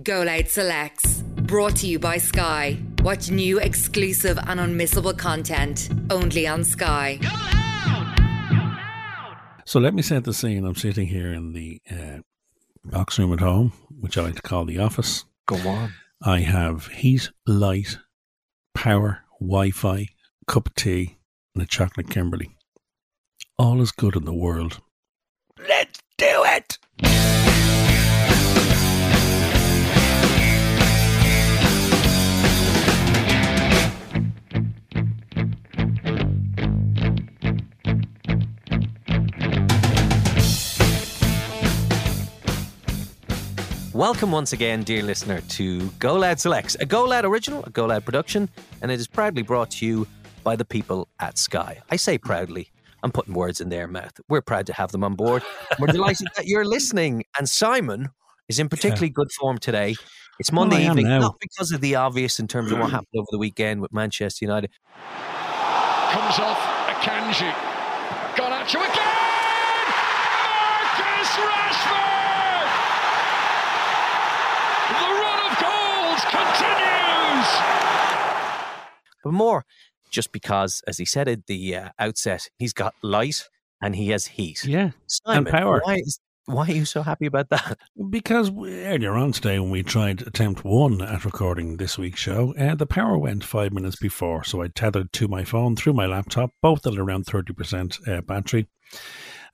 Go 0.00 0.22
Loud 0.22 0.48
Selects, 0.48 1.20
brought 1.20 1.76
to 1.76 1.86
you 1.86 1.98
by 1.98 2.16
Sky. 2.16 2.78
Watch 3.02 3.30
new, 3.30 3.58
exclusive, 3.58 4.38
and 4.38 4.58
unmissable 4.58 5.16
content 5.18 5.90
only 6.08 6.46
on 6.46 6.64
Sky. 6.64 7.18
So 9.66 9.78
let 9.78 9.92
me 9.92 10.00
set 10.00 10.24
the 10.24 10.32
scene. 10.32 10.64
I'm 10.64 10.76
sitting 10.76 11.08
here 11.08 11.30
in 11.34 11.52
the 11.52 11.82
uh, 11.90 12.20
box 12.82 13.18
room 13.18 13.34
at 13.34 13.40
home, 13.40 13.74
which 14.00 14.16
I 14.16 14.22
like 14.22 14.36
to 14.36 14.42
call 14.42 14.64
the 14.64 14.78
office. 14.78 15.26
Go 15.46 15.56
on. 15.68 15.92
I 16.22 16.40
have 16.40 16.86
heat, 16.86 17.30
light, 17.46 17.98
power, 18.74 19.24
Wi 19.40 19.72
Fi, 19.72 20.08
cup 20.46 20.68
of 20.68 20.74
tea, 20.74 21.18
and 21.54 21.62
a 21.62 21.66
chocolate 21.66 22.08
Kimberley. 22.08 22.56
All 23.58 23.82
is 23.82 23.92
good 23.92 24.16
in 24.16 24.24
the 24.24 24.32
world. 24.32 24.80
Let's 25.68 26.01
Welcome 44.02 44.32
once 44.32 44.52
again, 44.52 44.82
dear 44.82 45.00
listener, 45.04 45.42
to 45.50 45.86
Go 46.00 46.16
Loud 46.16 46.40
Selects, 46.40 46.74
a 46.80 46.84
Go 46.84 47.04
Loud 47.04 47.24
original, 47.24 47.62
a 47.62 47.70
Go 47.70 47.86
Loud 47.86 48.04
production, 48.04 48.48
and 48.80 48.90
it 48.90 48.98
is 48.98 49.06
proudly 49.06 49.42
brought 49.42 49.70
to 49.70 49.86
you 49.86 50.08
by 50.42 50.56
the 50.56 50.64
people 50.64 51.06
at 51.20 51.38
Sky. 51.38 51.80
I 51.88 51.94
say 51.94 52.18
proudly. 52.18 52.72
I'm 53.04 53.12
putting 53.12 53.32
words 53.32 53.60
in 53.60 53.68
their 53.68 53.86
mouth. 53.86 54.18
We're 54.28 54.42
proud 54.42 54.66
to 54.66 54.72
have 54.72 54.90
them 54.90 55.04
on 55.04 55.14
board. 55.14 55.44
We're 55.78 55.86
delighted 55.86 56.26
that 56.34 56.46
you're 56.46 56.64
listening. 56.64 57.22
And 57.38 57.48
Simon 57.48 58.08
is 58.48 58.58
in 58.58 58.68
particularly 58.68 59.10
good 59.10 59.30
form 59.38 59.58
today. 59.58 59.94
It's 60.40 60.50
oh, 60.50 60.56
Monday 60.56 60.84
I 60.84 60.90
evening, 60.90 61.06
not 61.06 61.36
because 61.38 61.70
of 61.70 61.80
the 61.80 61.94
obvious 61.94 62.40
in 62.40 62.48
terms 62.48 62.72
of 62.72 62.80
what 62.80 62.90
happened 62.90 63.06
over 63.16 63.28
the 63.30 63.38
weekend 63.38 63.82
with 63.82 63.92
Manchester 63.92 64.44
United. 64.44 64.72
comes 66.10 66.40
off 66.40 66.58
Akanji. 66.88 67.54
Gone 68.36 68.52
at 68.52 68.74
you 68.74 68.80
again! 68.80 69.86
Marcus 70.42 71.28
Rashford! 71.38 72.12
The 74.92 74.98
run 74.98 75.40
of 75.48 75.56
goals 75.58 76.20
continues! 76.28 77.50
But 79.22 79.32
more 79.32 79.64
just 80.12 80.30
because, 80.30 80.82
as 80.86 80.98
he 80.98 81.04
said 81.04 81.26
at 81.26 81.46
the 81.46 81.74
uh, 81.74 81.88
outset, 81.98 82.48
he's 82.58 82.72
got 82.72 82.94
light 83.02 83.48
and 83.80 83.96
he 83.96 84.10
has 84.10 84.26
heat. 84.26 84.64
Yeah. 84.64 84.90
Simon, 85.06 85.50
power. 85.50 85.80
Why, 85.82 85.96
is, 85.96 86.20
why 86.46 86.68
are 86.68 86.72
you 86.72 86.84
so 86.84 87.02
happy 87.02 87.26
about 87.26 87.48
that? 87.48 87.78
Because 88.10 88.50
earlier 88.50 89.14
on 89.14 89.32
today, 89.32 89.58
when 89.58 89.70
we 89.70 89.82
tried 89.82 90.22
attempt 90.22 90.64
one 90.64 91.00
at 91.00 91.24
recording 91.24 91.78
this 91.78 91.98
week's 91.98 92.20
show, 92.20 92.54
uh, 92.56 92.74
the 92.74 92.86
power 92.86 93.18
went 93.18 93.42
five 93.42 93.72
minutes 93.72 93.96
before. 93.96 94.44
So 94.44 94.62
I 94.62 94.68
tethered 94.68 95.12
to 95.14 95.28
my 95.28 95.44
phone 95.44 95.74
through 95.74 95.94
my 95.94 96.06
laptop, 96.06 96.50
both 96.60 96.86
at 96.86 96.98
around 96.98 97.26
30% 97.26 98.08
uh, 98.08 98.20
battery. 98.20 98.68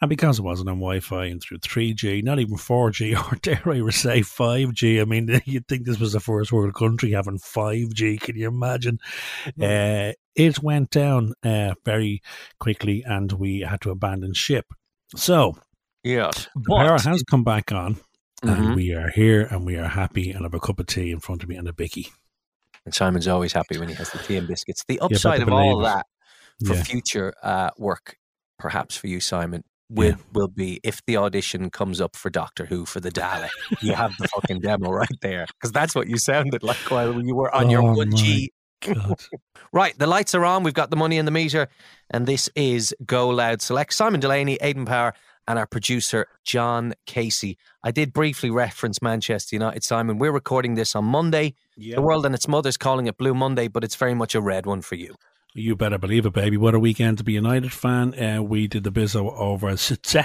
And 0.01 0.09
because 0.09 0.39
it 0.39 0.43
wasn't 0.43 0.69
on 0.69 0.77
Wi 0.77 1.01
Fi 1.01 1.25
and 1.25 1.43
through 1.43 1.59
3G, 1.59 2.23
not 2.23 2.39
even 2.39 2.57
4G, 2.57 3.17
or 3.33 3.37
dare 3.37 3.63
I 3.67 3.91
say 3.91 4.21
5G, 4.21 5.01
I 5.01 5.05
mean, 5.05 5.41
you'd 5.45 5.67
think 5.67 5.87
this 5.87 5.99
was 5.99 6.15
a 6.15 6.21
first 6.21 6.53
world 6.53 6.75
country 6.75 7.13
having 7.13 7.39
5G. 7.39 8.21
Can 8.21 8.37
you 8.37 8.47
imagine? 8.49 8.99
Uh, 9.61 10.13
it 10.37 10.63
went 10.63 10.91
down 10.91 11.35
uh, 11.43 11.75
very 11.85 12.23
quickly 12.61 13.03
and 13.05 13.33
we 13.33 13.61
had 13.61 13.81
to 13.81 13.91
abandon 13.91 14.35
ship. 14.35 14.67
So 15.17 15.59
Yes. 16.05 16.49
the 16.55 16.63
power 16.77 16.99
has 16.99 17.23
come 17.29 17.43
back 17.43 17.73
on 17.73 17.97
Mhm. 18.45 18.57
and 18.69 18.77
we 18.77 18.93
are 18.95 19.11
here 19.11 19.43
and 19.51 19.67
we 19.67 19.77
are 19.77 19.89
happy 19.89 20.31
and 20.31 20.45
have 20.45 20.55
a 20.55 20.61
cup 20.61 20.79
of 20.79 20.87
tea 20.87 21.11
in 21.11 21.19
front 21.19 21.43
of 21.43 21.49
me 21.49 21.57
and 21.57 21.67
a 21.67 21.73
bicky. 21.73 22.13
And 22.85 22.95
Simon's 22.95 23.27
always 23.27 23.53
happy 23.53 23.79
when 23.79 23.89
he 23.89 23.95
has 23.97 24.11
the 24.11 24.19
tea 24.19 24.37
and 24.37 24.47
biscuits. 24.47 24.85
The 24.87 25.01
upside 25.01 25.43
of 25.43 25.49
all 25.49 25.81
it. 25.81 25.85
that 25.89 26.07
for 26.65 26.75
Yeah. 26.75 26.83
future 26.85 27.35
uh, 27.43 27.71
work, 27.77 28.17
perhaps 28.61 28.97
for 28.97 29.09
you, 29.09 29.19
Simon, 29.19 29.65
will, 29.91 30.09
Yeah. 30.11 30.15
will 30.33 30.49
be 30.49 30.81
if 30.83 31.05
the 31.07 31.17
audition 31.17 31.71
comes 31.71 32.01
up 32.01 32.17
for 32.17 32.31
Doctor 32.31 32.67
Who 32.67 32.85
for 32.85 33.01
the 33.01 33.11
Dalek, 33.11 33.51
you 33.81 33.93
have 33.95 34.13
the 34.19 34.29
fucking 34.29 34.61
demo 34.61 34.91
right 35.03 35.09
there. 35.21 35.47
Because 35.55 35.73
that's 35.73 35.95
what 35.95 36.09
you 36.09 36.19
sounded 36.19 36.63
like 36.63 36.77
while 36.91 37.21
you 37.23 37.35
were 37.35 37.55
on 37.55 37.71
your 37.71 37.83
Oh 37.83 37.95
1G. 37.97 38.49
Right, 39.73 39.99
the 39.99 40.07
lights 40.07 40.35
are 40.35 40.45
on. 40.47 40.63
We've 40.63 40.73
got 40.73 40.89
the 40.91 40.97
money 40.97 41.19
in 41.19 41.25
the 41.27 41.31
meter. 41.31 41.69
And 42.11 42.27
this 42.27 42.49
is 42.55 42.95
Go 43.05 43.29
Loud 43.29 43.61
Select. 43.61 43.93
Simon 43.93 44.19
Delaney, 44.21 44.57
Aidan 44.63 44.87
Power, 44.87 45.13
and 45.47 45.59
our 45.59 45.67
producer, 45.67 46.27
John 46.45 46.95
Casey. 47.07 47.59
I 47.83 47.91
did 47.91 48.13
briefly 48.15 48.51
reference 48.51 49.03
Manchester 49.03 49.57
United, 49.57 49.85
Simon. 49.85 50.17
We're 50.19 50.33
recording 50.33 50.75
this 50.75 50.97
on 50.97 51.05
Monday. 51.05 51.55
The 51.97 52.03
world 52.03 52.25
and 52.25 52.35
its 52.35 52.49
mother's 52.49 52.77
calling 52.79 53.07
it 53.09 53.19
Blue 53.19 53.35
Monday, 53.35 53.69
but 53.69 53.85
it's 53.85 53.97
very 53.97 54.15
much 54.15 54.35
a 54.35 54.41
red 54.41 54.65
one 54.65 54.81
for 54.81 54.95
you. 54.95 55.15
You 55.59 55.75
better 55.75 55.99
believe 55.99 56.25
it, 56.25 56.35
baby. 56.35 56.57
What 56.57 56.77
a 56.77 56.79
weekend 56.79 57.19
to 57.19 57.25
be 57.25 57.33
United 57.33 57.73
fan. 57.73 58.15
Uh, 58.15 58.41
we 58.41 58.69
did 58.69 58.85
the 58.85 58.93
bizzo 58.93 59.37
over 59.37 59.77
City 59.77 60.21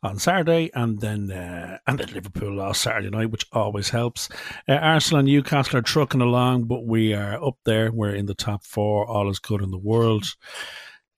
on 0.00 0.20
Saturday, 0.20 0.70
and 0.74 1.00
then 1.00 1.32
uh, 1.32 1.78
and 1.88 1.98
then 1.98 2.14
Liverpool 2.14 2.54
last 2.54 2.82
Saturday 2.82 3.10
night, 3.10 3.32
which 3.32 3.46
always 3.52 3.90
helps. 3.90 4.28
Uh, 4.68 4.74
Arsenal 4.74 5.18
and 5.18 5.26
Newcastle 5.26 5.78
are 5.78 5.82
trucking 5.82 6.20
along, 6.20 6.64
but 6.64 6.86
we 6.86 7.12
are 7.12 7.44
up 7.44 7.56
there. 7.64 7.90
We're 7.90 8.14
in 8.14 8.26
the 8.26 8.34
top 8.34 8.64
four. 8.64 9.04
All 9.04 9.28
is 9.28 9.40
good 9.40 9.60
in 9.60 9.72
the 9.72 9.76
world. 9.76 10.36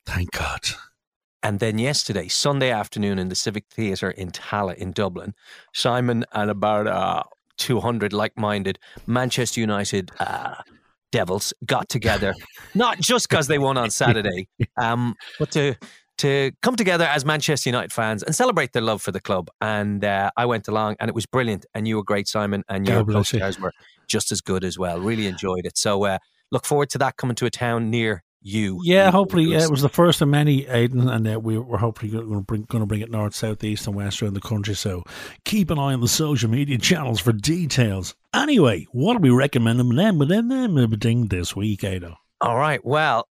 Thank 0.07 0.31
God. 0.31 0.63
And 1.43 1.61
then 1.61 1.79
yesterday, 1.79 2.29
Sunday 2.29 2.71
afternoon, 2.71 3.19
in 3.19 3.29
the 3.29 3.35
Civic 3.35 3.67
Theatre 3.69 4.13
in 4.13 4.31
Tallaght 4.31 4.77
in 4.77 4.93
Dublin, 4.93 5.35
Simon 5.75 6.25
and 6.33 6.51
about 6.51 6.87
uh, 6.87 7.25
200 7.59 8.15
like 8.15 8.39
minded 8.39 8.79
Manchester 9.07 9.61
United 9.61 10.11
uh, 10.21 10.55
Devils 11.13 11.55
got 11.65 11.89
together, 11.89 12.35
not 12.75 12.99
just 12.99 13.29
because 13.29 13.47
they 13.47 13.59
won 13.59 13.79
on 13.79 13.91
Saturday, 13.91 14.49
um, 14.77 15.15
but 15.39 15.53
to 15.53 15.77
to 16.19 16.53
come 16.63 16.77
together 16.77 17.05
as 17.05 17.25
Manchester 17.25 17.69
United 17.69 17.93
fans 17.93 18.23
and 18.23 18.35
celebrate 18.35 18.73
their 18.73 18.83
love 18.83 19.03
for 19.03 19.13
the 19.13 19.21
club. 19.21 19.49
And 19.61 20.05
uh, 20.05 20.31
I 20.37 20.47
went 20.47 20.69
along, 20.69 20.97
and 21.01 21.09
it 21.09 21.15
was 21.15 21.27
brilliant. 21.27 21.67
And 21.75 21.87
you 21.87 21.97
were 21.97 22.05
great, 22.05 22.29
Simon, 22.29 22.65
and 22.69 22.87
your 22.87 22.99
you. 22.99 23.61
were 23.61 23.73
just 24.09 24.33
as 24.33 24.41
good 24.41 24.65
as 24.65 24.79
well. 24.79 25.01
Really 25.01 25.27
enjoyed 25.27 25.65
it. 25.65 25.79
So 25.79 26.05
uh, 26.05 26.19
look 26.51 26.65
forward 26.65 26.91
to 26.91 26.99
that 26.99 27.17
coming 27.17 27.35
to 27.37 27.47
a 27.47 27.51
town 27.51 27.91
near 27.91 28.23
you. 28.43 28.81
Yeah, 28.83 29.11
hopefully 29.11 29.45
yeah, 29.45 29.63
it 29.63 29.71
was 29.71 29.83
the 29.83 29.89
first 29.89 30.21
of 30.21 30.29
many, 30.29 30.67
Aidan, 30.67 31.09
and 31.09 31.27
uh, 31.27 31.41
we, 31.41 31.59
we're 31.59 31.79
hopefully 31.79 32.11
going 32.11 32.29
to 32.31 32.41
bring, 32.41 32.63
going 32.63 32.83
to 32.83 32.87
bring 32.87 33.01
it 33.01 33.11
north, 33.11 33.35
south, 33.35 33.63
east, 33.65 33.87
and 33.87 33.97
west 33.97 34.23
around 34.23 34.35
the 34.35 34.41
country. 34.41 34.75
So 34.75 35.03
keep 35.45 35.71
an 35.71 35.79
eye 35.79 35.93
on 35.93 36.01
the 36.01 36.09
social 36.09 36.51
media 36.51 36.79
channels 36.79 37.21
for 37.21 37.33
details. 37.33 38.15
Anyway, 38.35 38.87
what 38.93 39.17
are 39.17 39.21
we 39.21 39.31
recommending 39.31 39.89
them 39.89 39.97
Then, 39.97 40.19
within 40.19 40.49
them 40.49 40.91
ding 40.99 41.29
this 41.29 41.55
week, 41.57 41.83
Ado? 41.83 42.15
All 42.41 42.57
right. 42.57 42.85
Well, 42.85 43.29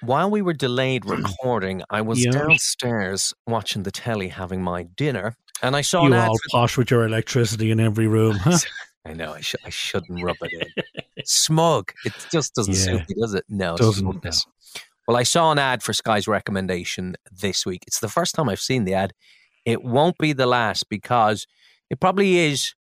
while 0.00 0.30
we 0.30 0.42
were 0.42 0.54
delayed 0.54 1.04
recording, 1.06 1.82
I 1.90 2.00
was 2.02 2.24
Yeah. 2.24 2.32
downstairs 2.32 3.32
watching 3.46 3.82
the 3.84 3.90
telly 3.90 4.28
having 4.28 4.62
my 4.62 4.84
dinner, 4.96 5.36
and 5.62 5.76
I 5.76 5.80
saw 5.82 6.02
you 6.02 6.12
an 6.12 6.18
ad. 6.18 6.28
all 6.28 6.38
posh 6.50 6.76
with 6.76 6.90
your 6.90 7.04
electricity 7.04 7.70
in 7.70 7.80
every 7.80 8.06
room, 8.06 8.36
huh? 8.36 8.58
I 9.06 9.12
know 9.12 9.34
I, 9.34 9.40
sh- 9.40 9.54
I 9.64 9.70
shouldn't 9.70 10.22
rub 10.22 10.36
it 10.42 10.52
in. 10.52 10.84
Smug. 11.24 11.92
It 12.04 12.12
just 12.30 12.54
doesn't 12.54 12.74
Yeah. 12.74 12.80
suit 12.98 13.08
me, 13.08 13.14
does 13.20 13.34
it? 13.34 13.44
No, 13.48 13.76
Doesn't, 13.76 14.02
smugness. 14.02 14.44
Well, 15.08 15.16
I 15.16 15.22
saw 15.22 15.52
an 15.52 15.58
ad 15.58 15.82
for 15.82 15.92
Sky's 15.92 16.26
recommendation 16.28 17.16
this 17.30 17.64
week. 17.64 17.84
It's 17.86 18.00
the 18.00 18.08
first 18.08 18.34
time 18.34 18.48
I've 18.48 18.60
seen 18.60 18.84
the 18.84 18.94
ad. 18.94 19.12
It 19.64 19.82
won't 19.84 20.18
be 20.18 20.32
the 20.32 20.46
last 20.46 20.88
because 20.88 21.46
it 21.90 22.00
probably 22.00 22.38
is, 22.38 22.74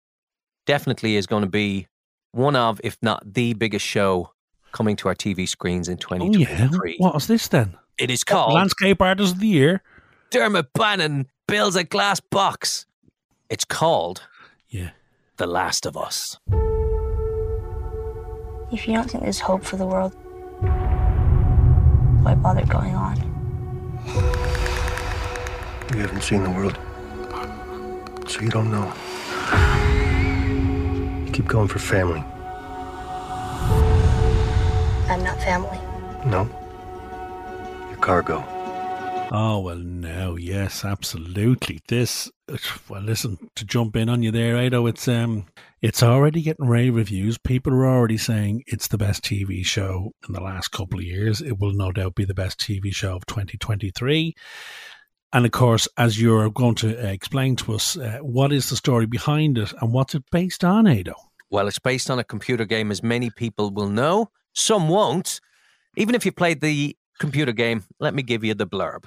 definitely 0.66 1.16
is 1.16 1.28
going 1.28 1.44
to 1.44 1.50
be 1.50 1.88
one 2.32 2.56
of, 2.56 2.82
if 2.84 2.98
not 3.02 3.22
the 3.34 3.54
biggest 3.54 3.86
show 3.86 4.32
coming 4.72 4.96
to 4.98 5.08
our 5.08 5.16
TV 5.16 5.48
screens 5.48 5.88
in 5.88 5.98
Oh 6.12 6.26
yeah, 6.26 6.46
2023. 6.48 6.96
what 6.98 7.14
was 7.14 7.28
this 7.28 7.48
then? 7.48 7.78
It 7.98 8.12
is 8.12 8.24
called 8.24 8.54
Landscape 8.54 9.02
Artist 9.02 9.36
of 9.36 9.40
the 9.40 9.48
Year. 9.48 9.82
Dermot 10.32 10.74
Bannon 10.74 11.28
builds 11.48 11.76
a 11.78 11.84
glass 11.84 12.20
box. 12.20 12.86
It's 13.50 13.64
called 13.66 14.24
Yeah, 14.68 14.90
The 15.38 15.48
Last 15.48 15.86
of 15.86 15.96
Us. 15.96 16.40
If 18.76 18.90
you 18.90 18.94
don't 18.94 19.10
think 19.10 19.24
there's 19.24 19.40
hope 19.40 19.64
for 19.64 19.78
the 19.78 19.86
world, 19.86 20.14
why 22.24 22.36
bother 22.36 22.66
going 22.66 22.94
on? 22.94 23.16
You 25.94 26.02
haven't 26.02 26.22
seen 26.22 26.44
the 26.44 26.50
world, 26.50 26.78
so 28.28 28.42
you 28.42 28.50
don't 28.50 28.70
know. 28.70 28.94
You 31.26 31.32
keep 31.32 31.48
going 31.48 31.70
for 31.70 31.80
family. 31.80 32.20
I'm 35.10 35.24
not 35.24 35.42
family. 35.42 35.80
No. 36.26 36.50
Your 37.90 38.00
cargo. 38.02 38.44
Oh 39.32 39.60
well, 39.60 39.78
no, 39.78 40.36
yes, 40.36 40.84
absolutely. 40.84 41.80
This, 41.88 42.30
well, 42.90 43.02
listen 43.02 43.38
to 43.56 43.64
jump 43.64 43.96
in 43.96 44.10
on 44.10 44.22
you 44.22 44.32
there, 44.32 44.58
Ado. 44.58 44.86
It's 44.88 45.08
um, 45.08 45.46
it's 45.86 46.02
already 46.02 46.42
getting 46.42 46.66
rave 46.66 46.96
reviews. 46.96 47.38
People 47.38 47.72
are 47.74 47.86
already 47.86 48.18
saying 48.18 48.64
it's 48.66 48.88
the 48.88 48.98
best 48.98 49.24
TV 49.24 49.64
show 49.64 50.14
in 50.28 50.34
the 50.34 50.42
last 50.42 50.70
couple 50.70 50.98
of 50.98 51.06
years. 51.06 51.42
It 51.42 51.60
will 51.60 51.74
no 51.74 51.92
doubt 51.92 52.16
be 52.16 52.26
the 52.26 52.34
best 52.34 52.60
TV 52.60 52.92
show 52.92 53.16
of 53.16 53.28
2023. 53.28 54.34
And 55.32 55.46
of 55.46 55.52
course, 55.52 55.88
as 55.96 56.20
you're 56.20 56.50
going 56.50 56.74
to 56.76 56.98
uh, 56.98 57.12
explain 57.12 57.56
to 57.58 57.76
us, 57.76 58.00
uh, 58.00 58.18
what 58.24 58.52
is 58.52 58.68
the 58.72 58.76
story 58.76 59.06
behind 59.06 59.60
it 59.60 59.74
and 59.80 59.94
what's 59.94 60.16
it 60.16 60.24
based 60.32 60.64
on, 60.64 60.88
Ado? 60.88 61.14
Well, 61.52 61.68
it's 61.68 61.78
based 61.78 62.10
on 62.10 62.18
a 62.18 62.24
computer 62.24 62.66
game, 62.66 62.90
as 62.90 63.04
many 63.04 63.30
people 63.30 63.70
will 63.70 63.90
know. 63.90 64.32
Some 64.54 64.90
won't. 64.90 65.40
Even 65.98 66.16
if 66.16 66.26
you 66.26 66.32
played 66.32 66.62
the 66.62 66.98
computer 67.20 67.52
game, 67.52 67.84
let 68.00 68.16
me 68.16 68.24
give 68.24 68.44
you 68.44 68.56
the 68.56 68.66
blurb. 68.66 69.06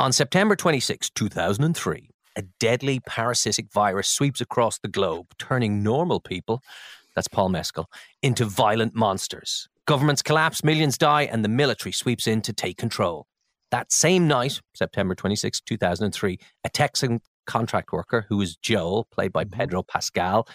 On 0.00 0.12
September 0.12 0.56
26, 0.56 1.10
2003, 1.10 2.10
a 2.36 2.42
deadly 2.60 3.00
parasitic 3.00 3.72
virus 3.72 4.08
sweeps 4.08 4.40
across 4.40 4.78
the 4.78 4.88
globe, 4.88 5.26
turning 5.38 5.82
normal 5.82 6.20
people, 6.20 6.62
that's 7.14 7.28
Paul 7.28 7.50
Mescal, 7.50 7.90
into 8.22 8.44
violent 8.44 8.94
monsters. 8.94 9.68
Governments 9.86 10.22
collapse, 10.22 10.62
millions 10.62 10.96
die, 10.96 11.22
and 11.22 11.44
the 11.44 11.48
military 11.48 11.92
sweeps 11.92 12.26
in 12.26 12.40
to 12.42 12.52
take 12.52 12.76
control. 12.76 13.26
That 13.70 13.90
same 13.90 14.28
night, 14.28 14.60
September 14.74 15.14
26, 15.14 15.60
2003, 15.62 16.38
a 16.64 16.68
Texan 16.68 17.20
contract 17.46 17.92
worker 17.92 18.26
who 18.28 18.36
was 18.36 18.56
Joel, 18.56 19.06
played 19.10 19.32
by 19.32 19.44
Pedro 19.44 19.82
Pascal, 19.82 20.46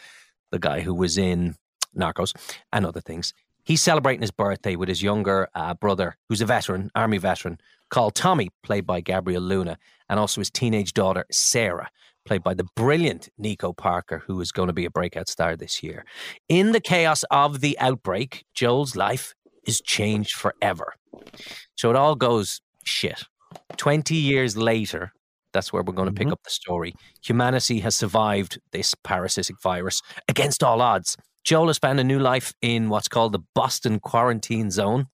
the 0.52 0.60
guy 0.60 0.82
who 0.82 0.94
was 0.94 1.18
in 1.18 1.56
Narcos 1.98 2.34
and 2.72 2.86
other 2.86 3.02
things, 3.02 3.34
he's 3.64 3.82
celebrating 3.82 4.22
his 4.22 4.32
birthday 4.32 4.76
with 4.76 4.88
his 4.88 5.04
younger 5.04 5.50
uh, 5.56 5.74
brother, 5.74 6.16
who's 6.30 6.42
a 6.42 6.46
veteran, 6.46 6.90
army 6.96 7.18
veteran, 7.18 7.60
called 7.90 8.16
Tommy, 8.16 8.50
played 8.64 8.86
by 8.86 9.02
Gabriel 9.02 9.42
Luna, 9.42 9.78
and 10.10 10.20
also 10.20 10.42
his 10.42 10.50
teenage 10.52 10.94
daughter, 10.94 11.26
Sarah, 11.32 11.90
played 12.26 12.44
by 12.44 12.54
the 12.54 12.66
brilliant 12.76 13.30
Nico 13.38 13.74
Parker, 13.74 14.24
who 14.26 14.40
is 14.42 14.52
going 14.52 14.68
to 14.68 14.74
be 14.74 14.86
a 14.86 14.90
breakout 14.92 15.30
star 15.30 15.56
this 15.56 15.82
year. 15.84 16.06
In 16.50 16.72
the 16.72 16.82
chaos 16.82 17.24
of 17.32 17.62
the 17.62 17.78
outbreak, 17.80 18.44
Joel's 18.54 18.96
life 18.96 19.34
is 19.66 19.82
changed 19.82 20.34
forever. 20.36 20.94
So 21.76 21.90
it 21.90 21.96
all 21.96 22.16
goes 22.16 22.62
shit. 22.84 23.24
20 23.78 24.16
years 24.16 24.56
later, 24.58 25.12
that's 25.54 25.72
where 25.72 25.82
we're 25.84 25.94
going 25.94 26.10
to 26.10 26.14
pick 26.14 26.28
Mhm. 26.28 26.34
up 26.34 26.44
the 26.44 26.50
story. 26.50 26.94
Humanity 27.24 27.80
has 27.80 27.96
survived 27.96 28.60
this 28.72 28.94
parasitic 29.04 29.60
virus 29.62 30.02
against 30.28 30.64
all 30.64 30.82
odds. 30.82 31.18
Joel 31.44 31.68
has 31.68 31.78
found 31.78 32.00
a 32.00 32.04
new 32.04 32.20
life 32.20 32.54
in 32.62 32.90
what's 32.90 33.08
called 33.08 33.32
the 33.32 33.40
Boston 33.56 34.00
Quarantine 34.00 34.70
Zone 34.70 35.08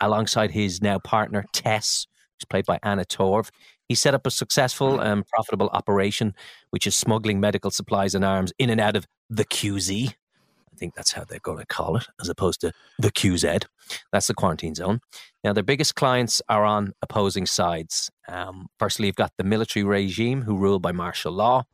alongside 0.00 0.50
his 0.52 0.82
now 0.82 0.98
partner, 0.98 1.44
Tess, 1.52 2.06
who's 2.34 2.44
played 2.44 2.66
by 2.66 2.78
Anna 2.82 3.04
Torv. 3.04 3.50
He 3.88 3.94
set 3.94 4.14
up 4.14 4.26
a 4.26 4.30
successful 4.30 5.00
and 5.00 5.26
profitable 5.26 5.70
operation, 5.72 6.34
which 6.70 6.86
is 6.86 6.94
smuggling 6.94 7.40
medical 7.40 7.70
supplies 7.70 8.14
and 8.14 8.24
arms 8.24 8.52
in 8.58 8.68
and 8.70 8.80
out 8.80 8.96
of 8.96 9.06
the 9.30 9.44
QZ. 9.44 10.10
I 10.10 10.76
think 10.78 10.94
that's 10.94 11.12
how 11.12 11.24
they're 11.24 11.40
going 11.40 11.58
to 11.58 11.66
call 11.66 11.96
it, 11.96 12.06
as 12.20 12.28
opposed 12.28 12.60
to 12.60 12.72
the 12.98 13.10
QZ. 13.10 13.64
That's 14.12 14.26
the 14.26 14.34
quarantine 14.34 14.74
zone. 14.74 15.00
Now, 15.42 15.52
their 15.52 15.64
biggest 15.64 15.94
clients 15.94 16.42
are 16.48 16.64
on 16.64 16.92
opposing 17.02 17.46
sides. 17.46 18.10
Um, 18.28 18.68
firstly, 18.78 19.06
you've 19.06 19.16
got 19.16 19.32
the 19.38 19.44
military 19.44 19.84
regime, 19.84 20.42
who 20.42 20.56
rule 20.56 20.78
by 20.78 20.92
martial 20.92 21.32
law. 21.32 21.64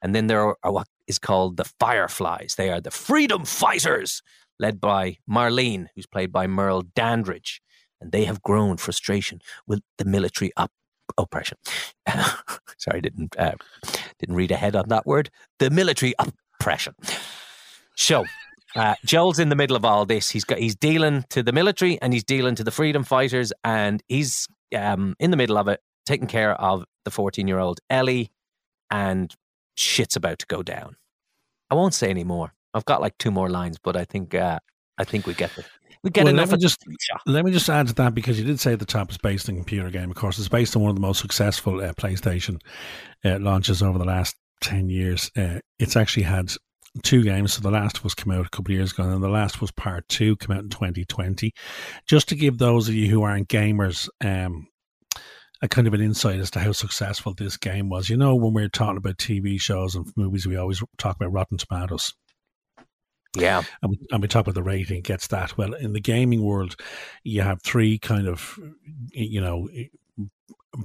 And 0.00 0.14
then 0.14 0.28
there 0.28 0.40
are, 0.40 0.56
are 0.62 0.72
what 0.72 0.86
is 1.06 1.18
called 1.18 1.56
the 1.56 1.64
Fireflies. 1.80 2.54
They 2.56 2.70
are 2.70 2.80
the 2.80 2.90
freedom 2.90 3.44
fighters, 3.44 4.22
led 4.58 4.80
by 4.80 5.18
Marlene, 5.28 5.88
who's 5.94 6.06
played 6.06 6.32
by 6.32 6.46
Merle 6.46 6.82
Dandridge. 6.94 7.60
And 8.04 8.12
they 8.12 8.24
have 8.24 8.42
grown 8.42 8.76
frustration 8.76 9.40
with 9.66 9.80
the 9.96 10.04
military 10.04 10.52
op- 10.58 10.70
oppression. 11.16 11.56
Sorry, 12.76 13.00
didn't 13.00 13.34
uh, 13.38 13.54
didn't 14.18 14.34
read 14.34 14.50
ahead 14.50 14.76
on 14.76 14.90
that 14.90 15.06
word. 15.06 15.30
The 15.58 15.70
military 15.70 16.14
oppression. 16.18 16.94
So, 17.96 18.26
uh, 18.76 18.96
Joel's 19.06 19.38
in 19.38 19.48
the 19.48 19.56
middle 19.56 19.74
of 19.74 19.86
all 19.86 20.04
this. 20.04 20.28
He's 20.28 20.44
got 20.44 20.58
he's 20.58 20.76
dealing 20.76 21.24
to 21.30 21.42
the 21.42 21.52
military 21.52 21.98
and 22.02 22.12
he's 22.12 22.24
dealing 22.24 22.56
to 22.56 22.64
the 22.64 22.70
freedom 22.70 23.04
fighters, 23.04 23.54
and 23.64 24.02
he's 24.06 24.48
um, 24.76 25.16
in 25.18 25.30
the 25.30 25.38
middle 25.38 25.56
of 25.56 25.66
it, 25.68 25.80
taking 26.04 26.26
care 26.26 26.52
of 26.52 26.84
the 27.06 27.10
fourteen 27.10 27.48
year 27.48 27.58
old 27.58 27.80
Ellie, 27.88 28.30
and 28.90 29.34
shit's 29.76 30.14
about 30.14 30.40
to 30.40 30.46
go 30.46 30.62
down. 30.62 30.96
I 31.70 31.74
won't 31.74 31.94
say 31.94 32.10
any 32.10 32.24
more. 32.24 32.52
I've 32.74 32.84
got 32.84 33.00
like 33.00 33.16
two 33.16 33.30
more 33.30 33.48
lines, 33.48 33.78
but 33.82 33.96
I 33.96 34.04
think 34.04 34.34
uh, 34.34 34.58
I 34.98 35.04
think 35.04 35.26
we 35.26 35.34
get 35.34 35.54
the 35.56 35.64
we 36.02 36.10
get 36.10 36.24
Well, 36.24 36.34
let 36.34 36.42
enough. 36.42 36.50
me 36.50 36.54
of 36.54 36.60
just- 36.60 36.84
Let 37.26 37.44
me 37.46 37.50
just 37.52 37.68
add 37.70 37.88
to 37.88 37.94
that 37.94 38.14
because 38.14 38.38
you 38.38 38.44
did 38.44 38.60
say 38.60 38.74
at 38.74 38.78
the 38.78 38.84
top 38.84 39.08
it's 39.08 39.16
based 39.18 39.48
on 39.48 39.54
a 39.54 39.58
computer 39.58 39.90
game. 39.90 40.10
Of 40.10 40.16
course, 40.16 40.38
it's 40.38 40.48
based 40.48 40.76
on 40.76 40.82
one 40.82 40.90
of 40.90 40.96
the 40.96 41.00
most 41.00 41.20
successful 41.20 41.80
uh, 41.80 41.92
PlayStation 41.94 42.58
uh, 43.24 43.38
launches 43.40 43.82
over 43.82 43.98
the 43.98 44.04
last 44.04 44.34
10 44.60 44.90
years. 44.90 45.30
Uh, 45.36 45.60
it's 45.78 45.96
actually 45.96 46.24
had 46.24 46.52
two 47.02 47.22
games. 47.24 47.54
So 47.54 47.62
the 47.62 47.70
last 47.70 48.04
was 48.04 48.14
come 48.14 48.32
out 48.32 48.46
a 48.46 48.50
couple 48.50 48.72
of 48.72 48.76
years 48.76 48.92
ago, 48.92 49.04
and 49.04 49.12
then 49.14 49.20
the 49.22 49.28
last 49.28 49.60
was 49.62 49.72
part 49.72 50.06
two, 50.08 50.36
come 50.36 50.54
out 50.56 50.62
in 50.64 50.68
2020. 50.68 51.52
Just 52.06 52.28
to 52.28 52.36
give 52.36 52.58
those 52.58 52.86
of 52.88 52.94
you 52.94 53.08
who 53.08 53.22
aren't 53.22 53.48
gamers 53.48 54.08
um, 54.22 54.66
a 55.62 55.68
kind 55.68 55.86
of 55.86 55.94
an 55.94 56.02
insight 56.02 56.38
as 56.38 56.50
to 56.50 56.60
how 56.60 56.72
successful 56.72 57.32
this 57.34 57.56
game 57.56 57.88
was. 57.88 58.10
You 58.10 58.18
know, 58.18 58.34
when 58.36 58.52
we're 58.52 58.68
talking 58.68 58.98
about 58.98 59.16
TV 59.16 59.58
shows 59.58 59.94
and 59.94 60.06
movies, 60.16 60.46
we 60.46 60.56
always 60.56 60.82
talk 60.98 61.16
about 61.16 61.32
Rotten 61.32 61.56
Tomatoes 61.56 62.12
Yeah, 63.36 63.62
and 63.82 63.90
we, 63.90 63.98
and 64.10 64.22
we 64.22 64.28
talk 64.28 64.42
about 64.42 64.54
the 64.54 64.62
rating 64.62 65.02
gets 65.02 65.26
that 65.28 65.56
well 65.58 65.74
in 65.74 65.92
the 65.92 66.00
gaming 66.00 66.42
world 66.42 66.76
you 67.22 67.42
have 67.42 67.62
three 67.62 67.98
kind 67.98 68.28
of 68.28 68.58
you 69.12 69.40
know 69.40 69.68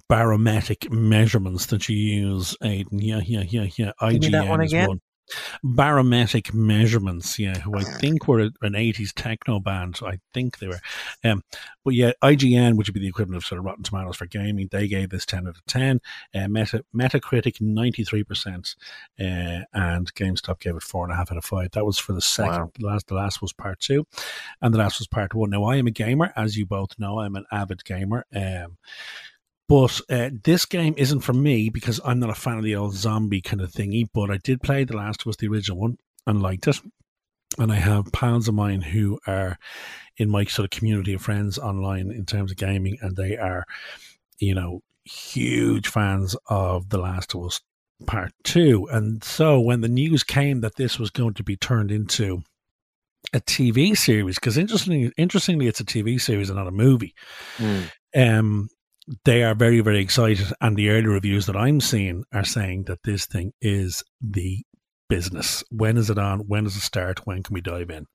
barometric 0.08 0.92
measurements 0.92 1.68
that 1.68 1.90
you 1.90 1.96
use 1.98 2.56
Aidan. 2.64 3.00
yeah 3.00 3.22
yeah 3.24 3.44
yeah 3.48 3.68
yeah 3.76 3.92
Give 4.12 4.22
me 4.22 4.30
that 4.30 4.46
IGN 4.46 4.50
one 4.50 4.62
again. 4.62 4.88
one 4.88 5.02
barometric 5.64 6.54
measurements 6.54 7.38
yeah 7.40 7.60
who 7.60 7.76
i 7.78 7.84
think 7.84 8.28
were 8.28 8.40
an 8.40 8.74
80s 8.74 9.12
techno 9.16 9.60
band 9.60 10.00
i 10.06 10.20
think 10.34 10.60
they 10.60 10.68
were. 10.68 10.80
Um 11.24 11.44
but 11.84 11.94
yeah 11.94 12.12
ign 12.24 12.76
which 12.76 12.88
would 12.88 12.94
be 12.94 13.00
the 13.00 13.08
equivalent 13.08 13.38
of 13.38 13.46
sort 13.46 13.60
of 13.60 13.66
rotten 13.66 13.84
tomatoes 13.84 14.16
for 14.16 14.26
gaming 14.26 14.68
they 14.72 14.88
gave 14.88 15.10
this 15.10 15.26
10 15.26 15.48
out 15.48 15.56
of 15.56 15.66
10 15.66 16.00
uh, 16.36 16.48
Meta, 16.48 16.84
metacritic 16.96 17.60
93% 17.62 18.76
uh, 19.20 19.64
and 19.74 20.14
gamestop 20.16 20.60
gave 20.60 20.76
it 20.76 20.84
four 20.84 21.04
and 21.06 21.14
a 21.14 21.16
half 21.16 21.32
out 21.32 21.38
of 21.38 21.46
five. 21.46 21.72
That 21.72 21.86
was 21.86 21.98
for 22.00 22.14
the 22.14 22.22
second 22.22 22.50
Wow. 22.50 22.72
the 22.80 22.86
last 22.88 23.08
the 23.08 23.16
last 23.16 23.42
was 23.42 23.54
part 23.54 23.80
two 23.80 24.06
and 24.62 24.74
the 24.74 24.78
last 24.80 25.00
was 25.00 25.08
part 25.08 25.34
one. 25.34 25.50
Now 25.52 25.66
i 25.66 25.76
am 25.78 25.88
a 25.88 25.92
gamer 25.92 26.32
as 26.36 26.58
you 26.58 26.66
both 26.66 26.98
know 27.00 27.20
i'm 27.20 27.36
an 27.36 27.46
avid 27.52 27.84
gamer. 27.86 28.26
Um 28.36 28.78
but 29.70 30.02
uh, 30.10 30.32
this 30.44 30.66
game 30.66 30.96
isn't 30.98 31.22
for 31.22 31.32
me 31.34 31.70
because 31.70 32.02
I'm 32.04 32.20
not 32.20 32.32
a 32.32 32.36
fan 32.36 32.58
of 32.58 32.64
the 32.64 32.76
old 32.76 32.96
zombie 32.96 33.40
kind 33.40 33.62
of 33.62 33.72
thingy. 33.72 34.08
But 34.12 34.32
I 34.32 34.38
did 34.38 34.64
play 34.64 34.84
The 34.84 34.98
Last 34.98 35.28
was 35.28 35.38
the 35.38 35.48
original 35.48 35.78
one 35.80 35.98
and 36.26 36.42
liked 36.42 36.68
it. 36.68 36.82
And 37.60 37.72
I 37.72 37.76
have 37.76 38.12
pals 38.12 38.48
of 38.48 38.56
mine 38.56 38.82
who 38.82 39.20
are 39.28 39.58
in 40.18 40.30
my 40.30 40.46
sort 40.46 40.66
of 40.66 40.72
community 40.78 41.14
of 41.14 41.22
friends 41.22 41.60
online 41.60 42.12
in 42.12 42.26
terms 42.26 42.52
of 42.52 42.58
gaming, 42.58 42.98
and 43.02 43.16
they 43.16 43.38
are, 43.38 43.64
you 44.40 44.56
know, 44.56 44.82
huge 45.06 45.88
fans 45.88 46.36
of 46.48 46.90
The 46.90 46.98
Last 46.98 47.36
of 47.36 47.46
Us 47.46 47.62
Part 48.08 48.34
Two. 48.44 48.88
And 48.92 49.24
so 49.24 49.60
when 49.60 49.82
the 49.82 49.88
news 49.88 50.24
came 50.24 50.62
that 50.62 50.78
this 50.78 50.98
was 50.98 51.12
going 51.12 51.36
to 51.36 51.44
be 51.44 51.56
turned 51.56 51.92
into 51.92 52.42
a 53.34 53.40
TV 53.40 53.96
series, 53.96 54.36
because 54.36 54.58
interestingly, 54.58 55.12
interestingly, 55.18 55.68
it's 55.68 55.80
a 55.80 55.86
TV 55.86 56.20
series 56.20 56.50
and 56.50 56.58
not 56.58 56.68
a 56.68 56.72
movie 56.72 57.14
Mm. 57.58 57.92
um, 58.16 58.70
they 59.26 59.44
are 59.44 59.56
very, 59.56 59.82
very 59.82 60.00
excited. 60.00 60.48
And 60.62 60.76
the 60.76 60.90
early 60.90 61.08
reviews 61.08 61.46
that 61.48 61.56
I'm 61.56 61.80
seeing 61.82 62.24
are 62.34 62.44
saying 62.46 62.84
that 62.84 63.00
this 63.04 63.26
thing 63.26 63.54
is 63.62 64.04
the 64.22 64.64
business. 65.10 65.64
When 65.72 65.98
is 65.98 66.10
it 66.10 66.18
on? 66.20 66.42
When 66.42 66.66
does 66.66 66.76
it 66.76 66.82
start? 66.82 67.22
When 67.26 67.44
can 67.44 67.54
we 67.54 67.62
dive 67.62 67.90
in? 67.90 68.06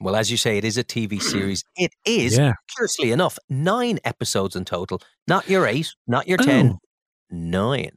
Well, 0.00 0.16
as 0.16 0.30
you 0.30 0.36
say, 0.36 0.58
it 0.58 0.64
is 0.64 0.76
a 0.76 0.84
TV 0.84 1.20
series. 1.32 1.64
It 1.76 1.92
is, 2.04 2.36
Yeah. 2.36 2.52
curiously 2.76 3.12
enough, 3.12 3.38
nine 3.48 3.98
episodes 4.04 4.54
in 4.56 4.64
total. 4.64 5.00
Not 5.26 5.48
your 5.48 5.66
eight, 5.66 5.94
not 6.06 6.28
your 6.28 6.38
ten, 6.38 6.72
Oh. 6.74 6.78
nine. 7.30 7.90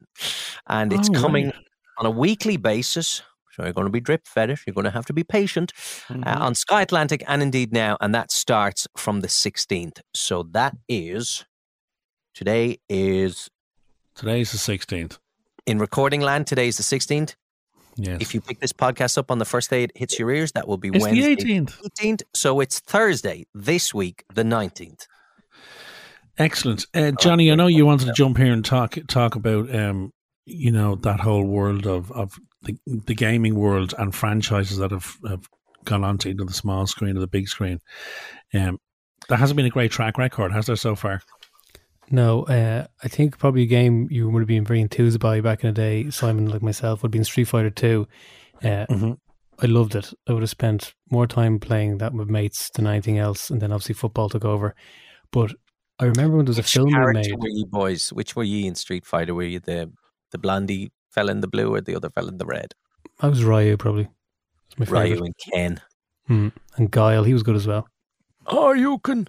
And 0.67 0.93
it's 0.93 1.09
Oh, 1.09 1.13
coming 1.19 1.45
right. 1.47 1.55
on 1.99 2.05
a 2.05 2.11
weekly 2.11 2.55
basis. 2.57 3.21
So 3.51 3.63
you're 3.63 3.73
going 3.73 3.87
to 3.87 3.91
be 3.91 3.99
drip 3.99 4.27
fed 4.27 4.51
it. 4.51 4.59
You're 4.67 4.75
going 4.75 4.85
to 4.85 4.91
have 4.91 5.07
to 5.07 5.13
be 5.13 5.23
patient 5.23 5.73
Mm-hmm. 6.07 6.23
uh, 6.25 6.45
on 6.45 6.53
Sky 6.55 6.83
Atlantic 6.83 7.23
and 7.27 7.41
indeed 7.41 7.73
now. 7.73 7.97
And 7.99 8.13
that 8.15 8.31
starts 8.31 8.87
from 8.95 9.21
the 9.21 9.27
16th. 9.27 9.99
So 10.13 10.43
that 10.51 10.77
is, 10.87 11.43
today 12.37 12.77
is 12.87 13.49
Today's 14.13 14.51
the 14.51 14.57
16th. 14.59 15.17
in 15.65 15.79
recording 15.79 16.21
land. 16.21 16.45
Today 16.45 16.67
is 16.67 16.77
the 16.77 16.83
16th. 16.83 17.35
Yes. 17.95 18.21
If 18.21 18.35
you 18.35 18.41
pick 18.41 18.59
this 18.59 18.71
podcast 18.71 19.17
up 19.17 19.31
on 19.31 19.39
the 19.39 19.45
first 19.45 19.71
day 19.71 19.83
it 19.83 19.91
hits 19.95 20.19
your 20.19 20.29
ears, 20.29 20.51
that 20.51 20.67
will 20.67 20.77
be 20.77 20.89
it's 20.93 21.03
Wednesday. 21.03 21.33
the 21.33 21.43
18th. 21.43 21.81
18th. 21.99 22.21
So 22.35 22.59
it's 22.59 22.79
Thursday 22.79 23.47
this 23.55 23.91
week, 23.91 24.23
the 24.33 24.43
19th. 24.43 25.07
Excellent. 26.37 26.85
Uh, 26.93 27.11
Johnny, 27.19 27.51
I 27.51 27.55
know 27.55 27.65
you 27.65 27.87
wanted 27.87 28.05
to 28.05 28.13
jump 28.13 28.37
here 28.37 28.53
and 28.53 28.63
talk 28.63 28.95
talk 29.07 29.33
about 29.33 29.73
um, 29.73 30.13
you 30.45 30.71
know, 30.71 30.93
that 30.95 31.19
whole 31.19 31.43
world 31.43 31.87
of, 31.87 32.11
of 32.11 32.37
the, 32.61 32.77
the 32.85 33.15
gaming 33.15 33.55
world 33.55 33.95
and 33.97 34.13
franchises 34.13 34.77
that 34.77 34.91
have, 34.91 35.17
have 35.27 35.49
gone 35.85 36.03
on 36.03 36.19
to 36.19 36.29
either 36.29 36.45
the 36.45 36.53
small 36.53 36.85
screen 36.85 37.17
or 37.17 37.19
the 37.19 37.27
big 37.27 37.47
screen. 37.47 37.79
Um, 38.53 38.77
there 39.27 39.39
hasn't 39.39 39.57
been 39.57 39.65
a 39.65 39.71
great 39.71 39.91
track 39.91 40.19
record, 40.19 40.53
has 40.53 40.67
there, 40.67 40.75
so 40.75 40.95
far? 40.95 41.21
No, 42.09 42.43
uh, 42.43 42.87
I 43.03 43.07
think 43.07 43.37
probably 43.37 43.63
a 43.63 43.67
game 43.67 44.07
you 44.09 44.29
would 44.29 44.39
have 44.39 44.47
been 44.47 44.63
very 44.65 44.79
enthused 44.81 45.19
by 45.19 45.41
back 45.41 45.63
in 45.63 45.69
the 45.69 45.73
day, 45.73 46.09
Simon, 46.09 46.47
like 46.49 46.61
myself, 46.61 47.01
would 47.01 47.07
have 47.09 47.11
been 47.13 47.23
Street 47.25 47.45
Fighter 47.49 47.69
2. 47.69 48.07
Uh, 48.63 48.85
Mhm. 48.89 49.17
I 49.59 49.65
loved 49.65 49.95
it. 49.95 50.13
I 50.27 50.33
would 50.33 50.43
have 50.43 50.49
spent 50.49 50.93
more 51.11 51.27
time 51.27 51.59
playing 51.59 51.97
that 51.97 52.13
with 52.13 52.29
mates 52.29 52.69
than 52.75 52.85
anything 52.87 53.17
else. 53.17 53.49
And 53.49 53.59
then 53.59 53.71
obviously 53.71 53.95
football 53.95 54.29
took 54.29 54.45
over. 54.45 54.75
But 55.31 55.53
I 55.99 56.05
remember 56.05 56.37
when 56.37 56.45
there 56.45 56.51
was 56.51 56.59
a 56.59 56.63
film 56.63 56.91
made. 56.91 57.33
were 57.37 57.47
you 57.49 57.65
boys? 57.65 58.09
Which 58.13 58.35
were 58.35 58.43
you 58.43 58.67
in 58.67 58.75
Street 58.75 59.05
Fighter? 59.05 59.33
Were 59.33 59.43
you 59.43 59.59
the 59.59 59.91
the 60.31 60.37
blondie 60.37 60.91
fell 61.11 61.27
in 61.29 61.41
the 61.41 61.47
blue 61.47 61.73
or 61.73 61.81
the 61.81 61.95
other 61.95 62.09
fell 62.11 62.27
in 62.27 62.37
the 62.37 62.45
red? 62.45 62.73
I 63.19 63.27
was 63.29 63.43
Ryu 63.43 63.77
probably. 63.77 64.07
It's 64.67 64.77
my 64.91 64.99
Ryu 65.01 65.13
favorite. 65.15 65.25
and 65.25 65.35
Ken. 65.53 65.81
Hmm. 66.27 66.47
And 66.75 66.91
Guile, 66.91 67.23
he 67.23 67.33
was 67.33 67.41
good 67.43 67.55
as 67.55 67.65
well. 67.65 67.87
Oh, 68.45 68.73
you 68.73 68.99
can. 68.99 69.27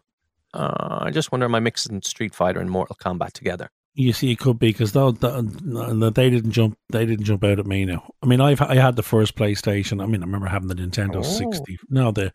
Uh, 0.54 0.98
I 1.02 1.10
just 1.10 1.30
wonder, 1.30 1.44
am 1.46 1.54
I 1.54 1.60
mixing 1.60 2.02
Street 2.02 2.34
Fighter 2.34 2.60
and 2.60 2.70
Mortal 2.70 2.96
Kombat 2.96 3.32
together? 3.32 3.68
You 3.94 4.12
see, 4.12 4.30
it 4.30 4.38
could 4.38 4.60
be 4.60 4.68
because 4.68 4.92
though 4.92 5.10
the, 5.10 6.12
they 6.14 6.30
didn't 6.30 6.52
jump, 6.52 6.78
they 6.90 7.04
didn't 7.04 7.24
jump 7.24 7.42
out 7.42 7.58
at 7.58 7.66
me 7.66 7.84
now. 7.84 8.08
I 8.22 8.26
mean, 8.26 8.40
I've 8.40 8.60
I 8.60 8.76
had 8.76 8.94
the 8.94 9.02
first 9.02 9.34
PlayStation. 9.34 10.00
I 10.00 10.06
mean, 10.06 10.22
I 10.22 10.26
remember 10.26 10.46
having 10.46 10.68
the 10.68 10.76
Nintendo 10.76 11.16
Oh. 11.16 11.22
sixty. 11.22 11.78
No, 11.90 12.12
the 12.12 12.32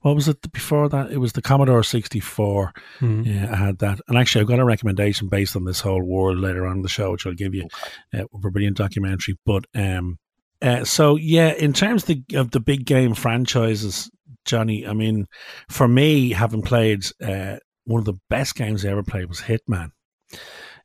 what 0.00 0.16
was 0.16 0.26
it 0.26 0.50
before 0.52 0.88
that? 0.88 1.12
It 1.12 1.18
was 1.18 1.34
the 1.34 1.42
Commodore 1.42 1.84
sixty 1.84 2.18
four. 2.18 2.72
Hmm. 2.98 3.22
Yeah, 3.22 3.52
I 3.52 3.56
had 3.56 3.78
that. 3.78 4.00
And 4.08 4.18
actually, 4.18 4.40
I've 4.40 4.48
got 4.48 4.58
a 4.58 4.64
recommendation 4.64 5.28
based 5.28 5.54
on 5.54 5.64
this 5.64 5.80
whole 5.80 6.02
world 6.02 6.38
later 6.38 6.66
on 6.66 6.78
in 6.78 6.82
the 6.82 6.88
show, 6.88 7.12
which 7.12 7.26
I'll 7.26 7.32
give 7.32 7.54
you 7.54 7.68
uh, 8.12 8.24
a 8.34 8.38
brilliant 8.38 8.76
documentary. 8.78 9.38
But 9.46 9.66
um, 9.76 10.18
uh, 10.62 10.84
so 10.84 11.16
yeah, 11.16 11.52
in 11.52 11.72
terms 11.72 12.08
of 12.08 12.08
the, 12.28 12.36
of 12.38 12.50
the 12.50 12.60
big 12.60 12.84
game 12.84 13.14
franchises, 13.14 14.10
Johnny, 14.44 14.86
I 14.86 14.92
mean, 14.92 15.26
for 15.68 15.86
me, 15.88 16.30
having 16.30 16.62
played 16.62 17.04
uh, 17.22 17.56
one 17.84 17.98
of 18.00 18.04
the 18.06 18.18
best 18.30 18.54
games 18.54 18.84
I 18.84 18.88
ever 18.90 19.02
played 19.02 19.28
was 19.28 19.40
Hitman. 19.42 19.90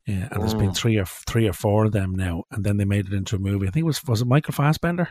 Yeah, 0.05 0.27
and 0.31 0.41
there's 0.41 0.53
been 0.53 0.71
Mm. 0.71 0.75
three 0.77 0.97
or 0.97 1.05
three 1.05 1.47
or 1.47 1.53
four 1.53 1.85
of 1.85 1.93
them 1.93 2.13
now, 2.15 2.43
and 2.51 2.63
then 2.65 2.75
they 2.77 2.83
made 2.85 3.07
it 3.07 3.13
into 3.13 3.37
a 3.37 3.39
movie. 3.39 3.67
I 3.67 3.71
think 3.71 3.83
it 3.83 3.87
was 3.87 4.03
was 4.05 4.21
it 4.21 4.27
Michael 4.27 4.53
Fassbender? 4.53 5.07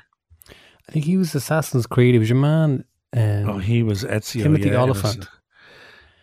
I 0.51 0.93
think 0.93 1.05
he 1.07 1.17
was 1.17 1.35
Assassin's 1.35 1.87
Creed. 1.87 2.15
He 2.15 2.19
was 2.19 2.29
your 2.29 2.39
man. 2.39 2.85
Um, 3.15 3.49
oh, 3.49 3.59
he 3.59 3.83
was 3.83 4.05
Ezio. 4.05 4.43
Timothy 4.43 4.69
yeah, 4.69 4.83
it 4.85 4.89
was- 4.89 5.29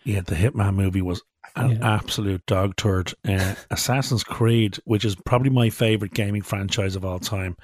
yeah, 0.04 0.22
the 0.22 0.36
Hitman 0.36 0.76
movie 0.76 1.02
was 1.02 1.22
an 1.60 1.72
Yeah. 1.72 1.96
absolute 1.96 2.46
dog 2.46 2.76
turd. 2.76 3.14
Uh, 3.28 3.56
Assassin's 3.72 4.24
Creed, 4.24 4.78
which 4.86 5.06
is 5.06 5.16
probably 5.26 5.50
my 5.50 5.70
favorite 5.70 6.14
gaming 6.14 6.42
franchise 6.42 6.96
of 6.96 7.06
all 7.06 7.20
time, 7.20 7.56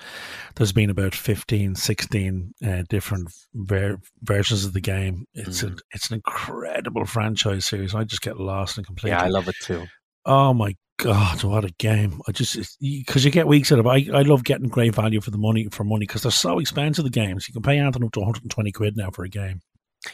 there's 0.56 0.72
been 0.72 0.90
about 0.90 1.16
15, 1.16 1.76
16 1.76 2.54
uh, 2.66 2.84
different 2.90 3.30
ver- 3.54 4.00
versions 4.22 4.66
of 4.66 4.74
the 4.74 4.82
game. 4.82 5.26
It's 5.34 5.62
Mhm. 5.64 5.74
a, 5.74 5.82
it's 5.94 6.10
an 6.10 6.16
incredible 6.16 7.06
franchise 7.06 7.66
series. 7.66 7.96
I 7.96 8.04
just 8.04 8.22
get 8.22 8.40
lost 8.40 8.78
and 8.78 8.86
completely. 8.86 9.12
Yeah, 9.18 9.24
I 9.24 9.28
love 9.30 9.48
it 9.48 9.56
too. 9.62 9.86
Oh 10.26 10.54
my 10.54 10.76
god, 10.98 11.44
what 11.44 11.66
a 11.66 11.72
game! 11.78 12.22
I 12.28 12.32
just 12.32 12.58
because 12.82 13.24
you 13.26 13.30
get 13.32 13.48
weeks 13.48 13.72
out 13.72 13.78
of 13.80 13.86
it. 13.86 13.90
I, 13.90 14.20
I 14.20 14.22
love 14.24 14.44
getting 14.44 14.70
great 14.70 14.96
value 14.96 15.22
for 15.22 15.30
the 15.30 15.38
money 15.38 15.68
for 15.72 15.84
money 15.84 16.08
because 16.08 16.24
they're 16.24 16.32
so 16.32 16.58
expensive. 16.58 17.04
The 17.04 17.12
games 17.12 17.48
you 17.48 17.54
can 17.54 17.62
pay 17.62 17.78
anything 17.78 18.04
up 18.04 18.12
to 18.14 18.20
120 18.22 18.72
quid 18.72 18.98
now 18.98 19.12
for 19.12 19.24
a 19.24 19.30
game. 19.30 19.62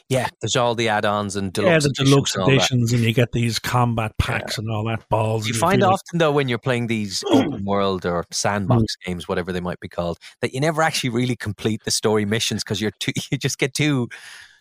Yeah, 0.09 0.27
there's 0.41 0.55
all 0.55 0.75
the 0.75 0.89
add-ons 0.89 1.35
and 1.35 1.55
yeah, 1.57 1.79
deluxe 1.79 1.83
the 1.83 1.89
editions 1.89 2.09
deluxe 2.09 2.35
and 2.35 2.47
editions, 2.47 2.93
and 2.93 3.03
you 3.03 3.13
get 3.13 3.31
these 3.31 3.59
combat 3.59 4.17
packs 4.17 4.57
and 4.57 4.69
all 4.69 4.83
that 4.85 5.07
balls. 5.09 5.47
You 5.47 5.53
and 5.53 5.59
find 5.59 5.81
like- 5.81 5.93
often 5.93 6.19
though 6.19 6.31
when 6.31 6.47
you're 6.47 6.57
playing 6.57 6.87
these 6.87 7.23
open 7.31 7.65
world 7.65 8.05
or 8.05 8.25
sandbox 8.31 8.95
mm. 8.95 9.05
games, 9.05 9.27
whatever 9.27 9.51
they 9.51 9.61
might 9.61 9.79
be 9.79 9.89
called, 9.89 10.17
that 10.41 10.53
you 10.53 10.59
never 10.59 10.81
actually 10.81 11.09
really 11.09 11.35
complete 11.35 11.83
the 11.83 11.91
story 11.91 12.25
missions 12.25 12.63
because 12.63 12.81
you're 12.81 12.91
too, 12.99 13.11
you 13.31 13.37
just 13.37 13.57
get 13.57 13.73
too 13.73 14.07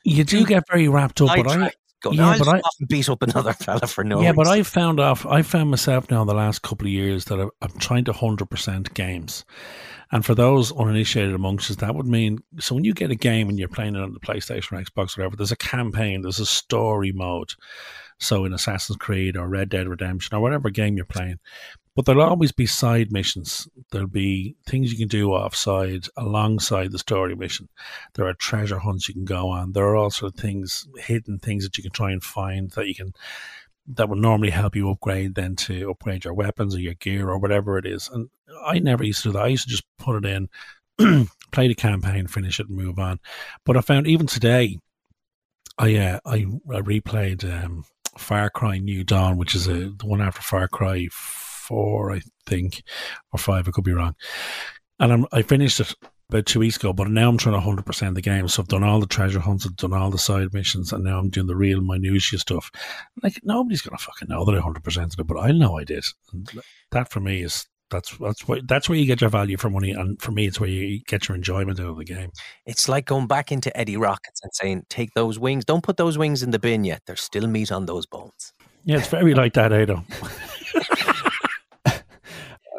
you 0.05 0.25
do 0.25 0.45
get 0.45 0.65
very 0.69 0.89
wrapped 0.89 1.21
up. 1.21 1.29
But 1.37 1.47
I. 1.47 1.71
Going, 2.03 2.17
yeah, 2.17 2.29
"Oh, 2.29 2.31
I'll 2.31 2.39
but 2.39 2.49
I- 2.49 2.85
beat 2.89 3.11
up 3.11 3.23
another 3.23 3.53
fella 3.61 3.87
for 3.87 4.05
no 4.05 4.23
yeah, 4.23 4.33
but. 4.33 4.47
I've 4.47 4.67
found 4.67 4.99
off. 5.01 5.27
I 5.27 5.43
found 5.43 5.71
myself 5.71 6.11
now 6.11 6.23
in 6.23 6.29
the 6.29 6.35
last 6.35 6.63
couple 6.63 6.87
of 6.87 6.93
years 6.93 7.27
that 7.27 7.39
I- 7.39 7.49
I'm 7.61 7.79
trying 7.79 8.05
to 8.05 8.15
hundred 8.15 8.49
percent 8.49 8.95
games, 8.95 9.45
and 10.13 10.25
for 10.25 10.35
those 10.35 10.73
uninitiated 10.73 11.35
amongst 11.35 11.71
us, 11.71 11.77
that 11.77 11.95
would 11.95 12.07
mean 12.07 12.39
so 12.59 12.75
when 12.75 12.85
you 12.85 12.95
get 12.95 13.11
a 13.11 13.17
game 13.17 13.49
and 13.49 13.59
you're 13.59 13.69
playing 13.69 13.95
it 13.95 14.03
on 14.03 14.13
the 14.13 14.21
PlayStation 14.21 14.73
or 14.73 14.83
Xbox, 14.83 15.17
or 15.17 15.23
whatever, 15.23 15.37
there's 15.37 15.53
a 15.53 15.57
campaign, 15.57 16.23
there's 16.23 16.41
a 16.41 16.47
story 16.47 17.13
mode. 17.13 17.53
So 18.19 18.45
in 18.45 18.53
Assassin's 18.53 18.99
Creed 18.99 19.37
or 19.37 19.49
Red 19.49 19.71
Dead 19.71 19.89
Redemption 19.89 20.37
or 20.37 20.41
whatever 20.41 20.69
game 20.69 20.97
you're 20.97 21.07
playing, 21.07 21.39
but 21.97 22.07
there'll 22.07 22.23
always 22.23 22.53
be 22.53 22.67
side 22.67 23.11
missions. 23.11 23.69
There'll 23.91 24.07
be 24.07 24.57
things 24.67 24.93
you 24.93 24.99
can 24.99 25.09
do 25.09 25.33
offside 25.33 26.07
alongside 26.17 26.93
the 26.93 26.99
story 26.99 27.35
mission. 27.35 27.69
There 28.15 28.27
are 28.27 28.35
treasure 28.35 28.79
hunts 28.79 29.09
you 29.09 29.15
can 29.15 29.25
go 29.25 29.49
on. 29.49 29.73
There 29.73 29.85
are 29.85 29.97
also 29.97 30.31
things, 30.31 30.87
hidden 30.99 31.39
things 31.39 31.65
that 31.65 31.77
you 31.77 31.83
can 31.83 31.93
try 31.93 32.13
and 32.13 32.23
find 32.23 32.71
that 32.73 32.87
you 32.87 32.95
can 32.95 33.13
that 33.87 34.09
would 34.09 34.19
normally 34.19 34.51
help 34.51 34.77
you 34.77 34.91
upgrade 34.91 35.35
then 35.35 35.57
to 35.57 35.91
upgrade 35.91 36.25
your 36.25 36.35
weapons 36.35 36.75
or 36.75 36.81
your 36.81 36.95
gear 36.95 37.29
or 37.29 37.39
whatever 37.39 37.79
it 37.79 37.87
is. 37.87 38.09
And 38.13 38.29
I 38.65 38.79
never 38.79 39.05
used 39.05 39.23
to 39.23 39.29
do 39.29 39.33
that. 39.33 39.45
I 39.45 39.49
used 39.49 39.65
to 39.65 39.71
just 39.71 39.85
put 39.99 40.25
it 40.25 40.29
in, 40.29 40.49
play 41.53 41.69
the 41.69 41.75
campaign, 41.75 42.27
finish 42.27 42.61
it, 42.61 42.69
and 42.69 42.77
move 42.77 42.99
on. 42.99 43.21
But 43.65 43.77
I 43.77 43.81
found 43.81 44.07
even 44.07 44.27
today, 44.27 44.79
I 45.79 45.97
uh, 45.97 46.21
I, 46.27 46.47
I 46.71 46.81
replayed 46.81 47.45
um, 47.45 47.85
Far 48.19 48.51
Cry 48.51 48.79
New 48.79 49.05
Dawn, 49.05 49.37
which 49.37 49.55
is 49.55 49.67
a, 49.67 49.91
the 49.91 50.07
one 50.07 50.21
after 50.21 50.43
Far 50.43 50.69
Cry 50.69 51.09
Four, 51.11 52.13
I 52.13 52.21
think, 52.47 52.83
or 53.33 53.39
five. 53.39 53.67
I 53.67 53.71
could 53.71 53.85
be 53.85 53.93
wrong. 53.93 54.15
And 54.99 55.13
I'm, 55.13 55.27
I 55.33 55.43
finished 55.43 55.81
it 55.81 55.95
about 56.31 56.47
two 56.47 56.61
weeks 56.61 56.77
ago, 56.77 56.93
but 56.93 57.09
now 57.09 57.29
I'm 57.29 57.37
trying 57.39 57.61
to 57.61 57.67
100% 57.67 58.15
the 58.15 58.21
game. 58.21 58.47
So 58.49 58.63
I've 58.63 58.69
done 58.69 58.85
all 58.85 59.01
the 59.01 59.07
treasure 59.07 59.41
hunts, 59.41 59.67
I've 59.67 59.77
done 59.77 59.93
all 59.93 60.11
the 60.11 60.19
side 60.19 60.53
missions, 60.55 60.93
and 60.93 61.05
now 61.05 61.19
I'm 61.19 61.29
doing 61.29 61.49
the 61.49 61.57
real 61.57 61.81
minutiae 61.81 62.39
stuff. 62.39 62.71
Like, 63.23 63.41
nobody's 63.43 63.83
going 63.83 63.97
to 63.97 64.03
fucking 64.03 64.29
know 64.29 64.45
that 64.45 64.55
I 64.55 64.61
100%ed 64.61 65.19
it, 65.19 65.27
but 65.27 65.39
I 65.41 65.51
know 65.51 65.79
I 65.79 65.85
did. 65.85 66.05
And 66.33 66.49
that 66.93 67.11
for 67.11 67.21
me 67.21 67.43
is. 67.43 67.67
That's 67.91 68.17
that's 68.19 68.47
where 68.47 68.61
that's 68.69 68.89
where 68.89 68.97
you 68.97 69.05
get 69.05 69.21
your 69.21 69.31
value 69.31 69.57
for 69.57 69.69
money, 69.69 69.91
and 69.91 70.23
for 70.23 70.31
me, 70.31 70.47
it's 70.47 70.61
where 70.61 70.71
you 70.71 71.01
get 71.09 71.29
your 71.29 71.35
enjoyment 71.35 71.81
out 71.81 71.89
of 71.89 71.97
the 71.97 72.05
game. 72.05 72.31
it's 72.65 72.89
like 72.89 73.05
going 73.05 73.27
back 73.27 73.51
into 73.51 73.77
Eddie 73.77 73.97
Rockets 73.97 74.41
and 74.45 74.53
saying, 74.55 74.85
"Take 74.89 75.13
those 75.15 75.41
wings. 75.41 75.65
Don't 75.65 75.83
put 75.83 75.97
those 75.97 76.17
wings 76.17 76.45
in 76.45 76.53
the 76.53 76.61
bin 76.61 76.85
yet. 76.85 77.03
There's 77.09 77.21
still 77.21 77.49
meat 77.49 77.73
on 77.73 77.87
those 77.87 78.07
bones." 78.07 78.53
Yeah, 78.85 78.99
it's 78.99 79.09
very 79.09 79.35
like 79.35 79.55
that, 79.55 79.73
Ado. 79.73 80.05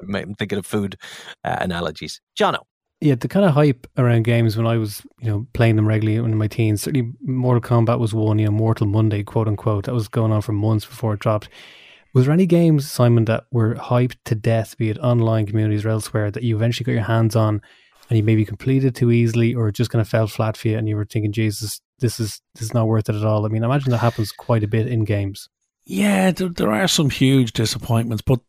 I'm 0.02 0.36
thinking 0.36 0.58
of 0.58 0.66
food 0.66 0.96
uh, 1.44 1.58
analogies. 1.60 2.22
Jono, 2.40 2.62
Yeah, 3.04 3.16
the 3.16 3.28
kind 3.28 3.46
of 3.46 3.54
hype 3.54 3.88
around 3.98 4.24
games 4.24 4.56
when 4.56 4.68
I 4.68 4.78
was, 4.78 5.02
you 5.20 5.28
know, 5.28 5.48
playing 5.54 5.76
them 5.76 5.88
regularly 5.88 6.24
in 6.24 6.38
my 6.38 6.48
teens. 6.48 6.84
Certainly, 6.84 7.12
Mortal 7.22 7.60
Kombat 7.60 7.98
was 7.98 8.14
one. 8.14 8.38
You 8.38 8.46
know, 8.46 8.52
Mortal 8.52 8.86
Monday, 8.86 9.24
quote 9.24 9.48
unquote. 9.48 9.86
That 9.86 9.96
was 9.96 10.08
going 10.08 10.32
on 10.32 10.42
for 10.44 10.52
months 10.52 10.86
before 10.86 11.16
it 11.16 11.20
dropped. 11.20 11.50
Was 12.14 12.26
there 12.26 12.34
any 12.34 12.46
games, 12.46 12.92
Simon, 12.92 13.26
that 13.26 13.46
were 13.52 13.74
hyped 13.76 14.18
to 14.26 14.36
death, 14.36 14.78
be 14.78 14.90
it 14.90 15.00
online 15.00 15.48
communities 15.48 15.84
or 15.84 15.90
elsewhere, 15.90 16.30
that 16.30 16.44
you 16.44 16.56
eventually 16.56 16.84
got 16.84 16.92
your 16.92 17.04
hands 17.04 17.36
on, 17.36 17.62
and 18.10 18.18
you 18.18 18.24
maybe 18.24 18.46
completed 18.46 18.94
too 18.94 19.12
easily, 19.12 19.56
or 19.56 19.72
just 19.72 19.90
kind 19.90 20.02
of 20.02 20.08
fell 20.08 20.28
flat 20.28 20.56
for 20.56 20.68
you, 20.68 20.78
and 20.78 20.88
you 20.88 20.96
were 20.96 21.06
thinking, 21.06 21.32
Jesus, 21.32 21.82
this 22.00 22.20
is 22.20 22.40
this 22.54 22.64
is 22.64 22.74
not 22.74 22.88
worth 22.88 23.10
it 23.10 23.16
at 23.16 23.26
all. 23.26 23.48
I 23.48 23.50
mean, 23.50 23.64
I 23.64 23.66
imagine 23.66 23.90
that 23.92 23.98
happens 23.98 24.32
quite 24.32 24.64
a 24.64 24.68
bit 24.68 24.86
in 24.86 25.06
games. 25.06 25.50
Yeah, 25.92 26.32
there, 26.32 26.72
are 26.72 26.88
some 26.88 27.10
huge 27.10 27.52
disappointments, 27.52 28.24
but 28.26 28.40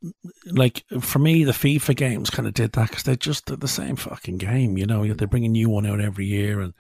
like 0.47 0.85
for 1.01 1.19
me, 1.19 1.43
the 1.43 1.51
FIFA 1.51 1.97
games 1.97 2.31
kind 2.31 2.47
of 2.47 2.55
did 2.55 2.71
that 2.75 2.89
because 2.89 3.03
they're 3.03 3.17
just 3.17 3.47
the 3.47 3.67
same 3.67 3.97
fucking 3.97 4.39
game. 4.39 4.79
You 4.79 4.87
know, 4.87 5.13
they 5.13 5.27
bring 5.27 5.45
a 5.45 5.49
new 5.49 5.69
one 5.69 5.85
out 5.85 6.01
every 6.01 6.25
year, 6.25 6.61
and 6.61 6.73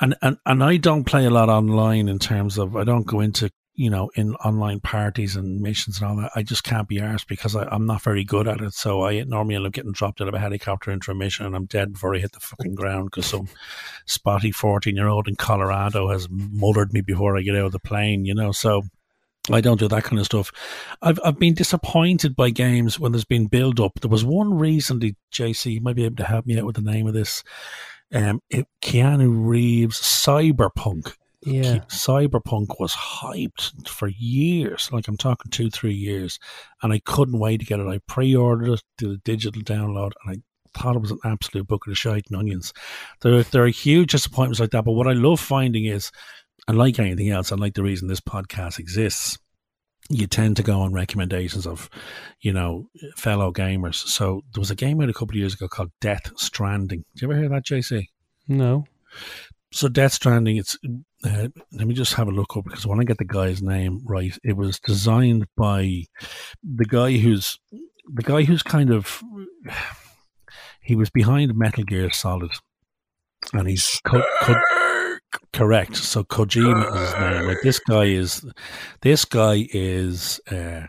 and 0.00 0.14
and 0.22 0.38
and 0.46 0.62
I 0.62 0.76
don't 0.76 1.02
play 1.02 1.26
a 1.26 1.30
lot 1.30 1.48
online 1.48 2.08
in 2.08 2.20
terms 2.20 2.58
of 2.58 2.76
I 2.76 2.84
don't 2.84 3.08
go 3.08 3.18
into 3.18 3.50
you 3.74 3.90
know 3.90 4.08
in 4.14 4.36
online 4.36 4.78
parties 4.78 5.34
and 5.34 5.60
missions 5.60 6.00
and 6.00 6.08
all 6.08 6.16
that. 6.18 6.30
I 6.36 6.44
just 6.44 6.62
can't 6.62 6.86
be 6.86 7.00
arsed 7.00 7.26
because 7.26 7.56
I, 7.56 7.64
I'm 7.64 7.86
not 7.86 8.02
very 8.02 8.22
good 8.22 8.46
at 8.46 8.60
it. 8.60 8.72
So 8.72 9.04
I 9.04 9.24
normally 9.24 9.56
end 9.56 9.66
up 9.66 9.72
getting 9.72 9.90
dropped 9.90 10.20
out 10.20 10.28
of 10.28 10.34
a 10.34 10.38
helicopter 10.38 10.92
into 10.92 11.10
a 11.10 11.14
mission, 11.16 11.44
and 11.44 11.56
I'm 11.56 11.66
dead 11.66 11.94
before 11.94 12.14
I 12.14 12.18
hit 12.18 12.30
the 12.30 12.38
fucking 12.38 12.76
ground 12.76 13.10
because 13.10 13.26
some 13.26 13.48
spotty 14.04 14.52
fourteen 14.52 14.94
year 14.94 15.08
old 15.08 15.26
in 15.26 15.34
Colorado 15.34 16.08
has 16.10 16.28
murdered 16.30 16.92
me 16.92 17.00
before 17.00 17.36
I 17.36 17.42
get 17.42 17.56
out 17.56 17.66
of 17.66 17.72
the 17.72 17.80
plane. 17.80 18.24
You 18.24 18.36
know, 18.36 18.52
so. 18.52 18.84
I 19.50 19.60
don't 19.60 19.78
do 19.78 19.88
that 19.88 20.04
kind 20.04 20.18
of 20.18 20.26
stuff. 20.26 20.50
I've 21.02 21.20
I've 21.24 21.38
been 21.38 21.54
disappointed 21.54 22.34
by 22.34 22.50
games 22.50 22.98
when 22.98 23.12
there's 23.12 23.24
been 23.24 23.46
build 23.46 23.80
up. 23.80 24.00
There 24.00 24.10
was 24.10 24.24
one 24.24 24.54
recently, 24.54 25.16
JC, 25.32 25.74
you 25.74 25.80
might 25.80 25.96
be 25.96 26.04
able 26.04 26.16
to 26.16 26.24
help 26.24 26.46
me 26.46 26.58
out 26.58 26.66
with 26.66 26.76
the 26.76 26.82
name 26.82 27.06
of 27.06 27.14
this. 27.14 27.42
Um, 28.12 28.40
it, 28.50 28.66
Keanu 28.82 29.46
Reeves 29.46 30.00
Cyberpunk. 30.00 31.14
Yeah. 31.42 31.78
Cyberpunk 31.88 32.80
was 32.80 32.92
hyped 32.94 33.88
for 33.88 34.08
years. 34.08 34.90
Like 34.90 35.06
I'm 35.06 35.16
talking 35.16 35.50
two, 35.50 35.70
three 35.70 35.94
years, 35.94 36.40
and 36.82 36.92
I 36.92 36.98
couldn't 37.00 37.38
wait 37.38 37.60
to 37.60 37.66
get 37.66 37.78
it. 37.78 37.86
I 37.86 38.00
pre-ordered 38.08 38.72
it, 38.72 38.82
did 38.98 39.10
a 39.10 39.16
digital 39.18 39.62
download, 39.62 40.12
and 40.24 40.36
I 40.36 40.78
thought 40.78 40.96
it 40.96 41.02
was 41.02 41.12
an 41.12 41.20
absolute 41.24 41.66
bucket 41.66 41.92
of 41.92 41.98
shite 41.98 42.26
and 42.28 42.38
onions. 42.38 42.72
There, 43.20 43.42
there 43.44 43.64
are 43.64 43.68
huge 43.68 44.12
disappointments 44.12 44.60
like 44.60 44.70
that. 44.70 44.84
But 44.84 44.92
what 44.92 45.06
I 45.08 45.12
love 45.12 45.40
finding 45.40 45.84
is, 45.84 46.10
and 46.68 46.78
like 46.78 46.98
anything 46.98 47.30
else, 47.30 47.50
and 47.50 47.60
like 47.60 47.74
the 47.74 47.82
reason 47.82 48.08
this 48.08 48.20
podcast 48.20 48.78
exists, 48.78 49.38
you 50.08 50.26
tend 50.26 50.56
to 50.56 50.62
go 50.62 50.80
on 50.80 50.92
recommendations 50.92 51.66
of, 51.66 51.90
you 52.40 52.52
know, 52.52 52.88
fellow 53.16 53.52
gamers. 53.52 53.96
So 53.96 54.42
there 54.52 54.60
was 54.60 54.70
a 54.70 54.76
game 54.76 55.00
out 55.00 55.08
a 55.08 55.12
couple 55.12 55.30
of 55.30 55.36
years 55.36 55.54
ago 55.54 55.68
called 55.68 55.90
Death 56.00 56.32
Stranding. 56.36 57.04
Did 57.14 57.22
you 57.22 57.30
ever 57.30 57.40
hear 57.40 57.48
that, 57.48 57.64
JC? 57.64 58.06
No. 58.48 58.84
So 59.72 59.88
Death 59.88 60.12
Stranding, 60.12 60.56
it's 60.56 60.78
uh, 61.24 61.48
let 61.72 61.86
me 61.86 61.94
just 61.94 62.14
have 62.14 62.28
a 62.28 62.32
look 62.32 62.56
up 62.56 62.64
because 62.64 62.84
I 62.84 62.88
want 62.88 63.00
to 63.00 63.06
get 63.06 63.18
the 63.18 63.24
guy's 63.24 63.62
name 63.62 64.00
right. 64.06 64.36
It 64.44 64.56
was 64.56 64.78
designed 64.78 65.46
by 65.56 66.04
the 66.62 66.84
guy 66.84 67.16
who's 67.16 67.58
the 68.12 68.22
guy 68.22 68.44
who's 68.44 68.62
kind 68.62 68.90
of 68.90 69.22
he 70.80 70.94
was 70.94 71.10
behind 71.10 71.56
Metal 71.56 71.84
Gear 71.84 72.10
Solid, 72.12 72.52
and 73.52 73.68
he's 73.68 74.00
correct. 75.56 75.96
So 75.96 76.22
Kojima 76.22 76.94
is 76.94 77.00
his 77.00 77.20
name. 77.20 77.46
Like 77.46 77.62
this 77.62 77.78
guy 77.78 78.04
is, 78.04 78.44
this 79.02 79.24
guy 79.24 79.66
is. 79.72 80.40
Uh, 80.50 80.86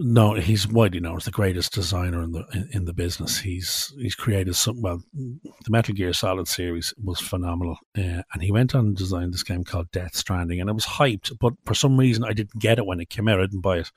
no, 0.00 0.34
he's 0.34 0.68
widely 0.68 1.00
known 1.00 1.16
as 1.16 1.24
the 1.24 1.32
greatest 1.32 1.72
designer 1.72 2.22
in 2.22 2.30
the 2.30 2.44
in, 2.54 2.68
in, 2.72 2.84
the 2.84 2.92
business. 2.92 3.40
He's 3.40 3.92
he's 3.98 4.14
created 4.14 4.54
some. 4.54 4.80
Well, 4.80 5.02
the 5.12 5.70
Metal 5.70 5.92
Gear 5.92 6.12
Solid 6.12 6.46
series 6.46 6.94
was 7.02 7.18
phenomenal, 7.18 7.78
uh, 7.96 8.22
and 8.32 8.40
he 8.40 8.52
went 8.52 8.76
on 8.76 8.86
and 8.86 8.96
designed 8.96 9.34
this 9.34 9.42
game 9.42 9.64
called 9.64 9.90
Death 9.90 10.14
Stranding, 10.14 10.60
and 10.60 10.70
it 10.70 10.74
was 10.74 10.86
hyped. 10.86 11.36
But 11.40 11.54
for 11.64 11.74
some 11.74 11.96
reason, 11.98 12.22
I 12.22 12.32
didn't 12.32 12.60
get 12.60 12.78
it 12.78 12.86
when 12.86 13.00
it 13.00 13.10
came 13.10 13.26
out. 13.26 13.40
I 13.40 13.46
didn't 13.46 13.62
buy 13.62 13.78
it. 13.78 13.90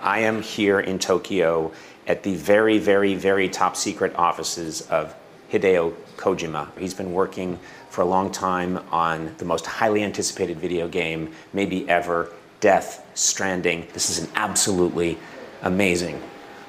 I 0.00 0.20
am 0.20 0.40
here 0.40 0.80
in 0.80 0.98
Tokyo 0.98 1.72
at 2.06 2.22
the 2.22 2.36
very, 2.36 2.78
very, 2.78 3.14
very 3.14 3.50
top 3.50 3.76
secret 3.76 4.14
offices 4.16 4.80
of 4.88 5.14
Hideo 5.52 5.94
Kojima. 6.16 6.68
He's 6.78 6.94
been 6.94 7.12
working 7.12 7.58
for 7.94 8.02
a 8.02 8.04
long 8.04 8.28
time 8.28 8.80
on 8.90 9.32
the 9.38 9.44
most 9.44 9.64
highly 9.64 10.02
anticipated 10.02 10.58
video 10.58 10.88
game, 10.88 11.32
maybe 11.52 11.88
ever, 11.88 12.32
Death 12.58 13.08
Stranding. 13.14 13.86
This 13.92 14.10
is 14.10 14.18
an 14.18 14.28
absolutely 14.34 15.16
amazing 15.62 16.20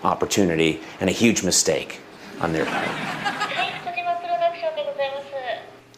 opportunity 0.03 0.79
and 0.99 1.09
a 1.09 1.13
huge 1.13 1.43
mistake 1.43 1.99
on 2.41 2.53
their 2.53 2.65
part. 2.65 2.87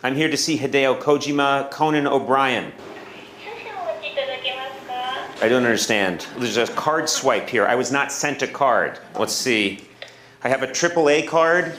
I'm 0.02 0.16
here 0.16 0.30
to 0.30 0.38
see 0.38 0.58
Hideo 0.58 0.98
Kojima, 1.02 1.70
Conan 1.72 2.08
O'Brien. 2.08 2.72
I 5.42 5.50
don't 5.50 5.66
understand. 5.66 6.26
There's 6.38 6.56
a 6.56 6.68
card 6.68 7.10
swipe 7.10 7.50
here. 7.50 7.66
I 7.66 7.76
was 7.76 7.92
not 7.92 8.14
sent 8.14 8.44
a 8.44 8.48
card. 8.48 8.98
Let's 9.20 9.34
see. 9.34 9.82
I 10.44 10.48
have 10.48 10.64
a 10.64 10.68
AAA 10.68 11.28
card. 11.28 11.76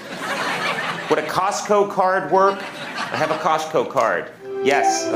Would 1.09 1.19
a 1.19 1.27
Costco 1.27 1.91
card 1.91 2.31
work? 2.31 2.63
I 3.11 3.17
have 3.17 3.31
a 3.31 3.39
Costco 3.39 3.91
card. 3.91 4.31
Yes. 4.63 5.07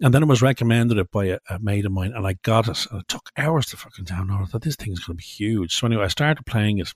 And 0.00 0.12
then 0.12 0.24
it 0.24 0.26
was 0.26 0.42
recommended 0.42 1.08
by 1.12 1.26
a, 1.26 1.38
a, 1.48 1.60
mate 1.60 1.84
of 1.84 1.92
mine, 1.92 2.12
and 2.12 2.26
I 2.26 2.32
got 2.42 2.68
it. 2.68 2.84
And 2.90 3.00
it 3.02 3.06
took 3.06 3.30
hours 3.36 3.66
to 3.66 3.76
fucking 3.76 4.06
download. 4.06 4.42
I 4.42 4.44
thought 4.46 4.62
this 4.62 4.74
thing's 4.74 4.98
going 4.98 5.16
to 5.16 5.22
be 5.22 5.22
huge. 5.22 5.76
So 5.76 5.86
anyway, 5.86 6.04
I 6.04 6.08
started 6.08 6.44
playing 6.44 6.78
it, 6.78 6.92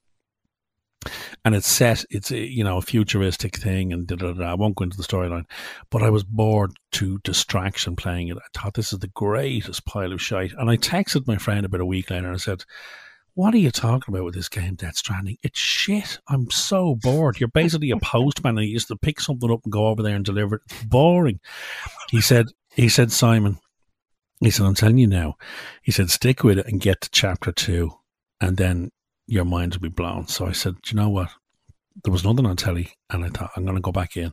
and 1.44 1.54
it's 1.54 1.68
set. 1.68 2.04
It's 2.10 2.32
a, 2.32 2.38
you 2.38 2.64
know 2.64 2.78
a 2.78 2.82
futuristic 2.82 3.56
thing, 3.56 3.92
and 3.92 4.08
da, 4.08 4.16
da, 4.16 4.32
da. 4.32 4.50
I 4.50 4.54
won't 4.54 4.74
go 4.74 4.82
into 4.82 4.96
the 4.96 5.04
storyline, 5.04 5.46
but 5.88 6.02
I 6.02 6.10
was 6.10 6.24
bored 6.24 6.72
to 6.92 7.20
distraction 7.22 7.94
playing 7.94 8.26
it. 8.26 8.38
I 8.38 8.58
thought 8.58 8.74
this 8.74 8.92
is 8.92 8.98
the 8.98 9.06
greatest 9.06 9.84
pile 9.84 10.12
of 10.12 10.20
shite, 10.20 10.52
and 10.58 10.68
I 10.68 10.76
texted 10.76 11.28
my 11.28 11.36
friend 11.36 11.64
about 11.64 11.80
a 11.80 11.86
week 11.86 12.10
later 12.10 12.26
and 12.26 12.34
I 12.34 12.38
said. 12.38 12.64
What 13.34 13.54
are 13.54 13.58
you 13.58 13.70
talking 13.70 14.14
about 14.14 14.24
with 14.24 14.34
this 14.34 14.50
game, 14.50 14.74
Death 14.74 14.96
Stranding? 14.96 15.38
It's 15.42 15.58
shit. 15.58 16.18
I'm 16.28 16.50
so 16.50 16.96
bored. 16.96 17.40
You're 17.40 17.48
basically 17.48 17.90
a 17.90 17.96
postman 17.96 18.58
and 18.58 18.66
you 18.66 18.72
used 18.72 18.88
to 18.88 18.96
pick 18.96 19.20
something 19.20 19.50
up 19.50 19.60
and 19.64 19.72
go 19.72 19.86
over 19.86 20.02
there 20.02 20.14
and 20.16 20.24
deliver 20.24 20.56
it. 20.56 20.62
Boring. 20.86 21.40
He 22.10 22.20
said, 22.20 22.48
he 22.74 22.90
said, 22.90 23.10
Simon, 23.10 23.58
he 24.40 24.50
said, 24.50 24.66
I'm 24.66 24.74
telling 24.74 24.98
you 24.98 25.06
now. 25.06 25.36
He 25.82 25.92
said, 25.92 26.10
stick 26.10 26.44
with 26.44 26.58
it 26.58 26.66
and 26.66 26.80
get 26.80 27.00
to 27.00 27.10
chapter 27.10 27.52
two, 27.52 27.92
and 28.38 28.58
then 28.58 28.90
your 29.26 29.46
mind 29.46 29.74
will 29.74 29.80
be 29.80 29.88
blown. 29.88 30.26
So 30.26 30.46
I 30.46 30.52
said, 30.52 30.74
do 30.82 30.94
you 30.94 31.00
know 31.00 31.08
what? 31.08 31.30
There 32.04 32.12
was 32.12 32.24
nothing 32.24 32.44
on 32.44 32.56
telly, 32.56 32.92
and 33.08 33.24
I 33.24 33.28
thought 33.28 33.52
I'm 33.56 33.64
going 33.64 33.76
to 33.76 33.80
go 33.80 33.92
back 33.92 34.16
in. 34.16 34.32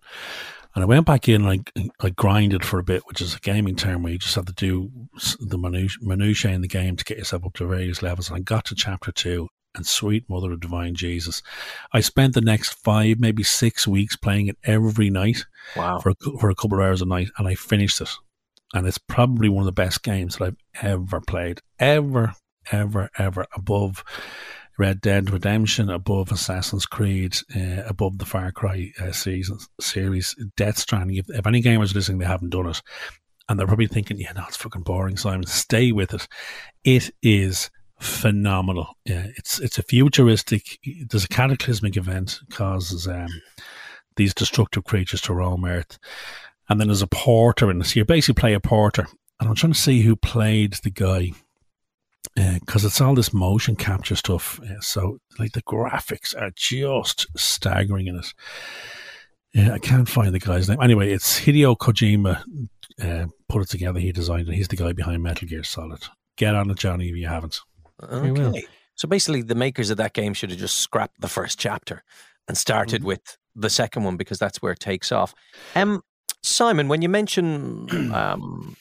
And 0.76 0.84
I 0.84 0.88
went 0.88 1.06
back 1.06 1.28
in 1.28 1.46
and 1.46 1.66
I, 1.76 1.90
I 2.00 2.10
grinded 2.12 2.64
for 2.64 2.80
a 2.80 2.84
bit, 2.84 3.04
which 3.08 3.22
is 3.22 3.36
a 3.36 3.40
gaming 3.40 3.76
term 3.76 4.04
where 4.04 4.14
you 4.14 4.20
just 4.20 4.36
have 4.36 4.46
to 4.46 4.54
do 4.54 4.92
the 5.40 5.58
minutiae 5.58 6.52
in 6.52 6.62
the 6.62 6.68
game 6.68 6.96
to 6.96 7.04
get 7.04 7.18
yourself 7.18 7.46
up 7.46 7.54
to 7.56 7.68
various 7.68 8.02
levels. 8.02 8.30
And 8.30 8.38
I 8.38 8.42
got 8.42 8.66
to 8.66 8.76
chapter 8.76 9.12
two, 9.12 9.48
and 9.76 9.86
sweet 9.86 10.30
mother 10.30 10.52
of 10.52 10.60
divine 10.60 10.96
Jesus. 10.96 11.42
I 11.94 12.02
spent 12.02 12.34
the 12.34 12.42
next 12.42 12.74
five, 12.74 13.20
maybe 13.20 13.44
six 13.44 13.88
weeks 13.88 14.16
playing 14.16 14.48
it 14.48 14.58
every 14.64 15.10
night. 15.10 15.46
Wow. 15.76 16.00
For 16.00 16.10
a, 16.10 16.16
for 16.40 16.50
a 16.50 16.56
couple 16.56 16.80
of 16.80 16.86
hours 16.86 17.02
a 17.02 17.06
night, 17.06 17.30
and 17.38 17.48
I 17.48 17.56
finished 17.56 18.02
it 18.02 18.10
and 18.74 18.88
it's 18.88 18.98
probably 18.98 19.50
one 19.50 19.62
of 19.62 19.66
the 19.66 19.72
best 19.72 20.04
games 20.04 20.38
that 20.38 20.46
I've 20.46 20.58
ever 20.82 21.22
played, 21.22 21.62
ever, 21.80 22.34
ever, 22.72 23.10
ever 23.18 23.46
above 23.56 24.04
Red 24.80 25.02
Dead 25.02 25.30
Redemption, 25.30 25.90
above 25.90 26.32
Assassin's 26.32 26.86
Creed, 26.86 27.38
uh, 27.56 27.84
above 27.86 28.18
the 28.18 28.26
Far 28.26 28.52
Cry 28.52 28.92
uh, 29.00 29.12
series, 29.12 30.36
Death 30.56 30.78
Stranding. 30.78 31.18
If, 31.18 31.30
if 31.30 31.46
any 31.46 31.62
gamers 31.62 31.92
are 31.92 31.96
listening, 31.96 32.20
they 32.20 32.26
haven't 32.26 32.50
done 32.50 32.68
it, 32.68 32.82
and 33.48 33.60
they're 33.60 33.68
probably 33.68 33.88
thinking, 33.88 34.18
"Yeah, 34.18 34.32
no, 34.32 34.46
it's 34.48 34.58
fucking 34.58 34.84
boring." 34.84 35.18
Simon, 35.18 35.46
stay 35.46 35.92
with 35.92 36.14
it. 36.14 36.28
It 36.84 37.12
is 37.22 37.70
phenomenal. 38.00 38.96
Yeah, 39.06 39.28
it's 39.38 39.60
it's 39.60 39.78
a 39.78 39.84
futuristic. 39.84 40.80
There's 41.10 41.26
a 41.26 41.30
cataclysmic 41.30 41.98
event 41.98 42.40
causes 42.50 43.08
um, 43.08 43.28
these 44.16 44.34
destructive 44.34 44.86
creatures 44.86 45.22
to 45.22 45.34
roam 45.34 45.66
Earth 45.66 46.00
and 46.70 46.80
then 46.80 46.88
there's 46.88 47.02
a 47.02 47.08
porter 47.08 47.70
in 47.70 47.80
this. 47.80 47.94
So 47.94 48.00
you 48.00 48.06
basically 48.06 48.40
play 48.40 48.54
a 48.54 48.60
porter, 48.60 49.08
and 49.40 49.50
I'm 49.50 49.56
trying 49.56 49.74
to 49.74 49.80
see 49.80 50.02
who 50.02 50.16
played 50.16 50.74
the 50.84 50.92
guy 50.92 51.32
because 52.36 52.84
uh, 52.84 52.88
it's 52.88 53.02
all 53.02 53.16
this 53.16 53.34
motion 53.34 53.76
capture 53.76 54.16
stuff. 54.16 54.60
Uh, 54.62 54.80
so 54.82 55.20
like 55.38 55.54
the 55.54 55.62
graphics 55.64 56.36
are 56.40 56.52
just 56.56 57.28
staggering 57.36 58.08
in 58.08 58.18
it. 58.18 58.34
Yeah, 59.54 59.74
I 59.74 59.80
can't 59.80 60.08
find 60.08 60.34
the 60.34 60.40
guy's 60.40 60.70
name. 60.70 60.82
Anyway, 60.82 61.12
it's 61.12 61.40
Hideo 61.40 61.76
Kojima 61.76 62.44
uh, 63.02 63.28
put 63.48 63.64
it 63.64 63.70
together. 63.70 64.00
He 64.00 64.12
designed 64.12 64.48
it. 64.48 64.54
He's 64.54 64.68
the 64.68 64.76
guy 64.76 64.94
behind 64.94 65.24
Metal 65.24 65.48
Gear 65.48 65.64
Solid. 65.64 66.04
Get 66.38 66.56
on 66.56 66.70
it, 66.70 66.78
Johnny, 66.78 67.10
if 67.10 67.16
you 67.16 67.28
haven't. 67.28 67.60
Okay. 68.02 68.66
So 68.96 69.08
basically, 69.08 69.42
the 69.42 69.56
makers 69.56 69.90
of 69.90 69.98
that 69.98 70.14
game 70.14 70.34
should 70.34 70.52
have 70.52 70.60
just 70.60 70.78
scrapped 70.78 71.20
the 71.20 71.28
first 71.28 71.60
chapter 71.60 72.04
and 72.48 72.58
started 72.58 73.02
mm-hmm. 73.02 73.08
with 73.08 73.38
the 73.56 73.70
second 73.70 74.04
one 74.04 74.18
because 74.18 74.40
that's 74.40 74.62
where 74.62 74.74
it 74.74 74.80
takes 74.80 75.12
off. 75.12 75.34
Um, 75.76 76.02
Simon, 76.44 76.88
when 76.88 77.02
you 77.02 77.10
mention, 77.10 78.12
um, 78.14 78.76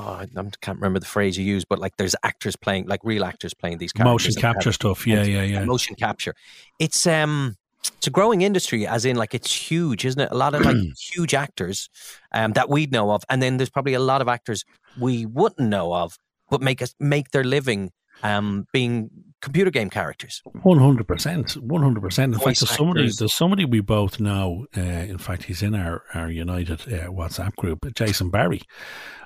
oh, 0.00 0.12
I 0.20 0.26
can't 0.60 0.78
remember 0.78 0.98
the 0.98 1.06
phrase 1.06 1.36
you 1.38 1.44
used, 1.44 1.66
but 1.68 1.78
like 1.78 1.96
there's 1.96 2.16
actors 2.22 2.56
playing, 2.56 2.86
like 2.86 3.00
real 3.04 3.24
actors 3.24 3.54
playing 3.54 3.78
these 3.78 3.92
characters. 3.92 4.36
Motion 4.36 4.40
capture 4.40 4.72
stuff. 4.72 5.06
Yeah, 5.06 5.22
yeah, 5.22 5.42
yeah. 5.42 5.64
Motion 5.64 5.96
capture. 5.96 6.34
It's 6.78 7.06
um, 7.06 7.56
it's 7.96 8.06
a 8.06 8.10
growing 8.10 8.42
industry, 8.42 8.86
as 8.86 9.04
in 9.04 9.16
like 9.16 9.34
it's 9.34 9.52
huge, 9.52 10.04
isn't 10.04 10.20
it? 10.20 10.30
A 10.30 10.36
lot 10.36 10.54
of 10.54 10.64
like 10.64 10.76
huge 11.12 11.34
actors 11.34 11.88
um, 12.32 12.52
that 12.52 12.68
we'd 12.68 12.92
know 12.92 13.10
of, 13.10 13.22
and 13.28 13.42
then 13.42 13.56
there's 13.56 13.70
probably 13.70 13.94
a 13.94 14.00
lot 14.00 14.20
of 14.20 14.28
actors 14.28 14.64
we 14.98 15.26
wouldn't 15.26 15.68
know 15.68 15.94
of, 15.94 16.16
but 16.50 16.60
make 16.60 16.82
us 16.82 16.94
make 16.98 17.30
their 17.30 17.44
living 17.44 17.92
um, 18.22 18.66
being 18.72 19.10
computer 19.40 19.70
game 19.70 19.90
characters. 19.90 20.42
One 20.62 20.78
hundred 20.78 21.06
percent, 21.08 21.52
one 21.54 21.82
hundred 21.82 22.02
percent. 22.02 22.34
In 22.34 22.40
fact, 22.40 22.60
there's 22.60 22.70
somebody, 22.70 23.10
there's 23.10 23.34
somebody 23.34 23.64
we 23.64 23.80
both 23.80 24.20
know. 24.20 24.66
Uh, 24.76 24.80
in 24.80 25.18
fact, 25.18 25.44
he's 25.44 25.62
in 25.62 25.74
our 25.74 26.02
our 26.14 26.30
United 26.30 26.80
uh, 26.82 27.08
WhatsApp 27.08 27.54
group. 27.56 27.80
Jason 27.94 28.30
Barry, 28.30 28.62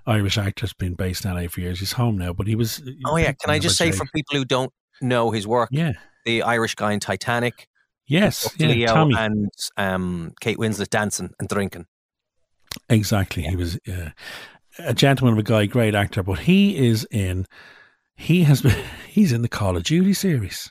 Irish 0.07 0.39
actor, 0.39 0.63
has 0.63 0.73
been 0.73 0.95
based 0.95 1.25
in 1.25 1.35
LA 1.35 1.49
for 1.49 1.61
years. 1.61 1.81
He's 1.81 1.93
home 1.93 2.19
now, 2.19 2.33
but 2.33 2.47
he 2.47 2.55
was. 2.55 2.83
Oh 3.07 3.17
yeah, 3.17 3.33
can 3.33 3.51
I 3.51 3.59
just 3.59 3.77
say 3.77 3.93
for 3.93 4.07
people 4.15 4.37
who 4.37 4.45
don't 4.45 4.73
know 5.01 5.31
his 5.31 5.47
work? 5.47 5.69
Yeah, 5.73 5.93
the 6.25 6.43
Irish 6.43 6.75
guy 6.75 6.93
in 6.93 7.01
Titanic. 7.01 7.69
Yes, 8.07 8.55
yeah, 8.59 8.69
Leo 8.69 8.87
Tommy. 8.87 9.15
and 9.19 9.51
um, 9.77 10.35
Kate 10.41 10.59
Winslet 10.59 10.91
dancing 10.91 11.31
and 11.39 11.49
drinking. 11.49 11.87
Exactly, 12.89 13.45
yeah. 13.45 13.51
he 13.51 13.57
was 13.57 13.79
uh, 13.89 14.11
a 14.79 14.95
gentleman 14.95 15.35
of 15.35 15.39
a 15.39 15.43
guy, 15.43 15.67
great 15.67 15.95
actor, 15.95 16.23
but 16.23 16.41
he 16.41 16.77
is 16.77 17.07
in 17.11 17.47
he 18.17 18.45
has 18.45 18.63
been, 18.63 18.85
he's 19.09 19.33
in 19.33 19.43
the 19.43 19.49
Call 19.49 19.77
of 19.77 19.85
Duty 19.85 20.13
series. 20.13 20.71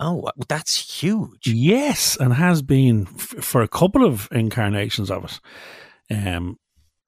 Oh, 0.00 0.30
that's 0.48 1.00
huge. 1.00 1.46
Yes, 1.46 2.16
and 2.20 2.32
has 2.32 2.62
been 2.62 3.08
f- 3.16 3.44
for 3.44 3.62
a 3.62 3.68
couple 3.68 4.04
of 4.04 4.28
incarnations 4.30 5.10
of 5.10 5.24
it. 5.24 5.40
Um, 6.14 6.56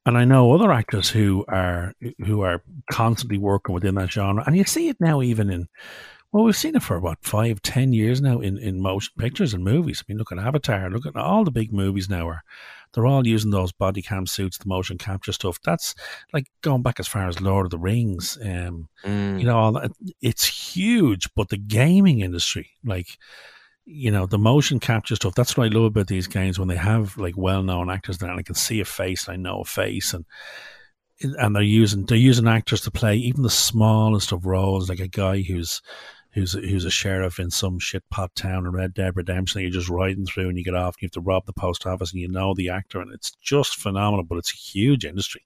and 0.04 0.18
I 0.18 0.24
know 0.24 0.52
other 0.52 0.72
actors 0.72 1.08
who 1.08 1.44
are 1.46 1.94
who 2.24 2.40
are 2.40 2.62
constantly 2.90 3.38
working 3.38 3.74
within 3.74 3.94
that 3.96 4.10
genre, 4.10 4.42
and 4.44 4.56
you 4.56 4.64
see 4.64 4.88
it 4.88 4.96
now 4.98 5.22
even 5.22 5.50
in 5.50 5.68
well, 6.32 6.44
we've 6.44 6.56
seen 6.56 6.76
it 6.76 6.82
for 6.82 7.00
what 7.00 7.18
five, 7.22 7.60
ten 7.62 7.92
years 7.92 8.20
now 8.20 8.40
in 8.40 8.58
in 8.58 8.80
motion 8.80 9.12
pictures 9.18 9.54
and 9.54 9.62
movies. 9.62 10.02
I 10.02 10.04
mean, 10.08 10.18
look 10.18 10.32
at 10.32 10.38
Avatar, 10.38 10.90
look 10.90 11.06
at 11.06 11.16
all 11.16 11.44
the 11.44 11.50
big 11.50 11.72
movies 11.72 12.08
now 12.08 12.28
are 12.28 12.42
they're 12.92 13.06
all 13.06 13.26
using 13.26 13.50
those 13.50 13.72
body 13.72 14.02
cam 14.02 14.26
suits, 14.26 14.58
the 14.58 14.68
motion 14.68 14.98
capture 14.98 15.32
stuff. 15.32 15.58
That's 15.64 15.94
like 16.32 16.46
going 16.62 16.82
back 16.82 17.00
as 17.00 17.08
far 17.08 17.28
as 17.28 17.40
Lord 17.40 17.66
of 17.66 17.70
the 17.70 17.78
Rings. 17.78 18.38
Um, 18.42 18.88
mm. 19.04 19.40
You 19.40 19.46
know, 19.46 19.88
it's 20.20 20.46
huge, 20.46 21.28
but 21.34 21.48
the 21.48 21.56
gaming 21.56 22.20
industry, 22.20 22.70
like, 22.84 23.18
you 23.84 24.10
know, 24.10 24.26
the 24.26 24.38
motion 24.38 24.80
capture 24.80 25.16
stuff, 25.16 25.34
that's 25.34 25.56
what 25.56 25.66
I 25.66 25.74
love 25.74 25.86
about 25.86 26.06
these 26.06 26.26
games 26.26 26.58
when 26.58 26.68
they 26.68 26.76
have 26.76 27.16
like 27.16 27.36
well 27.36 27.62
known 27.62 27.90
actors 27.90 28.18
there 28.18 28.30
and 28.30 28.38
I 28.38 28.42
can 28.42 28.54
see 28.54 28.80
a 28.80 28.84
face, 28.84 29.26
and 29.26 29.34
I 29.34 29.36
know 29.36 29.60
a 29.60 29.64
face, 29.64 30.14
and 30.14 30.24
and 31.20 31.54
they're 31.54 31.62
using 31.62 32.06
they're 32.06 32.16
using 32.16 32.48
actors 32.48 32.80
to 32.82 32.90
play 32.90 33.16
even 33.16 33.42
the 33.42 33.50
smallest 33.50 34.32
of 34.32 34.46
roles, 34.46 34.88
like 34.88 35.00
a 35.00 35.08
guy 35.08 35.42
who's 35.42 35.82
who's 36.32 36.52
who's 36.52 36.84
a 36.84 36.90
sheriff 36.90 37.38
in 37.38 37.50
some 37.50 37.78
shit 37.78 38.08
pot 38.10 38.34
town 38.34 38.66
in 38.66 38.72
Red 38.72 38.94
Dead 38.94 39.16
Redemption. 39.16 39.62
You're 39.62 39.70
just 39.70 39.88
riding 39.88 40.26
through 40.26 40.48
and 40.48 40.58
you 40.58 40.64
get 40.64 40.74
off 40.74 40.94
and 40.94 41.02
you 41.02 41.06
have 41.06 41.12
to 41.12 41.20
rob 41.20 41.46
the 41.46 41.52
post 41.52 41.86
office 41.86 42.12
and 42.12 42.20
you 42.20 42.28
know 42.28 42.54
the 42.54 42.68
actor 42.68 43.00
and 43.00 43.12
it's 43.12 43.32
just 43.42 43.76
phenomenal. 43.76 44.24
But 44.24 44.38
it's 44.38 44.52
a 44.52 44.56
huge 44.56 45.04
industry. 45.04 45.44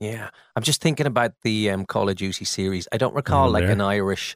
Yeah, 0.00 0.30
I'm 0.56 0.62
just 0.62 0.80
thinking 0.80 1.06
about 1.06 1.32
the 1.42 1.70
um, 1.70 1.84
Call 1.84 2.08
of 2.08 2.16
Duty 2.16 2.46
series. 2.46 2.88
I 2.90 2.96
don't 2.96 3.14
recall 3.14 3.48
oh, 3.48 3.52
like 3.52 3.64
an 3.64 3.82
Irish 3.82 4.34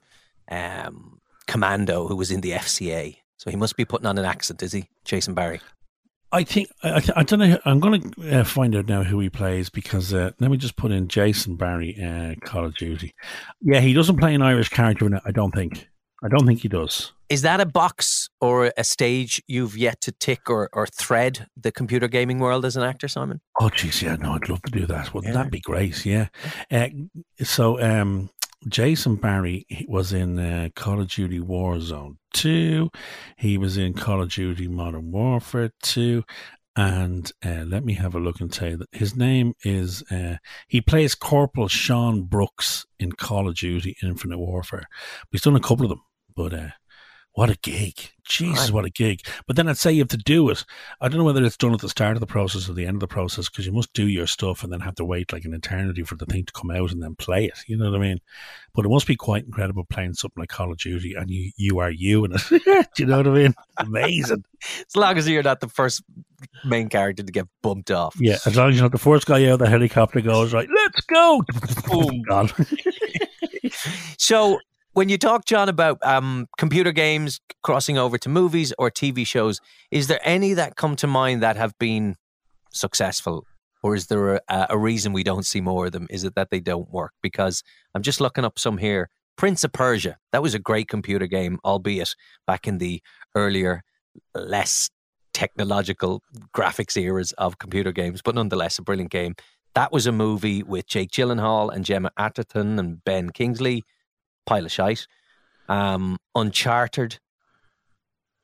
um, 0.51 1.21
commando 1.47 2.07
who 2.07 2.17
was 2.17 2.31
in 2.31 2.43
the 2.43 2.51
FCA. 2.53 3.17
So 3.39 3.51
he 3.51 3.57
must 3.57 3.77
be 3.77 3.87
putting 3.87 4.07
on 4.07 4.19
an 4.19 4.27
accent, 4.27 4.63
is 4.63 4.73
he, 4.73 4.89
Jason 5.05 5.33
Barry? 5.35 5.61
I 6.35 6.43
think 6.43 6.69
I, 6.83 7.01
I 7.15 7.23
don't 7.23 7.39
know. 7.39 7.59
I'm 7.65 7.79
going 7.79 8.11
to 8.11 8.41
uh, 8.41 8.45
find 8.45 8.75
out 8.75 8.89
now 8.89 9.05
who 9.05 9.21
he 9.21 9.31
plays 9.31 9.71
because 9.71 10.13
uh, 10.13 10.33
let 10.41 10.51
me 10.51 10.57
just 10.57 10.77
put 10.77 10.91
in 10.91 11.07
Jason 11.07 11.55
Barry, 11.55 11.97
uh, 12.03 12.35
Call 12.45 12.65
of 12.65 12.75
Duty. 12.75 13.15
Yeah, 13.61 13.79
he 13.79 13.93
doesn't 13.93 14.17
play 14.17 14.35
an 14.35 14.43
Irish 14.43 14.69
character 14.69 15.07
in 15.07 15.15
it. 15.15 15.23
I 15.25 15.31
don't 15.31 15.55
think. 15.55 15.89
I 16.25 16.29
don't 16.29 16.47
think 16.47 16.61
he 16.61 16.69
does. 16.69 17.13
Is 17.29 17.43
that 17.43 17.61
a 17.61 17.67
box 17.67 18.31
or 18.41 18.73
a 18.77 18.85
stage 18.85 19.43
you've 19.47 19.77
yet 19.77 20.01
to 20.03 20.13
tick 20.13 20.49
or, 20.49 20.71
or 20.73 20.87
thread 20.87 21.47
the 21.57 21.71
computer 21.71 22.09
gaming 22.09 22.39
world 22.39 22.65
as 22.65 22.77
an 22.77 22.83
actor, 22.83 23.09
Simon? 23.09 23.41
Oh, 23.61 23.69
geez, 23.69 24.03
yeah, 24.03 24.17
no, 24.17 24.33
I'd 24.33 24.49
love 24.49 24.63
to 24.63 24.71
do 24.71 24.87
that. 24.87 25.13
Wouldn't 25.13 25.35
yeah. 25.35 25.43
that 25.43 25.51
be 25.51 25.61
great? 25.61 26.05
Yeah. 26.07 26.29
Uh, 26.71 26.89
so, 27.43 27.81
um, 27.81 28.31
Jason 28.69 29.17
Barry 29.17 29.67
was 29.89 30.13
in 30.13 30.39
uh, 30.39 30.69
Call 30.75 31.01
of 31.01 31.09
Duty 31.09 31.41
Warzone 31.41 32.17
2. 32.33 32.91
He 33.37 33.59
was 33.59 33.77
in 33.77 33.95
Call 33.95 34.23
of 34.23 34.31
Duty 34.31 34.69
Modern 34.69 35.11
Warfare 35.11 35.71
2. 35.83 36.23
And 36.77 37.31
uh, 37.45 37.65
let 37.67 37.85
me 37.85 37.95
have 37.95 38.15
a 38.15 38.19
look 38.21 38.41
and 38.41 38.53
tell 38.53 38.71
you 38.71 38.77
that 38.79 38.89
his 38.93 39.15
name 39.15 39.55
is, 39.63 40.03
uh, 40.11 40.39
he 40.67 40.81
plays 40.81 41.15
Corporal 41.15 41.69
Sean 41.69 42.25
Brooks 42.25 42.85
in 42.99 43.13
Call 43.13 43.49
of 43.49 43.55
Duty 43.55 43.97
Infinite 44.03 44.39
Warfare. 44.39 44.87
He's 45.31 45.43
done 45.43 45.57
a 45.57 45.61
couple 45.61 45.85
of 45.85 45.91
them, 45.91 46.03
but 46.35 46.53
uh, 46.53 46.69
what 47.35 47.51
a 47.51 47.57
gig. 47.57 48.11
Jesus, 48.27 48.71
what 48.71 48.85
a 48.85 48.91
gig. 48.91 49.21
But 49.47 49.57
then 49.57 49.69
I'd 49.69 49.77
say 49.77 49.93
you 49.93 50.01
have 50.01 50.09
to 50.09 50.17
do 50.17 50.49
it. 50.49 50.65
I 51.01 51.09
don't 51.09 51.19
know 51.19 51.25
whether 51.25 51.45
it's 51.45 51.57
done 51.57 51.75
at 51.75 51.81
the 51.81 51.89
start 51.89 52.17
of 52.17 52.21
the 52.21 52.27
process 52.27 52.69
or 52.69 52.73
the 52.73 52.87
end 52.87 52.97
of 52.97 53.01
the 53.01 53.09
process 53.09 53.49
because 53.49 53.67
you 53.67 53.73
must 53.73 53.93
do 53.93 54.07
your 54.09 54.27
stuff 54.27 54.63
and 54.63 54.73
then 54.73 54.81
have 54.81 54.95
to 54.95 55.05
wait 55.05 55.33
like 55.33 55.45
an 55.45 55.53
eternity 55.53 56.05
for 56.05 56.15
the 56.15 56.27
thing 56.27 56.45
to 56.47 56.53
come 56.53 56.71
out 56.71 56.93
and 56.93 57.03
then 57.03 57.17
play 57.17 57.45
it. 57.45 57.59
You 57.67 57.77
know 57.77 57.91
what 57.91 57.99
I 57.99 58.03
mean? 58.03 58.21
But 58.73 58.87
it 58.87 58.89
must 58.89 59.07
be 59.07 59.17
quite 59.17 59.45
incredible 59.45 59.85
playing 59.85 60.15
something 60.15 60.41
like 60.41 60.49
Call 60.49 60.71
of 60.73 60.79
Duty 60.79 61.15
and 61.15 61.29
you, 61.29 61.51
you 61.57 61.81
are 61.81 61.91
you 61.91 62.25
in 62.25 62.33
it. 62.33 62.43
do 62.95 63.03
you 63.03 63.07
know 63.07 63.19
what 63.19 63.27
I 63.27 63.31
mean? 63.31 63.55
Amazing. 63.79 64.45
as 64.89 64.97
long 64.97 65.19
as 65.19 65.29
you're 65.29 65.43
not 65.43 65.61
the 65.61 65.69
first 65.69 66.03
main 66.65 66.89
character 66.89 67.25
to 67.25 67.33
get 67.33 67.47
bumped 67.63 67.91
off. 67.91 68.15
Yeah, 68.19 68.39
as 68.47 68.57
long 68.57 68.71
as 68.71 68.77
you're 68.77 68.85
not 68.85 68.93
the 68.93 68.99
first 68.99 69.27
guy 69.27 69.45
out 69.47 69.55
of 69.55 69.59
the 69.59 69.69
helicopter 69.69 70.21
goes, 70.21 70.55
right, 70.55 70.69
let's 70.75 71.01
go. 71.03 71.43
Boom. 71.89 72.23
So 74.19 74.61
when 74.95 75.09
you 75.09 75.19
talk, 75.19 75.45
John, 75.45 75.69
about 75.69 75.99
um, 76.03 76.47
computer 76.57 76.93
games 76.93 77.41
crossing 77.63 77.99
over 77.99 78.17
to 78.19 78.29
movies 78.29 78.73
or 78.79 78.91
TV 78.91 79.27
shows, 79.27 79.61
is 79.91 80.07
there 80.07 80.21
any 80.23 80.55
that 80.55 80.77
come 80.77 80.97
to 80.97 81.07
mind 81.07 81.43
that 81.43 81.57
have 81.57 81.77
been 81.79 82.15
successful? 82.73 83.45
Or 83.83 83.95
is 83.95 84.07
there 84.07 84.37
a, 84.37 84.67
a 84.71 84.79
reason 84.79 85.13
we 85.13 85.25
don't 85.25 85.45
see 85.45 85.61
more 85.61 85.87
of 85.87 85.93
them? 85.93 86.07
Is 86.11 86.25
it 86.25 86.37
that 86.37 86.51
they 86.51 86.61
don't 86.61 86.91
work? 86.91 87.13
Because 87.23 87.63
I'm 87.95 88.03
just 88.03 88.21
looking 88.21 88.45
up 88.45 88.59
some 88.59 88.79
here. 88.79 89.11
Prince 89.37 89.65
of 89.65 89.73
Persia, 89.73 90.17
that 90.33 90.43
was 90.43 90.55
a 90.55 90.61
great 90.61 90.89
computer 90.89 91.27
game, 91.27 91.59
albeit 91.65 92.15
back 92.47 92.69
in 92.69 92.79
the 92.79 93.03
earlier, 93.35 93.83
less 94.33 94.91
technological 95.33 96.23
graphics 96.57 96.97
eras 96.97 97.33
of 97.33 97.59
computer 97.59 97.91
games, 97.91 98.23
but 98.23 98.37
nonetheless 98.37 98.79
a 98.79 98.83
brilliant 98.83 99.11
game. 99.11 99.35
That 99.75 99.91
was 99.91 100.07
a 100.07 100.13
movie 100.13 100.63
with 100.63 100.87
Jake 100.87 101.11
Gyllenhaal 101.11 101.75
and 101.75 101.85
Gemma 101.85 102.13
Arterton 102.17 102.79
and 102.79 103.05
Ben 103.05 103.31
Kingsley 103.31 103.83
pile 104.47 104.65
of 104.65 104.73
shite. 104.73 105.07
Um, 105.69 106.19
Uncharted, 106.35 107.19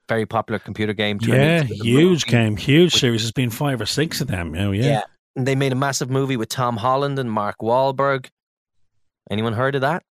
very 0.09 0.27
popular 0.27 0.59
computer 0.59 0.93
game. 0.93 1.19
Yeah, 1.23 1.63
huge 1.63 2.27
game, 2.27 2.57
huge 2.57 2.95
series. 2.95 3.23
There's 3.23 3.33
been 3.33 3.51
five 3.51 3.81
or 3.81 3.87
six 3.87 4.21
of 4.21 4.29
them. 4.29 4.55
Oh, 4.57 4.73
yeah. 4.73 4.85
yeah. 4.85 5.03
And 5.37 5.47
they 5.47 5.55
made 5.55 5.73
a 5.73 5.77
massive 5.77 6.11
movie 6.11 6.37
with 6.37 6.49
Tom 6.49 6.77
Holland 6.77 7.19
and 7.19 7.31
Mark 7.31 7.57
Wahlberg. 7.63 8.29
Anyone 9.31 9.53
heard 9.53 9.77
of 9.77 9.83
that? 9.83 10.03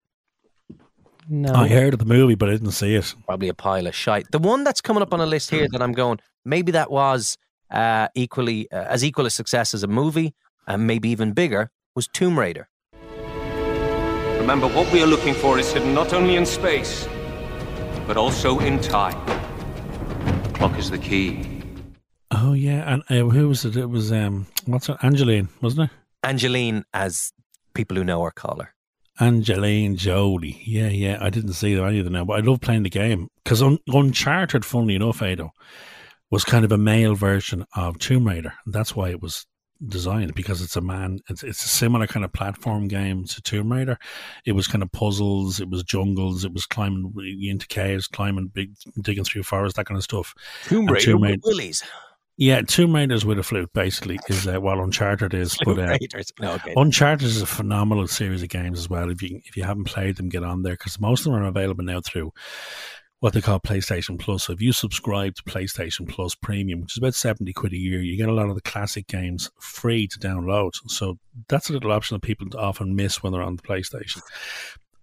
No. 1.29 1.53
I 1.53 1.69
heard 1.69 1.93
of 1.93 1.99
the 1.99 2.07
movie, 2.07 2.37
but 2.37 2.49
I 2.49 2.53
didn't 2.53 2.71
see 2.71 2.95
it. 2.95 3.15
Probably 3.27 3.49
a 3.49 3.55
pile 3.55 3.87
of 3.87 3.95
shite. 3.95 4.31
The 4.31 4.39
one 4.39 4.65
that's 4.65 4.81
coming 4.81 5.03
up 5.03 5.13
on 5.13 5.21
a 5.21 5.27
list 5.27 5.51
here 5.51 5.67
that 5.71 5.83
I'm 5.83 5.93
going, 5.93 6.21
maybe 6.45 6.73
that 6.73 6.91
was 6.91 7.37
uh, 7.71 8.09
equally 8.15 8.71
uh, 8.71 8.85
as 8.85 9.05
equal 9.05 9.27
a 9.27 9.31
success 9.31 9.75
as 9.75 9.83
a 9.83 9.89
movie, 9.89 10.35
and 10.67 10.87
maybe 10.87 11.11
even 11.11 11.33
bigger, 11.33 11.71
was 11.95 12.09
Tomb 12.09 12.39
Raider. 12.39 12.69
Remember, 14.49 14.75
what 14.75 14.91
we 14.95 15.03
are 15.03 15.07
looking 15.07 15.35
for 15.35 15.59
is 15.59 15.71
hidden 15.75 15.93
not 15.93 16.15
only 16.15 16.37
in 16.37 16.47
space, 16.47 17.07
but 18.07 18.17
also 18.17 18.61
in 18.61 18.81
time. 18.81 19.27
The 20.43 20.49
clock 20.55 20.79
is 20.79 20.91
the 20.91 20.97
key. 20.97 21.61
Oh 22.31 22.55
yeah, 22.55 22.95
and 22.95 23.03
uh, 23.11 23.29
who 23.29 23.49
was 23.49 23.67
it? 23.67 23.77
It 23.77 23.91
was 23.91 24.11
um, 24.11 24.47
what's 24.65 24.89
it? 24.89 24.97
Angeline, 25.03 25.51
wasn't 25.61 25.91
it? 25.91 25.97
Angeline, 26.23 26.87
as 26.95 27.31
people 27.75 27.99
who 27.99 28.05
know 28.05 28.23
her 28.23 28.31
call 28.31 28.59
her. 28.61 28.73
Angeline 29.21 29.97
Jolie. 29.97 30.63
Yeah, 30.65 30.89
yeah. 30.89 31.19
I 31.21 31.29
didn't 31.29 31.53
see 31.53 31.79
any 31.79 31.99
of 31.99 32.07
them 32.07 32.15
now, 32.15 32.25
but 32.25 32.39
I 32.39 32.41
love 32.41 32.63
playing 32.63 32.85
the 32.85 32.89
game 32.89 33.29
because 33.45 33.61
Un- 33.63 33.81
Uncharted, 33.87 34.65
funnily 34.65 34.95
enough, 34.95 35.21
Ado, 35.21 35.51
was 36.31 36.45
kind 36.45 36.65
of 36.65 36.73
a 36.73 36.79
male 36.79 37.15
version 37.15 37.67
of 37.77 37.99
Tomb 37.99 38.27
Raider, 38.27 38.55
and 38.65 38.75
that's 38.75 38.97
why 38.97 39.11
it 39.11 39.21
was 39.21 39.45
designed 39.87 40.35
because 40.35 40.61
it's 40.61 40.77
a 40.77 40.81
man. 40.81 41.21
It's 41.29 41.43
it's 41.43 41.65
a 41.65 41.69
similar 41.69 42.07
kind 42.07 42.25
of 42.25 42.33
platform 42.33 42.89
game 42.89 43.25
to 43.25 43.43
Tomb 43.43 43.73
Raider. 43.73 43.99
It 44.45 44.53
was 44.53 44.67
kind 44.67 44.83
of 44.83 44.91
puzzles. 44.93 45.61
It 45.61 45.71
was 45.71 45.83
jungles. 45.85 46.45
It 46.45 46.53
was 46.53 46.67
climbing 46.67 47.13
into 47.43 47.67
caves, 47.67 48.07
climbing 48.07 48.49
big, 48.49 48.73
digging 49.01 49.25
through 49.25 49.45
forests, 49.45 49.77
that 49.77 49.87
kind 49.87 49.97
of 49.97 50.05
stuff. 50.05 50.35
Tomb 50.65 50.87
Raider, 50.87 51.05
Tomb 51.05 51.23
Raider 51.23 51.41
Willies. 51.45 51.83
Yeah, 52.41 52.63
Tomb 52.63 52.95
Raiders 52.95 53.25
with 53.25 53.41
a 53.41 53.43
flute 53.43 53.73
basically 53.73 54.21
is 54.29 54.47
uh, 54.47 54.61
well 54.61 54.81
Uncharted 54.81 55.35
is, 55.35 55.59
but 55.65 55.77
uh, 55.77 55.99
no, 56.41 56.53
okay. 56.53 56.73
Uncharted 56.77 57.27
is 57.27 57.43
a 57.43 57.47
phenomenal 57.47 58.07
series 58.07 58.45
of 58.45 58.49
games 58.49 58.79
as 58.79 58.89
well. 58.89 59.11
If 59.11 59.23
you 59.23 59.41
if 59.45 59.57
you 59.57 59.65
haven't 59.65 59.85
played 59.85 60.17
them, 60.17 60.29
get 60.29 60.45
on 60.45 60.63
there 60.63 60.75
because 60.75 61.01
most 61.01 61.27
of 61.27 61.33
them 61.33 61.43
are 61.43 61.49
available 61.49 61.85
now 61.85 62.01
through 62.01 62.33
what 63.21 63.33
they 63.33 63.41
call 63.41 63.59
PlayStation 63.59 64.19
Plus. 64.19 64.45
So 64.45 64.53
if 64.53 64.61
you 64.61 64.73
subscribe 64.73 65.35
to 65.37 65.43
PlayStation 65.43 66.09
Plus 66.09 66.35
Premium, 66.35 66.81
which 66.81 66.95
is 66.95 66.99
about 66.99 67.15
70 67.15 67.53
quid 67.53 67.73
a 67.73 67.77
year, 67.77 68.01
you 68.01 68.17
get 68.17 68.29
a 68.29 68.35
lot 68.35 68.49
of 68.49 68.55
the 68.55 68.63
classic 68.63 69.07
games 69.09 69.51
free 69.61 70.07
to 70.07 70.19
download. 70.19 70.73
So 70.87 71.19
that's 71.49 71.69
a 71.69 71.73
little 71.73 71.93
option 71.93 72.15
that 72.15 72.23
people 72.23 72.47
often 72.57 72.95
miss 72.95 73.23
when 73.23 73.33
they're 73.33 73.43
on 73.43 73.57
the 73.57 73.63
PlayStation. 73.63 74.21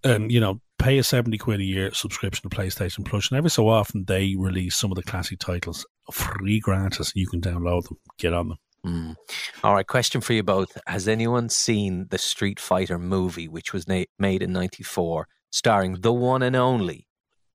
And, 0.04 0.32
you 0.32 0.40
know, 0.40 0.62
pay 0.78 0.98
a 0.98 1.04
70 1.04 1.38
quid 1.38 1.60
a 1.60 1.64
year 1.64 1.94
subscription 1.94 2.50
to 2.50 2.56
PlayStation 2.56 3.04
Plus, 3.04 3.30
and 3.30 3.38
every 3.38 3.50
so 3.50 3.68
often 3.68 4.06
they 4.06 4.36
release 4.38 4.76
some 4.76 4.92
of 4.92 4.96
the 4.96 5.04
classic 5.04 5.40
titles 5.40 5.86
free 6.12 6.60
gratis. 6.60 7.12
You 7.16 7.28
can 7.28 7.42
download 7.42 7.88
them, 7.88 7.98
get 8.18 8.34
on 8.34 8.50
them. 8.50 8.58
Mm. 8.86 9.16
All 9.64 9.74
right, 9.74 9.88
question 9.88 10.22
for 10.22 10.34
you 10.34 10.44
both. 10.44 10.78
Has 10.86 11.08
anyone 11.08 11.50
seen 11.50 12.06
the 12.12 12.20
Street 12.20 12.60
Fighter 12.60 13.00
movie, 13.00 13.48
which 13.48 13.74
was 13.74 13.88
na- 13.88 14.04
made 14.20 14.44
in 14.44 14.54
94, 14.54 15.28
starring 15.50 16.02
the 16.02 16.14
one 16.14 16.44
and 16.44 16.56
only 16.56 17.05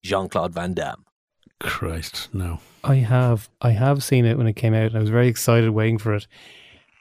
Jean 0.02 0.28
Claude 0.28 0.52
Van 0.52 0.74
Damme. 0.74 1.04
Christ, 1.60 2.28
no. 2.32 2.60
I 2.82 2.96
have 2.96 3.50
I 3.60 3.70
have 3.70 4.02
seen 4.02 4.24
it 4.24 4.38
when 4.38 4.46
it 4.46 4.56
came 4.56 4.74
out, 4.74 4.86
and 4.86 4.96
I 4.96 5.00
was 5.00 5.10
very 5.10 5.28
excited 5.28 5.70
waiting 5.70 5.98
for 5.98 6.14
it. 6.14 6.26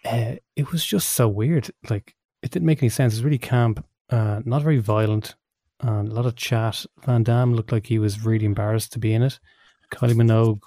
Uh, 0.05 0.35
it 0.55 0.71
was 0.71 0.85
just 0.85 1.11
so 1.11 1.27
weird. 1.27 1.69
Like 1.89 2.15
it 2.43 2.51
didn't 2.51 2.65
make 2.65 2.83
any 2.83 2.89
sense. 2.89 3.13
It 3.13 3.17
was 3.17 3.23
really 3.23 3.37
camp, 3.37 3.85
uh, 4.09 4.41
not 4.43 4.61
very 4.61 4.79
violent, 4.79 5.35
and 5.79 6.09
a 6.09 6.13
lot 6.13 6.25
of 6.25 6.35
chat. 6.35 6.85
Van 7.05 7.23
Damme 7.23 7.53
looked 7.53 7.71
like 7.71 7.85
he 7.85 7.99
was 7.99 8.25
really 8.25 8.45
embarrassed 8.45 8.91
to 8.93 8.99
be 8.99 9.13
in 9.13 9.23
it. 9.23 9.39
Kylie 9.91 10.13
Minogue, 10.13 10.61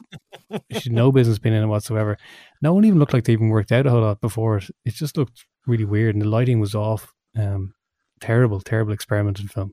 she 0.73 0.88
had 0.88 0.92
no 0.92 1.12
business 1.12 1.38
being 1.38 1.55
in 1.55 1.62
it 1.62 1.66
whatsoever. 1.66 2.16
No 2.61 2.75
one 2.75 2.85
even 2.85 2.99
looked 2.99 3.12
like 3.12 3.25
they 3.25 3.35
even 3.35 3.51
worked 3.51 3.71
out 3.71 3.87
a 3.87 3.90
whole 3.90 4.01
lot 4.01 4.21
before 4.21 4.59
it. 4.59 4.64
It 4.85 4.95
just 4.95 5.16
looked 5.16 5.45
really 5.66 5.85
weird, 5.85 6.14
and 6.14 6.23
the 6.23 6.29
lighting 6.29 6.61
was 6.61 6.75
off. 6.75 7.12
Um, 7.37 7.75
terrible, 8.21 8.61
terrible 8.61 8.92
experimental 8.92 9.47
film. 9.47 9.73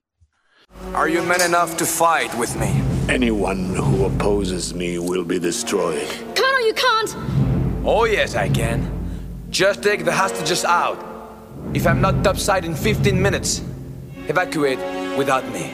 Are 1.00 1.08
you 1.08 1.24
men 1.24 1.42
enough 1.42 1.78
to 1.78 1.86
fight 1.86 2.38
with 2.38 2.60
me? 2.60 2.82
Anyone 3.08 3.74
who 3.74 4.06
opposes 4.06 4.74
me 4.74 5.00
will 5.00 5.24
be 5.24 5.40
destroyed. 5.40 6.08
Colonel, 6.36 6.66
you 6.68 6.74
can't! 6.74 7.16
Oh, 7.86 8.06
yes, 8.06 8.36
I 8.36 8.50
can. 8.50 8.92
Just 9.50 9.82
take 9.82 10.04
the 10.04 10.12
hostages 10.12 10.66
out. 10.66 10.98
If 11.74 11.88
I'm 11.88 12.02
not 12.02 12.24
topside 12.24 12.66
in 12.66 12.76
15 12.76 13.22
minutes, 13.22 13.62
evacuate 14.28 14.80
without 15.18 15.48
me. 15.54 15.74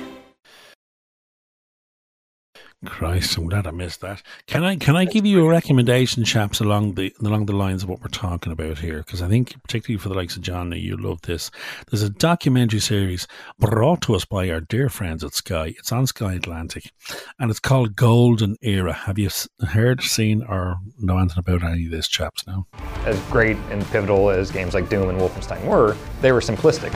Christ, 2.86 3.38
I'm 3.38 3.48
glad 3.48 3.68
I 3.68 3.72
missed 3.72 4.02
that. 4.02 4.22
Can 4.48 4.64
I 4.64 4.76
can 4.76 4.96
I 4.96 5.06
give 5.06 5.26
you 5.26 5.44
a 5.44 5.50
recommendation, 5.50 6.24
chaps, 6.24 6.60
along 6.60 6.96
the 6.96 7.14
along 7.22 7.46
the 7.46 7.56
lines 7.56 7.84
of 7.84 7.90
what 7.90 8.02
we're 8.02 8.10
talking 8.10 8.52
about 8.52 8.78
here? 8.78 9.00
Because 9.00 9.22
I 9.22 9.28
think, 9.28 9.62
particularly 9.64 9.98
for 9.98 10.10
the 10.10 10.16
likes 10.16 10.36
of 10.36 10.44
John, 10.44 10.72
you 10.72 10.98
love 10.98 11.22
this. 11.24 11.50
There's 11.90 12.04
a 12.04 12.10
documentary 12.10 12.80
series 12.80 13.28
brought 13.60 14.02
to 14.02 14.16
us 14.16 14.26
by 14.26 14.50
our 14.50 14.62
dear 14.62 14.90
friends 14.90 15.24
at 15.24 15.34
Sky. 15.34 15.74
It's 15.78 15.92
on 15.92 16.06
Sky 16.06 16.34
Atlantic, 16.34 16.92
and 17.40 17.50
it's 17.50 17.60
called 17.60 17.96
Golden 17.96 18.56
Era. 18.62 18.94
Have 18.94 19.18
you 19.18 19.30
heard, 19.68 20.02
seen, 20.02 20.44
or 20.44 20.78
know 21.00 21.18
anything 21.18 21.40
about 21.40 21.64
any 21.64 21.86
of 21.86 21.92
this, 21.92 22.08
chaps? 22.08 22.46
Now, 22.46 22.68
as 23.06 23.20
great 23.32 23.58
and 23.72 23.84
pivotal 23.86 24.30
as 24.30 24.52
games 24.52 24.74
like 24.74 24.90
Doom 24.90 25.10
and 25.10 25.20
Wolfenstein 25.20 25.66
were, 25.66 25.98
they 26.22 26.32
were 26.32 26.42
simplistic. 26.42 26.94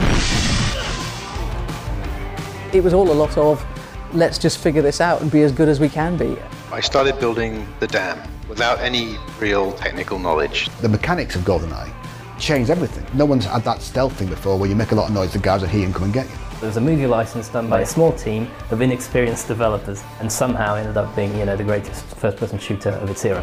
It 2.72 2.84
was 2.84 2.94
all 2.94 3.10
a 3.10 3.12
lot 3.12 3.36
of 3.36 3.79
let's 4.12 4.38
just 4.38 4.58
figure 4.58 4.82
this 4.82 5.00
out 5.00 5.20
and 5.22 5.30
be 5.30 5.42
as 5.42 5.52
good 5.52 5.68
as 5.68 5.80
we 5.80 5.88
can 5.88 6.16
be. 6.16 6.36
I 6.72 6.80
started 6.80 7.18
building 7.18 7.66
the 7.80 7.86
dam 7.86 8.20
without 8.48 8.78
any 8.80 9.16
real 9.38 9.72
technical 9.72 10.18
knowledge. 10.18 10.68
The 10.80 10.88
mechanics 10.88 11.36
of 11.36 11.42
GoldenEye 11.42 11.92
changed 12.38 12.70
everything. 12.70 13.06
No 13.16 13.24
one's 13.24 13.44
had 13.44 13.62
that 13.64 13.80
stealth 13.82 14.14
thing 14.14 14.28
before 14.28 14.58
where 14.58 14.68
you 14.68 14.74
make 14.74 14.92
a 14.92 14.94
lot 14.94 15.08
of 15.08 15.14
noise, 15.14 15.32
the 15.32 15.38
guys 15.38 15.62
are 15.62 15.68
here 15.68 15.84
and 15.84 15.94
come 15.94 16.04
and 16.04 16.12
get 16.12 16.26
you. 16.26 16.34
It 16.62 16.66
was 16.66 16.76
a 16.76 16.80
movie 16.80 17.06
license 17.06 17.48
done 17.48 17.70
by 17.70 17.80
a 17.80 17.86
small 17.86 18.12
team 18.12 18.48
of 18.70 18.80
inexperienced 18.82 19.48
developers 19.48 20.02
and 20.20 20.30
somehow 20.30 20.74
ended 20.74 20.96
up 20.96 21.14
being, 21.16 21.36
you 21.38 21.44
know, 21.44 21.56
the 21.56 21.64
greatest 21.64 22.04
first-person 22.16 22.58
shooter 22.58 22.90
of 22.90 23.08
its 23.10 23.24
era. 23.24 23.42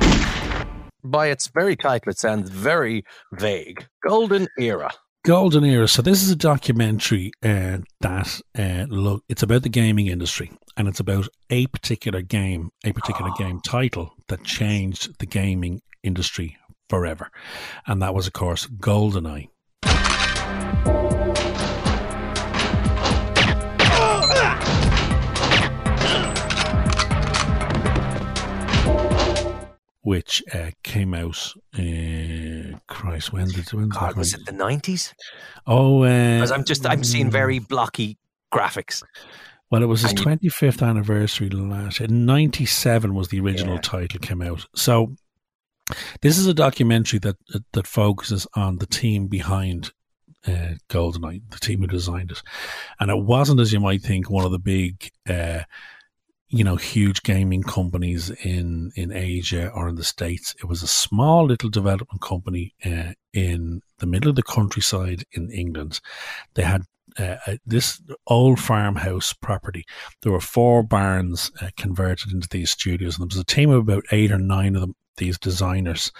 by 1.03 1.27
its 1.27 1.47
very 1.47 1.75
title, 1.75 2.11
it 2.11 2.19
sounds 2.19 2.49
very 2.49 3.03
vague. 3.33 3.87
Golden 4.07 4.47
Era. 4.59 4.91
Golden 5.23 5.63
Era. 5.63 5.87
So 5.87 6.01
this 6.01 6.23
is 6.23 6.29
a 6.29 6.35
documentary 6.35 7.31
uh, 7.43 7.79
that 8.01 8.41
uh, 8.57 8.85
look. 8.89 9.23
It's 9.27 9.43
about 9.43 9.63
the 9.63 9.69
gaming 9.69 10.07
industry, 10.07 10.51
and 10.77 10.87
it's 10.87 10.99
about 10.99 11.27
a 11.49 11.67
particular 11.67 12.21
game, 12.21 12.69
a 12.85 12.93
particular 12.93 13.31
game 13.37 13.59
title 13.61 14.13
that 14.27 14.43
changed 14.43 15.19
the 15.19 15.25
gaming 15.25 15.81
industry 16.03 16.57
forever, 16.89 17.29
and 17.85 18.01
that 18.01 18.15
was, 18.15 18.27
of 18.27 18.33
course, 18.33 18.67
GoldenEye. 18.67 19.49
Which 30.07 30.41
uh, 30.53 30.71
came 30.83 31.13
out. 31.13 31.53
Uh, 31.77 32.77
Christ, 32.87 33.33
when 33.33 33.49
did 33.49 33.73
when 33.73 33.89
God, 33.89 34.15
was 34.15 34.33
it 34.33 34.45
the 34.45 34.53
nineties? 34.53 35.13
Oh, 35.67 36.03
uh, 36.03 36.35
Because 36.35 36.53
I'm 36.53 36.63
just 36.63 36.85
I'm 36.85 37.03
seeing 37.03 37.29
very 37.29 37.59
blocky 37.59 38.17
graphics. 38.53 39.03
Well, 39.69 39.83
it 39.83 39.87
was 39.87 40.03
his 40.03 40.13
twenty 40.13 40.47
fifth 40.47 40.81
anniversary 40.81 41.49
last. 41.49 41.99
In 41.99 42.25
ninety 42.25 42.65
seven 42.65 43.15
was 43.15 43.27
the 43.27 43.41
original 43.41 43.79
title 43.79 44.21
came 44.21 44.41
out. 44.41 44.65
So 44.75 45.13
this 46.21 46.37
is 46.37 46.47
a 46.47 46.53
documentary 46.53 47.19
that 47.19 47.35
that, 47.49 47.65
that 47.73 47.85
focuses 47.85 48.47
on 48.55 48.77
the 48.77 48.87
team 48.87 49.27
behind 49.27 49.91
uh, 50.47 50.75
GoldenEye, 50.89 51.41
the 51.49 51.59
team 51.59 51.81
who 51.81 51.87
designed 51.87 52.31
it, 52.31 52.41
and 53.01 53.11
it 53.11 53.19
wasn't 53.25 53.59
as 53.59 53.73
you 53.73 53.81
might 53.81 54.03
think 54.03 54.29
one 54.29 54.45
of 54.45 54.53
the 54.53 54.59
big. 54.59 55.11
Uh, 55.29 55.63
you 56.49 56.63
know, 56.63 56.77
huge 56.77 57.23
gaming 57.23 57.61
companies 57.61 58.29
in, 58.29 58.91
in 58.95 59.11
Asia 59.11 59.69
or 59.69 59.89
in 59.89 59.95
the 59.95 60.03
States. 60.03 60.55
It 60.59 60.65
was 60.65 60.81
a 60.81 60.87
small 60.87 61.45
little 61.45 61.69
development 61.69 62.21
company 62.21 62.73
uh, 62.85 63.13
in 63.33 63.81
the 63.99 64.05
middle 64.05 64.29
of 64.29 64.35
the 64.35 64.43
countryside 64.43 65.25
in 65.33 65.51
England. 65.51 65.99
They 66.53 66.63
had 66.63 66.83
uh, 67.19 67.37
uh, 67.47 67.57
this 67.65 68.01
old 68.27 68.59
farmhouse 68.59 69.33
property. 69.33 69.83
There 70.21 70.31
were 70.31 70.39
four 70.39 70.83
barns 70.83 71.51
uh, 71.61 71.69
converted 71.75 72.31
into 72.31 72.47
these 72.49 72.71
studios, 72.71 73.17
and 73.17 73.23
there 73.23 73.35
was 73.35 73.41
a 73.41 73.45
team 73.45 73.69
of 73.69 73.79
about 73.79 74.05
eight 74.11 74.31
or 74.31 74.37
nine 74.37 74.75
of 74.75 74.81
them, 74.81 74.95
these 75.17 75.39
designers, 75.39 76.11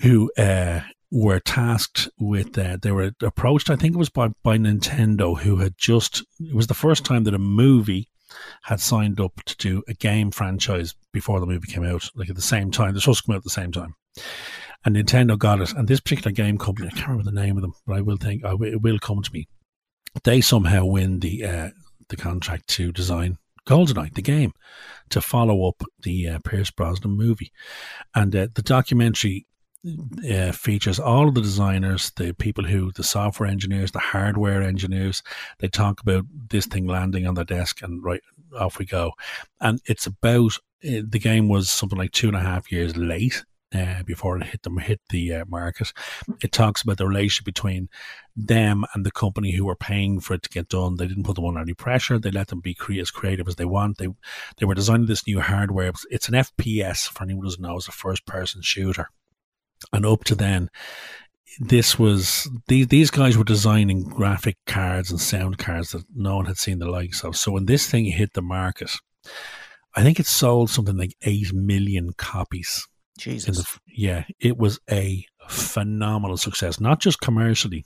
who 0.00 0.30
uh, 0.38 0.80
were 1.10 1.40
tasked 1.40 2.08
with. 2.18 2.56
Uh, 2.56 2.78
they 2.80 2.92
were 2.92 3.10
approached, 3.22 3.70
I 3.70 3.76
think 3.76 3.94
it 3.94 3.98
was 3.98 4.10
by 4.10 4.28
by 4.42 4.56
Nintendo, 4.56 5.38
who 5.38 5.56
had 5.56 5.74
just. 5.76 6.24
It 6.38 6.54
was 6.54 6.68
the 6.68 6.74
first 6.74 7.04
time 7.04 7.24
that 7.24 7.34
a 7.34 7.38
movie 7.38 8.08
had 8.62 8.80
signed 8.80 9.20
up 9.20 9.32
to 9.44 9.56
do 9.56 9.82
a 9.88 9.94
game 9.94 10.30
franchise 10.30 10.94
before 11.12 11.40
the 11.40 11.46
movie 11.46 11.70
came 11.70 11.84
out, 11.84 12.08
like 12.14 12.30
at 12.30 12.36
the 12.36 12.42
same 12.42 12.70
time. 12.70 12.92
They're 12.92 13.00
supposed 13.00 13.20
to 13.20 13.26
come 13.26 13.34
out 13.34 13.38
at 13.38 13.44
the 13.44 13.50
same 13.50 13.72
time. 13.72 13.94
And 14.84 14.96
Nintendo 14.96 15.38
got 15.38 15.60
it. 15.60 15.72
And 15.72 15.88
this 15.88 16.00
particular 16.00 16.32
game 16.32 16.58
company, 16.58 16.88
I 16.88 16.90
can't 16.90 17.08
remember 17.08 17.30
the 17.30 17.40
name 17.40 17.56
of 17.56 17.62
them, 17.62 17.74
but 17.86 17.96
I 17.96 18.00
will 18.00 18.16
think 18.16 18.44
I 18.44 18.54
will, 18.54 18.72
it 18.72 18.82
will 18.82 18.98
come 18.98 19.22
to 19.22 19.32
me. 19.32 19.48
They 20.22 20.40
somehow 20.40 20.84
win 20.84 21.20
the 21.20 21.44
uh, 21.44 21.70
the 22.08 22.16
contract 22.16 22.68
to 22.68 22.92
design 22.92 23.38
GoldenEye, 23.66 24.14
the 24.14 24.22
game, 24.22 24.52
to 25.10 25.20
follow 25.20 25.66
up 25.66 25.82
the 26.02 26.28
uh, 26.28 26.38
Pierce 26.44 26.70
Brosnan 26.70 27.16
movie. 27.16 27.50
And 28.14 28.34
uh, 28.36 28.48
the 28.54 28.62
documentary 28.62 29.46
uh, 30.30 30.52
features 30.52 30.98
all 30.98 31.28
of 31.28 31.34
the 31.34 31.40
designers, 31.40 32.10
the 32.16 32.32
people 32.34 32.64
who, 32.64 32.92
the 32.92 33.04
software 33.04 33.48
engineers, 33.48 33.92
the 33.92 33.98
hardware 33.98 34.62
engineers. 34.62 35.22
They 35.58 35.68
talk 35.68 36.00
about 36.00 36.24
this 36.48 36.66
thing 36.66 36.86
landing 36.86 37.26
on 37.26 37.34
their 37.34 37.44
desk 37.44 37.82
and 37.82 38.02
right 38.02 38.22
off 38.58 38.78
we 38.78 38.86
go. 38.86 39.12
And 39.60 39.80
it's 39.86 40.06
about 40.06 40.54
uh, 40.84 41.02
the 41.06 41.20
game 41.20 41.48
was 41.48 41.70
something 41.70 41.98
like 41.98 42.12
two 42.12 42.28
and 42.28 42.36
a 42.36 42.40
half 42.40 42.70
years 42.72 42.96
late. 42.96 43.44
Uh, 43.74 44.04
before 44.04 44.36
it 44.36 44.44
hit 44.44 44.62
them 44.62 44.78
hit 44.78 45.00
the 45.10 45.34
uh, 45.34 45.44
market, 45.48 45.92
it 46.40 46.52
talks 46.52 46.82
about 46.82 46.96
the 46.96 47.08
relationship 47.08 47.44
between 47.44 47.88
them 48.36 48.84
and 48.94 49.04
the 49.04 49.10
company 49.10 49.50
who 49.50 49.64
were 49.64 49.74
paying 49.74 50.20
for 50.20 50.34
it 50.34 50.44
to 50.44 50.48
get 50.48 50.68
done. 50.68 50.94
They 50.94 51.08
didn't 51.08 51.24
put 51.24 51.34
them 51.34 51.44
under 51.44 51.58
any 51.58 51.74
pressure. 51.74 52.20
They 52.20 52.30
let 52.30 52.46
them 52.46 52.60
be 52.60 52.74
cre- 52.74 53.00
as 53.00 53.10
creative 53.10 53.48
as 53.48 53.56
they 53.56 53.64
want. 53.64 53.98
They 53.98 54.06
they 54.58 54.66
were 54.66 54.76
designing 54.76 55.06
this 55.06 55.26
new 55.26 55.40
hardware. 55.40 55.90
It's 56.08 56.28
an 56.28 56.34
FPS 56.34 57.08
for 57.08 57.24
anyone 57.24 57.42
who 57.42 57.48
doesn't 57.48 57.62
know. 57.62 57.76
It's 57.76 57.88
a 57.88 57.92
first 57.92 58.24
person 58.26 58.62
shooter 58.62 59.08
and 59.92 60.06
up 60.06 60.24
to 60.24 60.34
then 60.34 60.70
this 61.60 61.98
was 61.98 62.48
these 62.68 62.88
these 62.88 63.10
guys 63.10 63.38
were 63.38 63.44
designing 63.44 64.02
graphic 64.02 64.56
cards 64.66 65.10
and 65.10 65.20
sound 65.20 65.58
cards 65.58 65.90
that 65.90 66.04
no 66.14 66.36
one 66.36 66.46
had 66.46 66.58
seen 66.58 66.78
the 66.78 66.88
likes 66.88 67.22
of 67.22 67.36
so 67.36 67.52
when 67.52 67.66
this 67.66 67.88
thing 67.88 68.04
hit 68.04 68.32
the 68.32 68.42
market 68.42 68.90
i 69.94 70.02
think 70.02 70.18
it 70.18 70.26
sold 70.26 70.70
something 70.70 70.96
like 70.96 71.16
8 71.22 71.52
million 71.52 72.12
copies 72.16 72.86
Jesus. 73.18 73.58
the, 73.58 73.80
yeah 73.86 74.24
it 74.40 74.58
was 74.58 74.80
a 74.90 75.24
phenomenal 75.48 76.36
success 76.36 76.80
not 76.80 77.00
just 77.00 77.20
commercially 77.20 77.84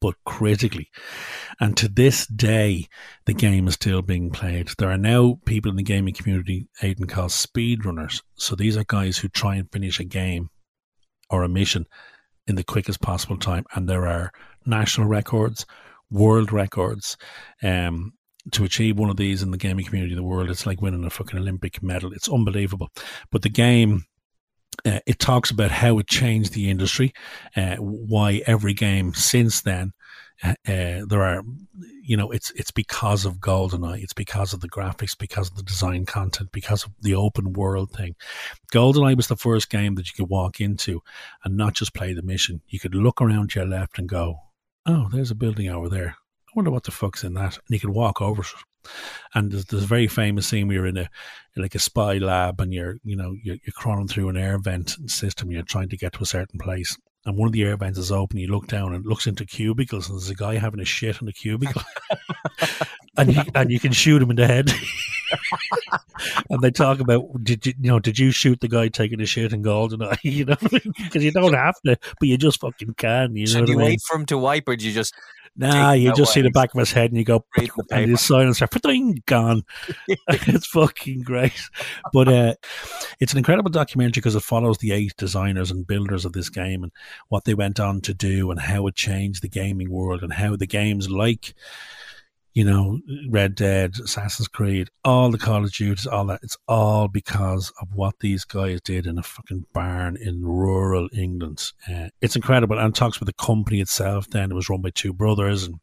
but 0.00 0.14
critically. 0.24 0.88
And 1.60 1.76
to 1.76 1.88
this 1.88 2.26
day, 2.26 2.88
the 3.26 3.34
game 3.34 3.68
is 3.68 3.74
still 3.74 4.02
being 4.02 4.30
played. 4.30 4.70
There 4.78 4.90
are 4.90 4.98
now 4.98 5.38
people 5.44 5.70
in 5.70 5.76
the 5.76 5.82
gaming 5.82 6.14
community, 6.14 6.68
Aidan, 6.82 7.06
called 7.06 7.30
speedrunners. 7.30 8.22
So 8.34 8.54
these 8.54 8.76
are 8.76 8.84
guys 8.84 9.18
who 9.18 9.28
try 9.28 9.56
and 9.56 9.70
finish 9.70 10.00
a 10.00 10.04
game 10.04 10.50
or 11.32 11.42
a 11.42 11.48
mission 11.48 11.86
in 12.46 12.54
the 12.54 12.64
quickest 12.64 13.00
possible 13.00 13.36
time. 13.36 13.64
And 13.74 13.88
there 13.88 14.06
are 14.06 14.30
national 14.66 15.08
records, 15.08 15.66
world 16.10 16.52
records. 16.52 17.16
Um, 17.62 18.12
to 18.50 18.64
achieve 18.64 18.98
one 18.98 19.08
of 19.08 19.16
these 19.16 19.42
in 19.42 19.52
the 19.52 19.56
gaming 19.56 19.84
community 19.84 20.14
of 20.14 20.16
the 20.16 20.24
world, 20.24 20.50
it's 20.50 20.66
like 20.66 20.82
winning 20.82 21.04
a 21.04 21.10
fucking 21.10 21.38
Olympic 21.38 21.80
medal. 21.82 22.12
It's 22.12 22.28
unbelievable. 22.28 22.90
But 23.30 23.42
the 23.42 23.48
game, 23.48 24.04
uh, 24.84 24.98
it 25.06 25.20
talks 25.20 25.50
about 25.50 25.70
how 25.70 25.98
it 25.98 26.08
changed 26.08 26.52
the 26.52 26.68
industry, 26.68 27.12
uh, 27.56 27.76
why 27.76 28.42
every 28.46 28.74
game 28.74 29.14
since 29.14 29.62
then, 29.62 29.92
uh, 30.42 30.54
there 30.66 31.22
are, 31.22 31.42
you 32.04 32.16
know, 32.16 32.30
it's 32.30 32.50
it's 32.52 32.70
because 32.70 33.24
of 33.24 33.38
GoldenEye, 33.38 34.02
it's 34.02 34.12
because 34.12 34.52
of 34.52 34.60
the 34.60 34.68
graphics, 34.68 35.16
because 35.16 35.50
of 35.50 35.56
the 35.56 35.62
design 35.62 36.04
content, 36.04 36.50
because 36.52 36.84
of 36.84 36.90
the 37.00 37.14
open 37.14 37.52
world 37.52 37.92
thing. 37.92 38.16
GoldenEye 38.72 39.16
was 39.16 39.28
the 39.28 39.36
first 39.36 39.70
game 39.70 39.94
that 39.94 40.06
you 40.08 40.12
could 40.16 40.30
walk 40.30 40.60
into 40.60 41.00
and 41.44 41.56
not 41.56 41.74
just 41.74 41.94
play 41.94 42.12
the 42.12 42.22
mission. 42.22 42.60
You 42.68 42.80
could 42.80 42.94
look 42.94 43.20
around 43.20 43.50
to 43.50 43.60
your 43.60 43.68
left 43.68 43.98
and 43.98 44.08
go, 44.08 44.40
"Oh, 44.84 45.08
there's 45.12 45.30
a 45.30 45.36
building 45.36 45.68
over 45.68 45.88
there. 45.88 46.16
I 46.48 46.52
wonder 46.56 46.70
what 46.70 46.84
the 46.84 46.90
fuck's 46.90 47.24
in 47.24 47.34
that." 47.34 47.56
And 47.56 47.70
you 47.70 47.80
could 47.80 47.90
walk 47.90 48.20
over 48.20 48.42
it. 48.42 48.48
And 49.34 49.52
there's, 49.52 49.84
a 49.84 49.86
very 49.86 50.08
famous 50.08 50.48
scene 50.48 50.66
where 50.66 50.78
you're 50.78 50.86
in 50.86 50.96
a 50.96 51.08
like 51.56 51.76
a 51.76 51.78
spy 51.78 52.18
lab 52.18 52.60
and 52.60 52.74
you're 52.74 52.96
you 53.04 53.14
know 53.14 53.36
you're, 53.42 53.58
you're 53.64 53.72
crawling 53.74 54.08
through 54.08 54.28
an 54.28 54.36
air 54.36 54.58
vent 54.58 54.96
system. 55.06 55.52
You're 55.52 55.62
trying 55.62 55.88
to 55.90 55.96
get 55.96 56.14
to 56.14 56.22
a 56.22 56.26
certain 56.26 56.58
place, 56.58 56.98
and 57.24 57.36
one 57.36 57.46
of 57.46 57.52
the 57.52 57.62
air 57.62 57.76
vents 57.76 57.98
is 57.98 58.10
open. 58.10 58.38
You 58.38 58.48
look 58.48 58.66
down 58.66 58.94
and 58.94 59.06
looks 59.06 59.26
into 59.26 59.44
cubicles, 59.44 60.08
and 60.08 60.18
there's 60.18 60.30
a 60.30 60.34
guy 60.34 60.56
having 60.56 60.80
a 60.80 60.84
shit 60.84 61.20
in 61.20 61.26
the 61.26 61.32
cubicle, 61.32 61.82
and 63.16 63.34
you, 63.34 63.42
and 63.54 63.70
you 63.70 63.78
can 63.78 63.92
shoot 63.92 64.22
him 64.22 64.30
in 64.30 64.36
the 64.36 64.46
head. 64.46 64.70
and 66.50 66.60
they 66.60 66.70
talk 66.70 67.00
about 67.00 67.22
did 67.42 67.66
you, 67.66 67.74
you 67.80 67.90
know 67.90 67.98
did 67.98 68.18
you 68.18 68.30
shoot 68.30 68.60
the 68.60 68.68
guy 68.68 68.88
taking 68.88 69.20
a 69.20 69.26
shit 69.26 69.52
in 69.52 69.62
Goldeneye? 69.62 70.18
You 70.32 70.46
know 70.46 70.56
because 70.60 71.22
you 71.22 71.30
don't 71.30 71.54
have 71.54 71.74
to, 71.84 71.96
but 72.18 72.28
you 72.28 72.38
just 72.38 72.60
fucking 72.60 72.94
can. 72.94 73.36
You 73.36 73.46
know 73.46 73.52
so 73.52 73.60
what 73.60 73.66
do 73.66 73.72
I 73.72 73.74
you 73.74 73.78
mean? 73.78 73.86
wait 73.88 74.00
for 74.00 74.16
him 74.16 74.26
to 74.26 74.38
wipe, 74.38 74.68
or 74.68 74.76
do 74.76 74.86
you 74.86 74.92
just? 74.92 75.14
Nah, 75.54 75.92
you 75.92 76.14
just 76.14 76.32
see 76.32 76.40
the 76.40 76.50
back 76.50 76.72
of 76.72 76.78
his 76.78 76.92
head 76.92 77.10
and 77.10 77.18
you 77.18 77.24
go, 77.24 77.44
and 77.90 78.10
his 78.10 78.22
silence 78.22 78.62
gone. 79.26 79.62
it's 80.08 80.66
fucking 80.66 81.22
great. 81.22 81.52
But 82.12 82.28
uh, 82.28 82.54
it's 83.20 83.32
an 83.32 83.38
incredible 83.38 83.70
documentary 83.70 84.20
because 84.20 84.34
it 84.34 84.42
follows 84.42 84.78
the 84.78 84.92
eight 84.92 85.14
designers 85.18 85.70
and 85.70 85.86
builders 85.86 86.24
of 86.24 86.32
this 86.32 86.48
game 86.48 86.82
and 86.82 86.92
what 87.28 87.44
they 87.44 87.52
went 87.52 87.80
on 87.80 88.00
to 88.02 88.14
do 88.14 88.50
and 88.50 88.60
how 88.60 88.86
it 88.86 88.94
changed 88.94 89.42
the 89.42 89.48
gaming 89.48 89.90
world 89.90 90.22
and 90.22 90.32
how 90.32 90.56
the 90.56 90.66
games 90.66 91.10
like, 91.10 91.54
you 92.54 92.64
know, 92.64 93.00
Red 93.28 93.54
Dead, 93.54 93.94
Assassin's 94.02 94.48
Creed, 94.48 94.88
all 95.04 95.30
the 95.30 95.38
Call 95.38 95.64
of 95.64 95.72
Duties, 95.72 96.06
all 96.06 96.26
that, 96.26 96.40
it's 96.42 96.56
all 96.68 97.08
because 97.08 97.72
of 97.80 97.94
what 97.94 98.18
these 98.20 98.44
guys 98.44 98.80
did 98.82 99.06
in 99.06 99.18
a 99.18 99.22
fucking 99.22 99.66
barn 99.72 100.16
in 100.16 100.44
rural 100.44 101.08
England. 101.12 101.72
Uh, 101.88 102.08
it's 102.20 102.36
incredible. 102.36 102.78
And 102.78 102.94
it 102.94 102.98
talks 102.98 103.16
about 103.16 103.26
the 103.26 103.44
company 103.44 103.80
itself 103.80 104.28
then. 104.28 104.50
It 104.50 104.54
was 104.54 104.68
run 104.68 104.82
by 104.82 104.90
two 104.90 105.12
brothers 105.12 105.64
and 105.64 105.80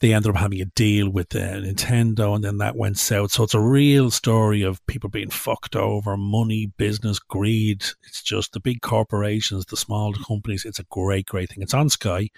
they 0.00 0.12
ended 0.12 0.30
up 0.30 0.36
having 0.36 0.60
a 0.60 0.66
deal 0.66 1.08
with 1.08 1.34
uh, 1.34 1.38
Nintendo, 1.38 2.34
and 2.34 2.44
then 2.44 2.58
that 2.58 2.76
went 2.76 2.98
south. 2.98 3.32
So 3.32 3.44
it's 3.44 3.54
a 3.54 3.60
real 3.60 4.10
story 4.10 4.62
of 4.62 4.84
people 4.86 5.10
being 5.10 5.30
fucked 5.30 5.76
over, 5.76 6.16
money, 6.16 6.72
business, 6.76 7.18
greed. 7.18 7.84
It's 8.04 8.22
just 8.22 8.52
the 8.52 8.60
big 8.60 8.80
corporations, 8.80 9.66
the 9.66 9.76
small 9.76 10.12
companies. 10.12 10.64
It's 10.64 10.78
a 10.78 10.84
great, 10.84 11.26
great 11.26 11.50
thing. 11.50 11.62
It's 11.62 11.74
on 11.74 11.88
Sky, 11.88 12.28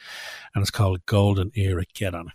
and 0.54 0.62
it's 0.62 0.70
called 0.70 1.04
Golden 1.06 1.50
Era. 1.54 1.84
Get 1.94 2.14
on 2.14 2.28
it. 2.28 2.34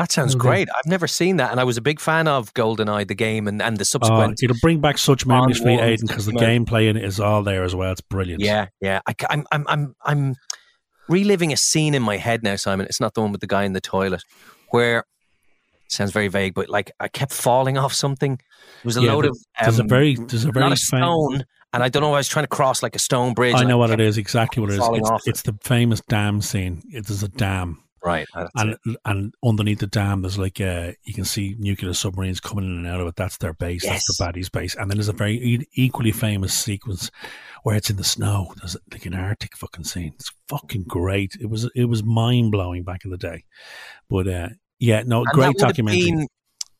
That 0.00 0.10
sounds 0.10 0.34
great. 0.34 0.66
I've 0.74 0.88
never 0.90 1.06
seen 1.06 1.36
that, 1.36 1.50
and 1.50 1.60
I 1.60 1.64
was 1.64 1.76
a 1.76 1.82
big 1.82 2.00
fan 2.00 2.26
of 2.26 2.54
GoldenEye, 2.54 3.06
the 3.06 3.14
game, 3.14 3.46
and, 3.46 3.60
and 3.60 3.76
the 3.76 3.82
Uh, 3.82 3.84
subsequent. 3.84 4.42
it'll 4.42 4.56
bring 4.62 4.80
back 4.80 4.96
such 4.96 5.26
memories 5.26 5.58
for 5.58 5.68
you, 5.68 5.78
Aidan, 5.78 6.06
because 6.06 6.24
the 6.24 6.32
gameplay 6.32 6.88
in 6.88 6.96
it 6.96 7.04
is 7.04 7.20
all 7.20 7.42
there 7.42 7.64
as 7.64 7.74
well. 7.74 7.92
It's 7.92 8.00
brilliant. 8.00 8.40
Yeah, 8.42 8.68
yeah. 8.80 9.00
I, 9.06 9.14
am 9.28 9.44
I'm, 9.52 9.66
I'm, 9.68 9.94
I'm 10.06 10.36
reliving 11.06 11.52
a 11.52 11.56
scene 11.58 11.94
in 11.94 12.02
my 12.02 12.16
head 12.16 12.42
now, 12.42 12.56
Simon. 12.56 12.86
It's 12.86 12.98
not 12.98 13.12
the 13.12 13.20
one 13.20 13.30
with 13.30 13.42
the 13.42 13.46
guy 13.46 13.64
in 13.64 13.74
the 13.74 13.80
toilet, 13.82 14.22
where 14.70 15.00
it 15.00 15.92
sounds 15.92 16.12
very 16.12 16.28
vague, 16.28 16.54
but 16.54 16.70
like 16.70 16.92
I 16.98 17.08
kept 17.08 17.32
falling 17.34 17.76
off 17.76 17.92
something. 17.92 18.36
There 18.36 18.84
was 18.84 18.96
a 18.96 19.02
Yeah, 19.02 19.12
load 19.12 19.26
of 19.26 19.36
there's 19.60 19.78
a 19.80 19.82
um, 19.82 19.88
very- 19.88 20.14
there's 20.14 20.46
a 20.46 20.50
very 20.50 20.64
not 20.64 20.72
a 20.78 20.80
fam- 20.80 21.02
stone, 21.02 21.44
and 21.74 21.82
I 21.82 21.90
don't 21.90 22.02
know. 22.02 22.14
I 22.14 22.18
was 22.18 22.28
trying 22.28 22.44
to 22.44 22.48
cross 22.48 22.82
like 22.82 22.96
a 22.96 22.98
stone 22.98 23.34
bridge. 23.34 23.54
I 23.54 23.64
know 23.64 23.76
what 23.76 23.90
it 23.90 24.00
is. 24.00 24.16
Exactly 24.16 24.62
what 24.62 24.70
it 24.70 24.78
is. 24.78 24.88
It's, 24.92 25.26
it's 25.28 25.42
the 25.42 25.58
famous 25.62 26.00
dam 26.08 26.40
scene. 26.40 26.82
It 26.90 27.10
is 27.10 27.22
a 27.22 27.28
dam. 27.28 27.82
Right. 28.04 28.26
And 28.54 28.70
it. 28.70 28.96
and 29.04 29.34
underneath 29.44 29.80
the 29.80 29.86
dam, 29.86 30.22
there's 30.22 30.38
like 30.38 30.60
uh, 30.60 30.92
you 31.04 31.12
can 31.14 31.24
see 31.24 31.54
nuclear 31.58 31.92
submarines 31.92 32.40
coming 32.40 32.64
in 32.64 32.70
and 32.78 32.86
out 32.86 33.00
of 33.00 33.06
it. 33.08 33.16
That's 33.16 33.36
their 33.36 33.52
base. 33.52 33.84
That's 33.84 34.06
the 34.06 34.24
baddies' 34.24 34.50
base. 34.50 34.74
And 34.74 34.90
then 34.90 34.96
there's 34.96 35.08
a 35.08 35.12
very 35.12 35.34
e- 35.36 35.66
equally 35.74 36.12
famous 36.12 36.54
sequence 36.54 37.10
where 37.62 37.76
it's 37.76 37.90
in 37.90 37.96
the 37.96 38.04
snow. 38.04 38.54
There's 38.58 38.76
like 38.90 39.04
an 39.06 39.14
Arctic 39.14 39.56
fucking 39.56 39.84
scene. 39.84 40.12
It's 40.14 40.32
fucking 40.48 40.84
great. 40.84 41.36
It 41.40 41.50
was 41.50 41.70
it 41.74 41.84
was 41.84 42.02
mind 42.02 42.52
blowing 42.52 42.84
back 42.84 43.04
in 43.04 43.10
the 43.10 43.18
day. 43.18 43.44
But 44.08 44.26
uh, 44.28 44.48
yeah, 44.78 45.02
no, 45.04 45.18
And 45.18 45.26
great 45.34 45.56
documentary. 45.58 46.00
been, 46.10 46.26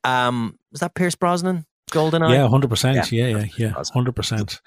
um, 0.05 0.59
was 0.73 0.81
that 0.81 0.95
Pierce 0.95 1.15
Brosnan? 1.17 1.67
Goldeneye. 1.91 2.33
Yeah, 2.33 2.49
hundred 2.49 2.71
percent. 2.71 3.11
Yeah, 3.13 3.27
yeah, 3.27 3.45
yeah, 3.59 3.73
hundred 3.93 4.15
percent. 4.17 4.61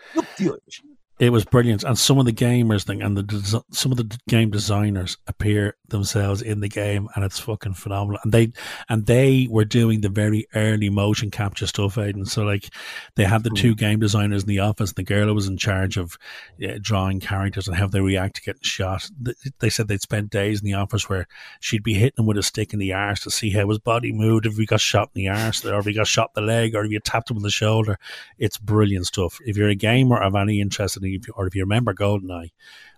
It 1.20 1.30
was 1.30 1.46
brilliant, 1.46 1.84
and 1.84 1.98
some 1.98 2.18
of 2.18 2.26
the 2.26 2.34
gamers 2.34 2.84
thing 2.86 3.02
and 3.04 3.16
the 3.16 3.24
des- 3.24 3.62
some 3.72 3.92
of 3.92 3.98
the 3.98 4.04
d- 4.06 4.18
game 4.28 4.50
designers 4.50 5.16
appear 5.28 5.78
themselves 5.94 6.42
in 6.42 6.60
the 6.60 6.68
game, 6.68 7.08
and 7.16 7.24
it's 7.24 7.40
fucking 7.40 7.76
phenomenal. 7.76 8.20
And 8.24 8.34
they 8.34 8.52
and 8.90 9.06
they 9.06 9.48
were 9.50 9.64
doing 9.66 10.02
the 10.02 10.10
very 10.10 10.46
early 10.54 10.90
motion 10.90 11.32
capture 11.32 11.68
stuff, 11.68 11.98
Aidan. 11.98 12.26
So 12.26 12.44
like 12.44 12.70
they 13.16 13.24
had 13.24 13.44
the 13.44 13.50
two 13.52 13.76
game 13.76 14.00
designers 14.00 14.44
in 14.44 14.50
the 14.50 14.60
office. 14.60 14.90
And 14.92 14.98
the 14.98 15.04
girl 15.04 15.28
who 15.28 15.34
was 15.34 15.48
in 15.48 15.58
charge 15.58 15.96
of 15.98 16.18
uh, 16.62 16.74
drawing 16.82 17.22
characters 17.22 17.68
and 17.68 17.78
how 17.78 17.88
they 17.88 18.02
react 18.02 18.36
to 18.36 18.42
getting 18.42 18.62
shot. 18.64 19.10
Th- 19.24 19.38
They 19.60 19.70
said 19.70 19.88
they'd 19.88 20.02
spent 20.02 20.30
days 20.32 20.60
in 20.60 20.66
the 20.66 20.74
office 20.74 21.08
where 21.08 21.28
she'd 21.62 21.84
be 21.84 21.94
hitting 21.94 22.20
him 22.24 22.26
with 22.26 22.38
a 22.38 22.44
stick 22.44 22.74
in 22.74 22.80
the 22.80 22.94
arse 22.94 23.22
to 23.22 23.32
see 23.32 23.52
how 23.52 23.70
his 23.70 23.80
body 23.80 24.12
moved. 24.12 24.46
If 24.46 24.58
he 24.58 24.66
got 24.66 24.82
shot 24.82 25.12
in 25.16 25.24
the 25.24 25.30
arse, 25.30 25.64
or 25.66 25.80
if 25.80 25.86
he 25.86 25.94
got 25.94 26.08
shot 26.08 26.32
in 26.36 26.44
the 26.44 26.48
leg, 26.48 26.76
or 26.76 26.84
if 26.84 26.92
you 26.92 27.00
tapped 27.00 27.32
him 27.32 27.38
on 27.38 27.44
the 27.44 27.50
shoulder. 27.50 27.98
It's 28.38 28.58
brilliant 28.58 29.06
stuff. 29.06 29.40
If 29.46 29.56
you're 29.58 29.70
a 29.70 29.76
gamer 29.76 30.22
of 30.22 30.36
any 30.36 30.60
interest 30.60 30.98
in 30.98 31.22
or 31.36 31.48
if 31.48 31.56
you 31.56 31.62
remember 31.62 31.94
GoldenEye, 31.94 32.52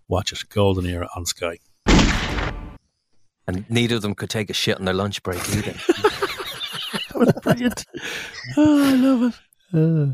watch 0.07 0.31
it. 0.31 0.39
Golden 0.49 0.85
Era 0.85 1.09
on 1.15 1.25
Sky. 1.25 1.59
And 3.47 3.65
neither 3.69 3.95
of 3.95 4.01
them 4.01 4.15
could 4.15 4.29
take 4.29 4.49
a 4.49 4.53
shit 4.53 4.79
on 4.79 4.85
their 4.85 4.93
lunch 4.93 5.23
break 5.23 5.39
either. 5.49 5.75
That 7.09 7.19
was 7.19 7.33
brilliant. 7.43 7.85
oh, 8.57 8.89
I 8.89 8.95
love 8.95 9.33
it. 9.73 9.77
Uh, 9.77 10.13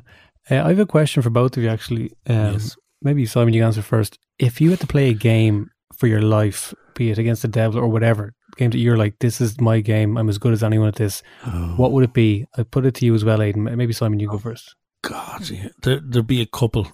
I 0.49 0.69
have 0.69 0.79
a 0.79 0.85
question 0.85 1.21
for 1.21 1.29
both 1.29 1.57
of 1.57 1.63
you, 1.63 1.69
actually. 1.69 2.11
Um, 2.27 2.59
Maybe 3.01 3.25
Simon, 3.25 3.53
you 3.53 3.63
answer 3.63 3.81
first. 3.81 4.19
If 4.37 4.61
you 4.61 4.69
had 4.69 4.79
to 4.81 4.87
play 4.87 5.09
a 5.09 5.13
game 5.13 5.71
for 5.93 6.07
your 6.07 6.21
life, 6.21 6.73
be 6.95 7.09
it 7.09 7.17
against 7.17 7.41
the 7.41 7.47
devil 7.47 7.79
or 7.79 7.87
whatever, 7.87 8.33
game 8.57 8.71
that 8.71 8.77
you're 8.77 8.97
like, 8.97 9.17
this 9.19 9.41
is 9.41 9.59
my 9.59 9.79
game. 9.79 10.17
I'm 10.17 10.29
as 10.29 10.37
good 10.37 10.53
as 10.53 10.63
anyone 10.63 10.87
at 10.87 10.95
this. 10.95 11.23
Oh. 11.45 11.73
What 11.77 11.91
would 11.91 12.03
it 12.03 12.13
be? 12.13 12.45
I 12.57 12.63
put 12.63 12.85
it 12.85 12.95
to 12.95 13.05
you 13.05 13.15
as 13.15 13.25
well, 13.25 13.41
Aidan. 13.41 13.63
Maybe 13.63 13.93
Simon, 13.93 14.19
you 14.19 14.29
go 14.29 14.37
first. 14.37 14.75
God, 15.03 15.49
yeah. 15.49 15.69
there, 15.81 15.99
there'd 15.99 16.27
be 16.27 16.41
a 16.41 16.45
couple, 16.45 16.87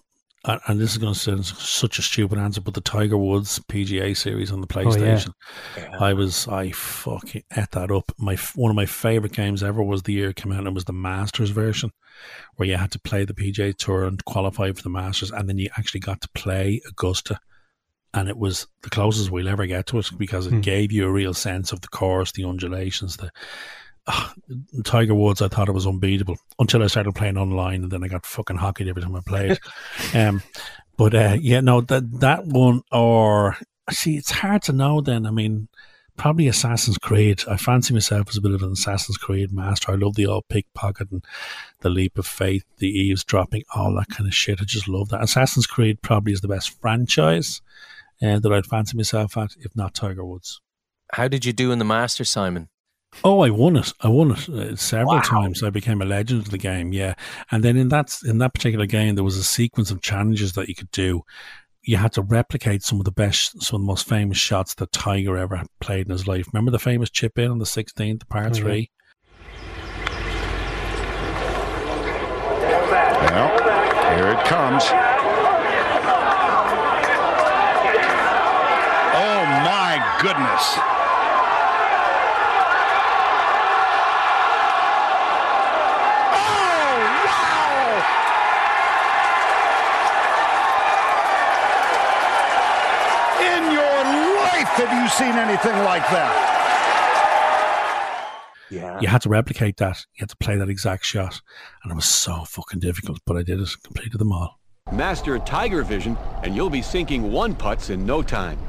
and, 0.47 0.59
and 0.67 0.79
this 0.79 0.91
is 0.91 0.97
going 0.97 1.13
to 1.13 1.19
sound 1.19 1.45
such 1.45 1.99
a 1.99 2.01
stupid 2.01 2.39
answer, 2.39 2.61
but 2.61 2.73
the 2.73 2.81
Tiger 2.81 3.17
Woods 3.17 3.59
PGA 3.69 4.15
series 4.17 4.51
on 4.51 4.61
the 4.61 4.67
Oh, 4.75 4.79
yeah. 4.81 4.85
PlayStation, 5.15 5.33
I 5.99 6.13
was, 6.13 6.47
I 6.47 6.71
fucking 6.71 7.43
ate 7.55 7.71
that 7.71 7.91
up. 7.91 8.11
My 8.17 8.35
one 8.55 8.71
of 8.71 8.75
my 8.75 8.85
favorite 8.85 9.33
games 9.33 9.61
ever 9.61 9.83
was 9.83 10.03
the 10.03 10.13
year 10.13 10.29
it 10.29 10.35
came 10.37 10.51
out, 10.51 10.59
and 10.59 10.67
it 10.67 10.73
was 10.73 10.85
the 10.85 10.93
Masters 10.93 11.49
version, 11.51 11.91
where 12.55 12.67
you 12.67 12.77
had 12.77 12.91
to 12.91 12.99
play 12.99 13.25
the 13.25 13.33
PGA 13.33 13.75
Tour 13.75 14.05
and 14.05 14.23
qualify 14.25 14.71
for 14.71 14.81
the 14.81 14.89
Masters, 14.89 15.31
and 15.31 15.47
then 15.47 15.57
you 15.57 15.69
actually 15.77 15.99
got 15.99 16.21
to 16.21 16.29
play 16.33 16.81
Augusta. 16.87 17.39
And 18.13 18.29
it 18.29 18.37
was 18.37 18.67
the 18.81 18.89
closest 18.89 19.29
we'll 19.29 19.49
ever 19.49 19.65
get 19.67 19.85
to 19.87 19.99
it 19.99 20.09
because 20.17 20.47
it 20.47 20.51
Hmm. 20.51 20.61
gave 20.61 20.91
you 20.91 21.05
a 21.05 21.11
real 21.11 21.33
sense 21.33 21.71
of 21.71 21.81
the 21.81 21.89
course, 21.89 22.31
the 22.31 22.45
undulations, 22.45 23.17
the 23.17 23.29
ah, 24.07 24.33
Tiger 24.83 25.15
Woods, 25.15 25.41
I 25.41 25.47
thought 25.47 25.69
it 25.69 25.73
was 25.73 25.87
unbeatable 25.87 26.37
until 26.59 26.83
I 26.83 26.87
started 26.87 27.15
playing 27.15 27.37
online, 27.37 27.83
and 27.83 27.91
then 27.91 28.03
I 28.03 28.07
got 28.07 28.25
fucking 28.25 28.57
hockeyed 28.57 28.87
every 28.87 29.01
time 29.01 29.15
I 29.15 29.21
played. 29.25 29.59
um, 30.13 30.41
but 30.97 31.13
uh, 31.13 31.37
yeah, 31.39 31.61
no, 31.61 31.81
that 31.81 32.19
that 32.19 32.45
one 32.45 32.81
or 32.91 33.57
see, 33.91 34.17
it's 34.17 34.31
hard 34.31 34.63
to 34.63 34.73
know. 34.73 35.01
Then 35.01 35.25
I 35.25 35.31
mean, 35.31 35.67
probably 36.17 36.47
Assassin's 36.47 36.97
Creed. 36.97 37.43
I 37.47 37.55
fancy 37.55 37.93
myself 37.93 38.27
as 38.29 38.37
a 38.37 38.41
bit 38.41 38.51
of 38.51 38.63
an 38.63 38.71
Assassin's 38.71 39.17
Creed 39.17 39.53
master. 39.53 39.91
I 39.91 39.95
love 39.95 40.15
the 40.15 40.25
old 40.25 40.47
pickpocket 40.49 41.11
and 41.11 41.23
the 41.81 41.89
leap 41.89 42.17
of 42.17 42.25
faith, 42.25 42.65
the 42.79 42.89
eavesdropping, 42.89 43.63
all 43.73 43.95
that 43.95 44.09
kind 44.09 44.27
of 44.27 44.33
shit. 44.33 44.59
I 44.59 44.65
just 44.65 44.87
love 44.87 45.09
that. 45.09 45.23
Assassin's 45.23 45.67
Creed 45.67 46.01
probably 46.01 46.33
is 46.33 46.41
the 46.41 46.47
best 46.47 46.79
franchise 46.81 47.61
uh, 48.21 48.39
that 48.39 48.51
I'd 48.51 48.65
fancy 48.65 48.97
myself 48.97 49.37
at, 49.37 49.51
if 49.59 49.75
not 49.75 49.93
Tiger 49.93 50.25
Woods. 50.25 50.59
How 51.13 51.27
did 51.27 51.45
you 51.45 51.53
do 51.53 51.71
in 51.71 51.79
the 51.79 51.85
master, 51.85 52.25
Simon? 52.25 52.67
Oh, 53.23 53.41
I 53.41 53.49
won 53.49 53.75
it. 53.75 53.91
I 54.01 54.07
won 54.07 54.31
it 54.31 54.47
uh, 54.47 54.75
several 54.75 55.19
times. 55.21 55.63
I 55.63 55.69
became 55.69 56.01
a 56.01 56.05
legend 56.05 56.41
of 56.41 56.51
the 56.51 56.57
game. 56.57 56.93
Yeah, 56.93 57.15
and 57.51 57.63
then 57.63 57.75
in 57.75 57.89
that 57.89 58.17
in 58.25 58.37
that 58.37 58.53
particular 58.53 58.85
game, 58.85 59.15
there 59.15 59.23
was 59.23 59.37
a 59.37 59.43
sequence 59.43 59.91
of 59.91 60.01
challenges 60.01 60.53
that 60.53 60.69
you 60.69 60.75
could 60.75 60.91
do. 60.91 61.23
You 61.81 61.97
had 61.97 62.13
to 62.13 62.21
replicate 62.21 62.83
some 62.83 62.99
of 62.99 63.05
the 63.05 63.11
best, 63.11 63.61
some 63.61 63.77
of 63.77 63.81
the 63.81 63.87
most 63.87 64.07
famous 64.07 64.37
shots 64.37 64.75
that 64.75 64.91
Tiger 64.91 65.37
ever 65.37 65.63
played 65.81 66.05
in 66.05 66.11
his 66.11 66.27
life. 66.27 66.47
Remember 66.53 66.71
the 66.71 66.79
famous 66.79 67.09
chip 67.09 67.37
in 67.37 67.51
on 67.51 67.59
the 67.59 67.65
sixteenth, 67.65 68.29
par 68.29 68.43
yeah. 68.43 68.49
three. 68.51 68.91
Well, 73.27 73.49
here 74.15 74.31
it 74.31 74.45
comes. 74.45 74.83
Oh 79.19 79.43
my 79.65 80.19
goodness. 80.21 80.96
Have 94.77 95.01
you 95.01 95.09
seen 95.09 95.35
anything 95.35 95.77
like 95.83 96.03
that? 96.09 96.57
Yeah. 98.69 98.99
You 98.99 99.07
had 99.07 99.21
to 99.21 99.29
replicate 99.29 99.77
that. 99.77 100.05
You 100.15 100.23
had 100.23 100.29
to 100.29 100.37
play 100.37 100.57
that 100.57 100.69
exact 100.69 101.05
shot, 101.05 101.41
and 101.83 101.91
it 101.91 101.95
was 101.95 102.05
so 102.05 102.43
fucking 102.43 102.79
difficult. 102.79 103.19
But 103.25 103.37
I 103.37 103.43
did 103.43 103.59
it. 103.59 103.69
Completed 103.83 104.19
them 104.19 104.31
all. 104.31 104.59
Master 104.91 105.39
Tiger 105.39 105.83
Vision, 105.83 106.17
and 106.43 106.55
you'll 106.55 106.69
be 106.69 106.81
sinking 106.81 107.31
one 107.31 107.55
putts 107.55 107.89
in 107.89 108.05
no 108.05 108.21
time. 108.21 108.59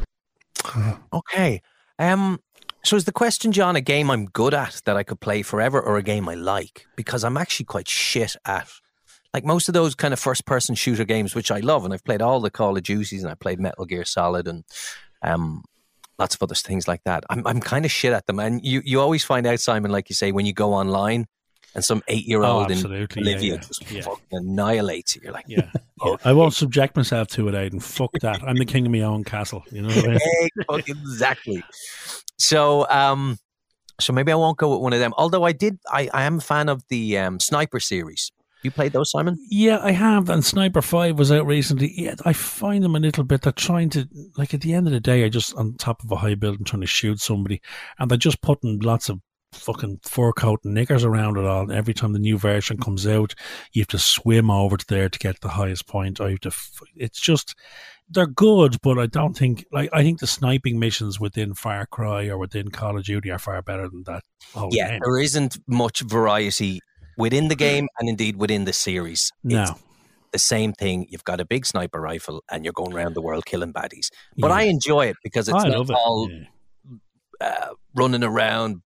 Okay. 1.13 1.63
Um. 1.99 2.41
So 2.85 2.97
is 2.97 3.05
the 3.05 3.13
question, 3.13 3.51
John, 3.51 3.75
a 3.75 3.81
game 3.81 4.11
I'm 4.11 4.27
good 4.27 4.55
at 4.55 4.81
that 4.85 4.97
I 4.97 5.03
could 5.03 5.21
play 5.21 5.43
forever, 5.43 5.81
or 5.81 5.97
a 5.97 6.03
game 6.03 6.29
I 6.29 6.35
like? 6.35 6.87
Because 6.97 7.25
I'm 7.25 7.37
actually 7.37 7.67
quite 7.67 7.89
shit 7.89 8.37
at. 8.45 8.69
Like 9.35 9.45
most 9.45 9.69
of 9.69 9.75
those 9.75 9.95
kind 9.95 10.15
of 10.15 10.21
first-person 10.21 10.75
shooter 10.75 11.05
games, 11.05 11.35
which 11.35 11.51
I 11.51 11.59
love, 11.59 11.85
and 11.85 11.93
I've 11.93 12.05
played 12.05 12.23
all 12.23 12.41
the 12.41 12.51
Call 12.51 12.77
of 12.77 12.83
Duties, 12.83 13.23
and 13.23 13.31
I 13.31 13.35
played 13.35 13.61
Metal 13.61 13.85
Gear 13.85 14.05
Solid, 14.05 14.47
and 14.47 14.65
um, 15.23 15.65
lots 16.19 16.35
of 16.35 16.43
other 16.43 16.55
things 16.55 16.89
like 16.89 17.03
that. 17.05 17.25
I'm 17.31 17.47
I'm 17.47 17.61
kind 17.61 17.85
of 17.85 17.91
shit 17.91 18.13
at 18.13 18.27
them, 18.27 18.39
and 18.39 18.65
you 18.65 18.83
you 18.85 19.01
always 19.01 19.25
find 19.25 19.47
out, 19.47 19.61
Simon, 19.61 19.91
like 19.91 20.09
you 20.09 20.15
say, 20.15 20.33
when 20.33 20.47
you 20.47 20.53
go 20.53 20.73
online, 20.75 21.27
and 21.75 21.85
some 21.85 22.03
eight-year-old 22.09 22.63
Oh, 22.63 22.65
in 22.67 22.73
absolutely. 22.73 23.23
Yeah, 23.23 23.31
Bolivia 23.35 23.55
yeah, 23.55 23.61
just 23.61 23.91
yeah. 23.91 24.03
fucking 24.03 24.25
annihilates 24.33 25.15
you. 25.17 25.23
You're 25.25 25.33
like, 25.33 25.45
Yeah. 25.49 25.71
Yeah, 26.05 26.15
I 26.25 26.33
won't 26.33 26.55
subject 26.55 26.95
myself 26.97 27.27
to 27.29 27.49
it, 27.49 27.57
Aidan. 27.57 27.81
Fuck 27.81 28.13
that. 28.21 28.41
I'm 28.45 28.55
the 28.55 28.65
king 28.65 28.87
of 28.87 28.93
my 28.93 29.01
own 29.01 29.25
castle. 29.25 29.65
You 29.73 29.83
know 29.83 29.89
what 29.89 30.05
I 30.05 30.09
mean? 30.11 30.19
Hey, 30.23 30.81
exactly. 30.87 31.61
So, 32.39 32.89
um, 32.89 33.37
so 34.01 34.13
maybe 34.13 34.31
I 34.31 34.37
won't 34.37 34.57
go 34.59 34.71
with 34.71 34.81
one 34.81 34.93
of 34.93 35.01
them. 35.01 35.13
Although 35.19 35.43
I 35.43 35.51
did, 35.51 35.79
I, 35.91 36.09
I 36.15 36.23
am 36.23 36.39
a 36.39 36.41
fan 36.41 36.69
of 36.69 36.85
the 36.89 37.19
um, 37.19 37.41
Sniper 37.41 37.81
series. 37.81 38.31
You 38.63 38.71
played 38.71 38.93
those, 38.93 39.11
Simon? 39.11 39.39
Yeah, 39.51 39.79
I 39.83 39.93
have. 39.93 40.29
And 40.29 40.45
Sniper 40.45 40.83
5 40.83 41.19
was 41.19 41.31
out 41.31 41.47
recently. 41.47 41.93
Yeah, 41.97 42.15
I 42.25 42.33
find 42.33 42.83
them 42.83 42.97
a 42.97 43.01
little 43.01 43.25
bit, 43.25 43.43
they're 43.43 43.53
trying 43.53 43.91
to, 43.91 44.09
like 44.37 44.53
at 44.53 44.63
the 44.63 44.75
end 44.75 44.87
of 44.87 44.93
the 44.93 45.01
day, 45.01 45.25
I 45.25 45.29
just 45.29 45.55
on 45.55 45.75
top 45.75 46.03
of 46.03 46.11
a 46.11 46.17
high 46.17 46.35
building 46.35 46.65
trying 46.65 46.81
to 46.81 46.87
shoot 46.87 47.21
somebody, 47.21 47.61
and 47.99 48.11
they're 48.11 48.19
just 48.19 48.43
putting 48.43 48.81
lots 48.81 49.09
of 49.09 49.21
fucking 49.53 50.01
fur 50.03 50.33
coat 50.33 50.61
and 50.65 50.75
knickers 50.75 51.05
around 51.05 51.37
it 51.37 51.45
all. 51.45 51.63
And 51.63 51.73
every 51.73 51.95
time 51.95 52.13
the 52.13 52.19
new 52.19 52.37
version 52.37 52.79
comes 52.79 53.07
out, 53.07 53.35
you 53.73 53.81
have 53.83 53.89
to 53.89 53.99
swim 53.99 54.51
over 54.51 54.77
to 54.77 54.87
there 54.89 55.09
to 55.09 55.19
get 55.19 55.41
the 55.41 55.49
highest 55.49 55.87
point. 55.87 56.21
I 56.21 56.31
have 56.31 56.41
to, 56.41 56.49
f- 56.49 56.81
it's 56.97 57.21
just, 57.21 57.55
they're 58.11 58.27
good, 58.27 58.77
but 58.83 58.99
I 58.99 59.07
don't 59.07 59.37
think, 59.37 59.65
like, 59.73 59.89
I 59.93 60.03
think 60.03 60.19
the 60.21 60.27
sniping 60.27 60.79
missions 60.79 61.21
within 61.21 61.55
Far 61.55 61.87
Cry 61.87 62.27
or 62.27 62.39
within 62.39 62.71
Call 62.71 62.99
of 62.99 63.05
Duty 63.05 63.31
are 63.31 63.39
far 63.39 63.63
better 63.63 63.89
than 63.89 64.03
that. 64.05 64.23
yeah, 64.71 64.91
game. 64.91 65.01
there 65.05 65.19
isn't 65.19 65.59
much 65.67 66.01
variety 66.01 66.81
within 67.19 67.49
the 67.49 67.55
game 67.57 67.89
and 67.99 68.09
indeed 68.09 68.37
within 68.37 68.65
the 68.65 68.73
series. 68.73 69.31
No. 69.45 69.63
It's 69.65 69.73
the 70.33 70.39
same 70.39 70.73
thing. 70.73 71.07
You've 71.11 71.25
got 71.25 71.41
a 71.41 71.45
big 71.45 71.67
sniper 71.67 72.01
rifle 72.01 72.43
and 72.51 72.65
you're 72.65 72.73
going 72.73 72.95
around 72.95 73.15
the 73.15 73.21
world 73.23 73.45
killing 73.45 73.73
baddies. 73.73 74.09
But 74.39 74.49
Yeah. 74.49 74.55
I 74.57 74.63
enjoy 74.63 75.07
it 75.09 75.17
because 75.23 75.49
it's 75.49 75.65
I 75.65 75.69
not 75.69 75.91
it, 75.91 75.95
all 75.97 76.31
uh, 77.41 77.69
running 77.95 78.25
around. 78.25 78.83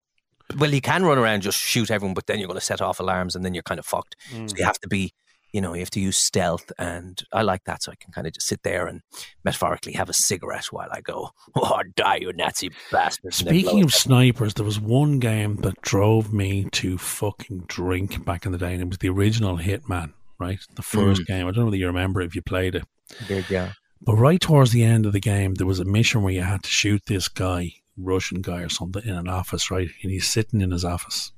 Well, 0.59 0.73
you 0.73 0.81
can 0.81 1.05
run 1.05 1.19
around 1.19 1.43
just 1.43 1.59
shoot 1.59 1.91
everyone, 1.91 2.15
but 2.15 2.27
then 2.27 2.39
you're 2.39 2.49
going 2.49 2.59
to 2.59 2.65
set 2.65 2.81
off 2.81 3.01
alarms 3.01 3.35
and 3.35 3.45
then 3.45 3.55
you're 3.55 3.63
kind 3.63 3.79
of 3.79 3.87
fucked. 3.87 4.17
So 4.31 4.37
Mm. 4.37 4.59
you 4.59 4.65
have 4.65 4.79
to 4.81 4.89
be, 4.89 5.13
you 5.53 5.61
know, 5.61 5.75
you 5.75 5.81
have 5.81 5.91
to 5.91 6.01
use 6.01 6.17
stealth, 6.17 6.73
and 6.79 7.23
I 7.33 7.43
like 7.43 7.65
that. 7.65 7.83
So 7.83 7.93
I 7.93 7.97
can 7.97 8.13
kind 8.13 8.27
of 8.27 8.33
just 8.33 8.47
sit 8.47 8.63
there 8.63 8.87
and 8.87 9.03
metaphorically 9.45 9.93
have 9.93 10.09
a 10.09 10.15
cigarette 10.15 10.67
while 10.67 10.89
I 10.91 11.01
go, 11.01 11.31
"Oh, 11.55 11.83
die, 11.95 12.19
you 12.23 12.33
Nazi 12.33 12.71
bastard!" 12.91 13.35
and 13.39 13.47
then 13.49 13.61
blow 13.63 13.71
Speaking 13.71 13.85
of 13.85 13.93
snipers, 13.95 14.55
there 14.55 14.65
was 14.65 14.81
one 14.81 15.19
game 15.19 15.57
that 15.57 15.81
drove 15.83 16.33
me 16.33 16.67
to 16.73 16.97
fucking 16.99 17.65
drink 17.67 18.25
back 18.25 18.47
in 18.47 18.53
the 18.53 18.59
day, 18.59 18.73
and 18.73 18.83
it 18.83 18.89
was 18.89 18.99
the 18.99 19.09
original 19.11 19.59
Hitman, 19.59 20.13
right? 20.39 20.61
The 20.75 20.83
first 20.83 21.23
Mm. 21.23 21.27
game. 21.27 21.47
I 21.47 21.51
don't 21.51 21.59
know 21.59 21.65
whether 21.67 21.77
you 21.77 21.87
remember 21.87 22.21
if 22.23 22.35
you 22.35 22.43
played 22.43 22.75
it. 22.75 22.85
Did 23.27 23.45
yeah. 23.51 23.73
But 24.01 24.17
right 24.17 24.41
towards 24.41 24.73
the 24.73 24.83
end 24.83 25.07
of 25.07 25.13
the 25.13 25.21
game, 25.21 25.55
there 25.55 25.67
was 25.67 25.79
a 25.79 25.85
mission 25.85 26.23
where 26.23 26.33
you 26.33 26.43
had 26.43 26.63
to 26.65 26.71
shoot 26.71 27.03
this 27.07 27.29
guy, 27.29 27.75
Russian 27.97 28.41
guy 28.43 28.63
or 28.63 28.69
something, 28.69 29.03
in 29.05 29.15
an 29.15 29.29
office, 29.29 29.71
right? 29.71 29.89
And 30.03 30.11
he's 30.11 30.27
sitting 30.27 30.61
in 30.61 30.73
his 30.73 30.85
office. 30.85 31.31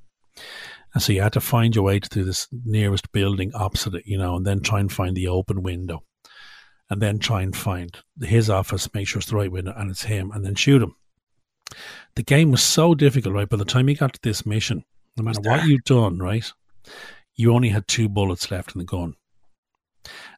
And 0.95 1.03
so 1.03 1.13
you 1.13 1.23
had 1.23 1.33
to 1.33 1.41
find 1.41 1.75
your 1.75 1.85
way 1.85 1.99
to 1.99 2.25
this 2.25 2.47
nearest 2.65 3.11
building 3.13 3.53
opposite 3.55 3.95
it, 3.95 4.07
you 4.07 4.17
know, 4.17 4.37
and 4.37 4.47
then 4.47 4.61
try 4.61 4.81
and 4.81 4.91
find 4.91 5.17
the 5.17 5.29
open 5.29 5.63
window. 5.63 6.05
And 6.89 7.01
then 7.03 7.19
try 7.19 7.43
and 7.43 7.57
find 7.57 7.97
his 8.23 8.49
office, 8.49 8.93
make 8.95 9.09
sure 9.09 9.19
it's 9.19 9.29
the 9.29 9.37
right 9.37 9.51
window 9.51 9.73
and 9.77 9.91
it's 9.91 10.05
him, 10.05 10.31
and 10.31 10.45
then 10.45 10.55
shoot 10.55 10.83
him. 10.83 10.95
The 12.15 12.23
game 12.23 12.51
was 12.51 12.63
so 12.63 12.95
difficult, 12.95 13.35
right? 13.35 13.49
By 13.49 13.57
the 13.57 13.65
time 13.65 13.89
you 13.89 13.97
got 13.97 14.13
to 14.13 14.21
this 14.23 14.47
mission, 14.47 14.85
no 15.17 15.25
matter 15.25 15.41
what 15.41 15.65
you'd 15.65 15.85
done, 15.85 16.19
right, 16.19 16.49
you 17.35 17.53
only 17.53 17.71
had 17.71 17.89
two 17.89 18.09
bullets 18.09 18.51
left 18.51 18.75
in 18.75 18.79
the 18.79 18.85
gun. 18.85 19.15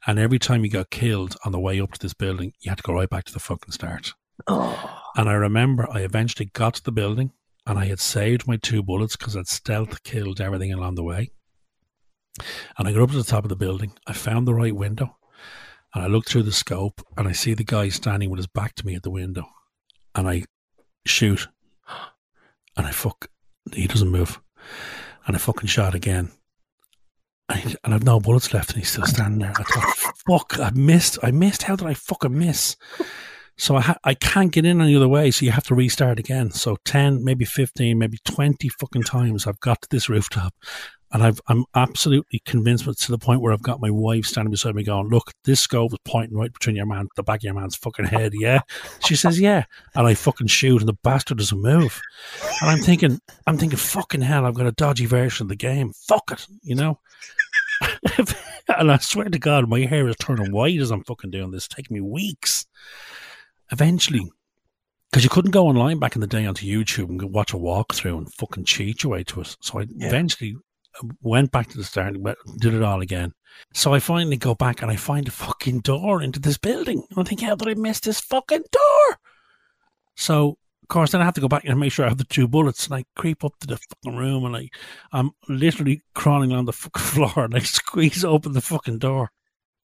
And 0.06 0.18
every 0.18 0.38
time 0.38 0.64
you 0.64 0.70
got 0.70 0.90
killed 0.90 1.36
on 1.44 1.52
the 1.52 1.60
way 1.60 1.80
up 1.80 1.92
to 1.92 1.98
this 1.98 2.14
building, 2.14 2.52
you 2.60 2.70
had 2.70 2.78
to 2.78 2.84
go 2.84 2.94
right 2.94 3.10
back 3.10 3.24
to 3.24 3.32
the 3.32 3.40
fucking 3.40 3.72
start. 3.72 4.14
Oh. 4.46 5.02
And 5.16 5.28
I 5.28 5.34
remember 5.34 5.88
I 5.90 6.00
eventually 6.00 6.50
got 6.52 6.74
to 6.74 6.84
the 6.84 6.92
building 6.92 7.32
and 7.66 7.78
I 7.78 7.86
had 7.86 8.00
saved 8.00 8.46
my 8.46 8.56
two 8.56 8.82
bullets 8.82 9.16
because 9.16 9.36
I'd 9.36 9.48
stealth 9.48 10.02
killed 10.04 10.40
everything 10.40 10.72
along 10.72 10.94
the 10.94 11.02
way. 11.02 11.30
And 12.78 12.86
I 12.86 12.92
got 12.92 13.02
up 13.02 13.10
to 13.10 13.16
the 13.16 13.24
top 13.24 13.44
of 13.44 13.48
the 13.48 13.56
building. 13.56 13.92
I 14.06 14.12
found 14.12 14.46
the 14.46 14.54
right 14.54 14.74
window 14.74 15.16
and 15.94 16.04
I 16.04 16.06
looked 16.06 16.28
through 16.28 16.44
the 16.44 16.52
scope 16.52 17.04
and 17.16 17.26
I 17.26 17.32
see 17.32 17.54
the 17.54 17.64
guy 17.64 17.88
standing 17.88 18.30
with 18.30 18.38
his 18.38 18.46
back 18.46 18.74
to 18.76 18.86
me 18.86 18.94
at 18.94 19.02
the 19.02 19.10
window. 19.10 19.46
And 20.14 20.28
I 20.28 20.44
shoot 21.06 21.48
and 22.76 22.86
I 22.86 22.90
fuck, 22.90 23.28
he 23.72 23.86
doesn't 23.86 24.10
move. 24.10 24.40
And 25.26 25.34
I 25.34 25.38
fucking 25.38 25.68
shot 25.68 25.94
again. 25.94 26.30
And 27.48 27.94
I've 27.94 28.02
no 28.02 28.18
bullets 28.18 28.52
left, 28.52 28.70
and 28.70 28.78
he's 28.78 28.90
still 28.90 29.06
standing 29.06 29.38
there. 29.38 29.52
I 29.56 29.62
thought, 29.62 30.14
fuck, 30.26 30.58
I 30.58 30.70
missed. 30.70 31.18
I 31.22 31.30
missed. 31.30 31.62
How 31.62 31.76
did 31.76 31.86
I 31.86 31.94
fucking 31.94 32.36
miss? 32.36 32.76
So 33.58 33.76
I 33.76 33.80
ha- 33.80 33.98
I 34.04 34.14
can't 34.14 34.52
get 34.52 34.66
in 34.66 34.80
any 34.80 34.94
other 34.94 35.08
way. 35.08 35.30
So 35.30 35.44
you 35.46 35.52
have 35.52 35.66
to 35.66 35.74
restart 35.74 36.18
again. 36.18 36.50
So 36.50 36.76
ten, 36.84 37.24
maybe 37.24 37.44
fifteen, 37.44 37.98
maybe 37.98 38.18
twenty 38.24 38.68
fucking 38.68 39.04
times 39.04 39.46
I've 39.46 39.60
got 39.60 39.80
to 39.82 39.88
this 39.90 40.08
rooftop, 40.08 40.54
and 41.12 41.22
I've 41.22 41.40
I'm 41.48 41.64
absolutely 41.74 42.40
convinced. 42.44 42.84
But 42.84 42.98
to 42.98 43.10
the 43.10 43.18
point 43.18 43.40
where 43.40 43.54
I've 43.54 43.62
got 43.62 43.80
my 43.80 43.90
wife 43.90 44.26
standing 44.26 44.50
beside 44.50 44.74
me, 44.74 44.84
going, 44.84 45.08
"Look, 45.08 45.32
this 45.44 45.60
scope 45.60 45.92
is 45.92 45.98
pointing 46.04 46.36
right 46.36 46.52
between 46.52 46.76
your 46.76 46.86
man, 46.86 47.08
the 47.16 47.22
back 47.22 47.40
of 47.40 47.44
your 47.44 47.54
man's 47.54 47.76
fucking 47.76 48.06
head." 48.06 48.32
Yeah, 48.34 48.60
she 49.04 49.16
says, 49.16 49.40
"Yeah," 49.40 49.64
and 49.94 50.06
I 50.06 50.14
fucking 50.14 50.48
shoot, 50.48 50.82
and 50.82 50.88
the 50.88 50.98
bastard 51.02 51.38
doesn't 51.38 51.60
move. 51.60 52.00
And 52.60 52.70
I'm 52.70 52.80
thinking, 52.80 53.20
I'm 53.46 53.56
thinking, 53.56 53.78
fucking 53.78 54.20
hell, 54.20 54.44
I've 54.44 54.54
got 54.54 54.66
a 54.66 54.72
dodgy 54.72 55.06
version 55.06 55.44
of 55.44 55.48
the 55.48 55.56
game. 55.56 55.92
Fuck 56.08 56.30
it, 56.30 56.46
you 56.62 56.74
know. 56.74 57.00
and 58.68 58.90
I 58.90 58.98
swear 58.98 59.28
to 59.28 59.38
God, 59.38 59.68
my 59.68 59.80
hair 59.80 60.08
is 60.08 60.16
turning 60.16 60.52
white 60.52 60.80
as 60.80 60.90
I'm 60.90 61.04
fucking 61.04 61.30
doing 61.30 61.50
this. 61.50 61.66
It's 61.66 61.74
taking 61.74 61.94
me 61.94 62.00
weeks. 62.00 62.66
Eventually, 63.72 64.30
because 65.10 65.24
you 65.24 65.30
couldn't 65.30 65.50
go 65.52 65.66
online 65.66 65.98
back 65.98 66.14
in 66.14 66.20
the 66.20 66.26
day 66.26 66.46
onto 66.46 66.66
YouTube 66.66 67.08
and 67.08 67.32
watch 67.32 67.52
a 67.52 67.56
walkthrough 67.56 68.18
and 68.18 68.34
fucking 68.34 68.64
cheat 68.64 69.02
your 69.02 69.12
way 69.12 69.24
to 69.24 69.40
it. 69.40 69.56
So 69.60 69.80
I 69.80 69.86
eventually 69.98 70.56
uh, 71.02 71.08
went 71.22 71.52
back 71.52 71.68
to 71.68 71.78
the 71.78 71.84
start 71.84 72.14
and 72.14 72.34
did 72.58 72.74
it 72.74 72.82
all 72.82 73.00
again. 73.00 73.32
So 73.72 73.94
I 73.94 73.98
finally 73.98 74.36
go 74.36 74.54
back 74.54 74.82
and 74.82 74.90
I 74.90 74.96
find 74.96 75.26
a 75.26 75.30
fucking 75.30 75.80
door 75.80 76.22
into 76.22 76.40
this 76.40 76.58
building. 76.58 77.02
And 77.10 77.18
I 77.18 77.22
think, 77.22 77.40
how 77.40 77.54
did 77.54 77.68
I 77.68 77.80
miss 77.80 78.00
this 78.00 78.20
fucking 78.20 78.64
door? 78.70 79.18
So, 80.16 80.58
of 80.82 80.88
course, 80.88 81.12
then 81.12 81.20
I 81.20 81.24
have 81.24 81.34
to 81.34 81.40
go 81.40 81.48
back 81.48 81.64
and 81.64 81.80
make 81.80 81.92
sure 81.92 82.04
I 82.04 82.08
have 82.08 82.18
the 82.18 82.24
two 82.24 82.46
bullets. 82.46 82.86
And 82.86 82.96
I 82.96 83.04
creep 83.16 83.44
up 83.44 83.58
to 83.60 83.66
the 83.66 83.78
fucking 83.78 84.18
room 84.18 84.44
and 84.44 84.56
I, 84.56 84.68
I'm 85.12 85.30
literally 85.48 86.02
crawling 86.14 86.52
on 86.52 86.66
the 86.66 86.72
fucking 86.72 87.02
floor 87.02 87.44
and 87.44 87.54
I 87.54 87.60
squeeze 87.60 88.24
open 88.24 88.52
the 88.52 88.60
fucking 88.60 88.98
door. 88.98 89.30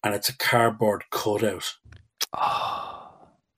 And 0.05 0.15
it's 0.15 0.29
a 0.29 0.37
cardboard 0.37 1.05
cutout. 1.11 1.77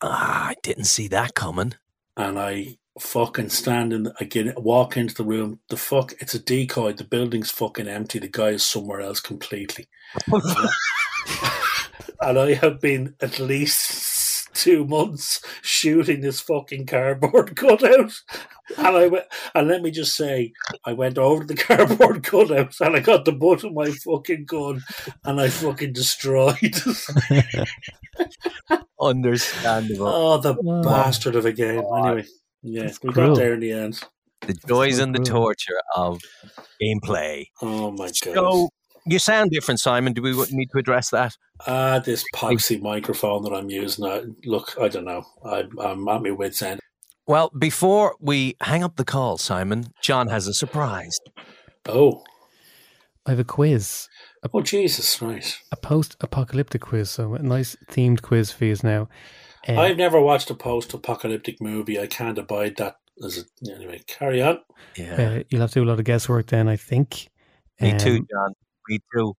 Ah, 0.07 0.49
I 0.49 0.55
didn't 0.63 0.85
see 0.85 1.09
that 1.09 1.35
coming. 1.35 1.75
and 2.19 2.39
I 2.39 2.77
fucking 3.01 3.49
stand 3.49 3.93
in, 3.93 4.13
I 4.21 4.25
get 4.25 4.61
walk 4.63 4.97
into 4.99 5.15
the 5.15 5.25
room. 5.25 5.61
The 5.71 5.77
fuck, 5.79 6.13
it's 6.21 6.35
a 6.35 6.39
decoy. 6.39 6.93
The 6.93 7.05
building's 7.05 7.51
fucking 7.51 7.89
empty. 7.89 8.19
The 8.19 8.29
guy 8.29 8.51
is 8.51 8.65
somewhere 8.65 9.01
else 9.01 9.21
completely. 9.21 9.87
and 12.21 12.39
I 12.39 12.55
have 12.55 12.81
been 12.81 13.15
at 13.21 13.39
least 13.41 14.55
two 14.55 14.85
months 14.85 15.41
shooting 15.63 16.21
this 16.21 16.41
fucking 16.41 16.87
cardboard 16.87 17.57
cutout. 17.57 18.13
And 18.79 18.97
I 18.97 19.07
went, 19.09 19.25
and 19.55 19.69
let 19.69 19.83
me 19.83 19.91
just 19.91 20.17
say, 20.17 20.53
I 20.85 20.93
went 20.93 21.19
over 21.19 21.45
to 21.45 21.47
the 21.47 21.55
cardboard 21.63 22.23
cutout 22.23 22.75
and 22.81 22.97
I 22.97 23.01
got 23.01 23.25
the 23.25 23.33
butt 23.33 23.65
of 23.65 23.73
my 23.73 23.91
fucking 23.91 24.47
gun 24.47 24.83
and 25.25 25.41
I 25.41 25.49
fucking 25.49 25.93
destroyed 25.93 26.57
it. 26.63 27.69
Understandable. 29.01 30.07
Oh, 30.07 30.39
the 30.39 30.55
bastard 30.83 31.37
of 31.37 31.45
a 31.45 31.53
game. 31.53 31.83
Anyway, 31.97 32.25
yeah, 32.63 32.91
we 33.03 33.13
cruel. 33.13 33.29
got 33.29 33.37
there 33.37 33.55
in 33.55 33.61
the 33.61 33.73
end. 33.73 34.01
The 34.41 34.55
joys 34.67 34.99
and 34.99 35.15
the 35.15 35.23
torture 35.23 35.81
of 35.97 36.21
gameplay. 36.81 37.47
Oh 37.63 37.91
my 37.93 38.07
god. 38.07 38.35
So 38.35 38.69
you 39.07 39.19
sound 39.19 39.51
different, 39.51 39.81
Simon. 39.81 40.13
Do 40.13 40.23
we 40.23 40.33
need 40.51 40.71
to 40.73 40.79
address 40.79 41.11
that? 41.11 41.37
Ah, 41.67 41.99
this 41.99 42.25
poxy 42.35 42.81
microphone 42.81 43.43
that 43.43 43.53
I'm 43.53 43.71
using. 43.71 44.05
I, 44.05 44.23
look, 44.45 44.75
I 44.81 44.89
don't 44.89 45.05
know. 45.05 45.25
I, 45.45 45.65
I'm 45.81 46.09
at 46.09 46.23
my 46.23 46.31
wit's 46.31 46.63
end. 46.63 46.81
Well, 47.27 47.51
before 47.59 48.17
we 48.21 48.57
hang 48.61 48.83
up 48.83 48.97
the 48.97 49.05
call, 49.05 49.39
Simon, 49.39 49.87
John 50.03 50.29
has 50.29 50.47
a 50.47 50.53
surprise. 50.53 51.19
Oh, 51.89 52.23
I 53.27 53.31
have 53.31 53.39
a 53.39 53.45
quiz. 53.45 54.09
A, 54.43 54.51
oh, 54.53 54.61
Jesus, 54.61 55.23
right. 55.23 55.59
A 55.73 55.77
post-apocalyptic 55.77 56.83
quiz, 56.83 57.09
so 57.11 57.35
a 57.35 57.39
nice 57.39 57.77
themed 57.91 58.21
quiz 58.21 58.51
for 58.53 58.67
you 58.67 58.77
now. 58.83 59.09
Uh, 59.67 59.81
I've 59.81 59.97
never 59.97 60.21
watched 60.21 60.51
a 60.51 60.55
post-apocalyptic 60.55 61.61
movie. 61.63 61.99
I 61.99 62.07
can't 62.07 62.37
abide 62.39 62.77
that. 62.77 62.97
As 63.25 63.39
a, 63.39 63.73
anyway, 63.73 64.03
carry 64.07 64.43
on. 64.43 64.59
uh, 64.99 65.43
you'll 65.49 65.61
have 65.61 65.71
to 65.71 65.81
do 65.81 65.85
a 65.85 65.89
lot 65.89 65.99
of 66.01 66.05
guesswork 66.05 66.49
then, 66.49 66.69
I 66.69 66.77
think. 66.77 67.31
Me 67.81 67.97
too, 67.97 68.17
Um, 68.17 68.27
John. 68.31 68.53
Me 68.89 68.99
too. 69.15 69.35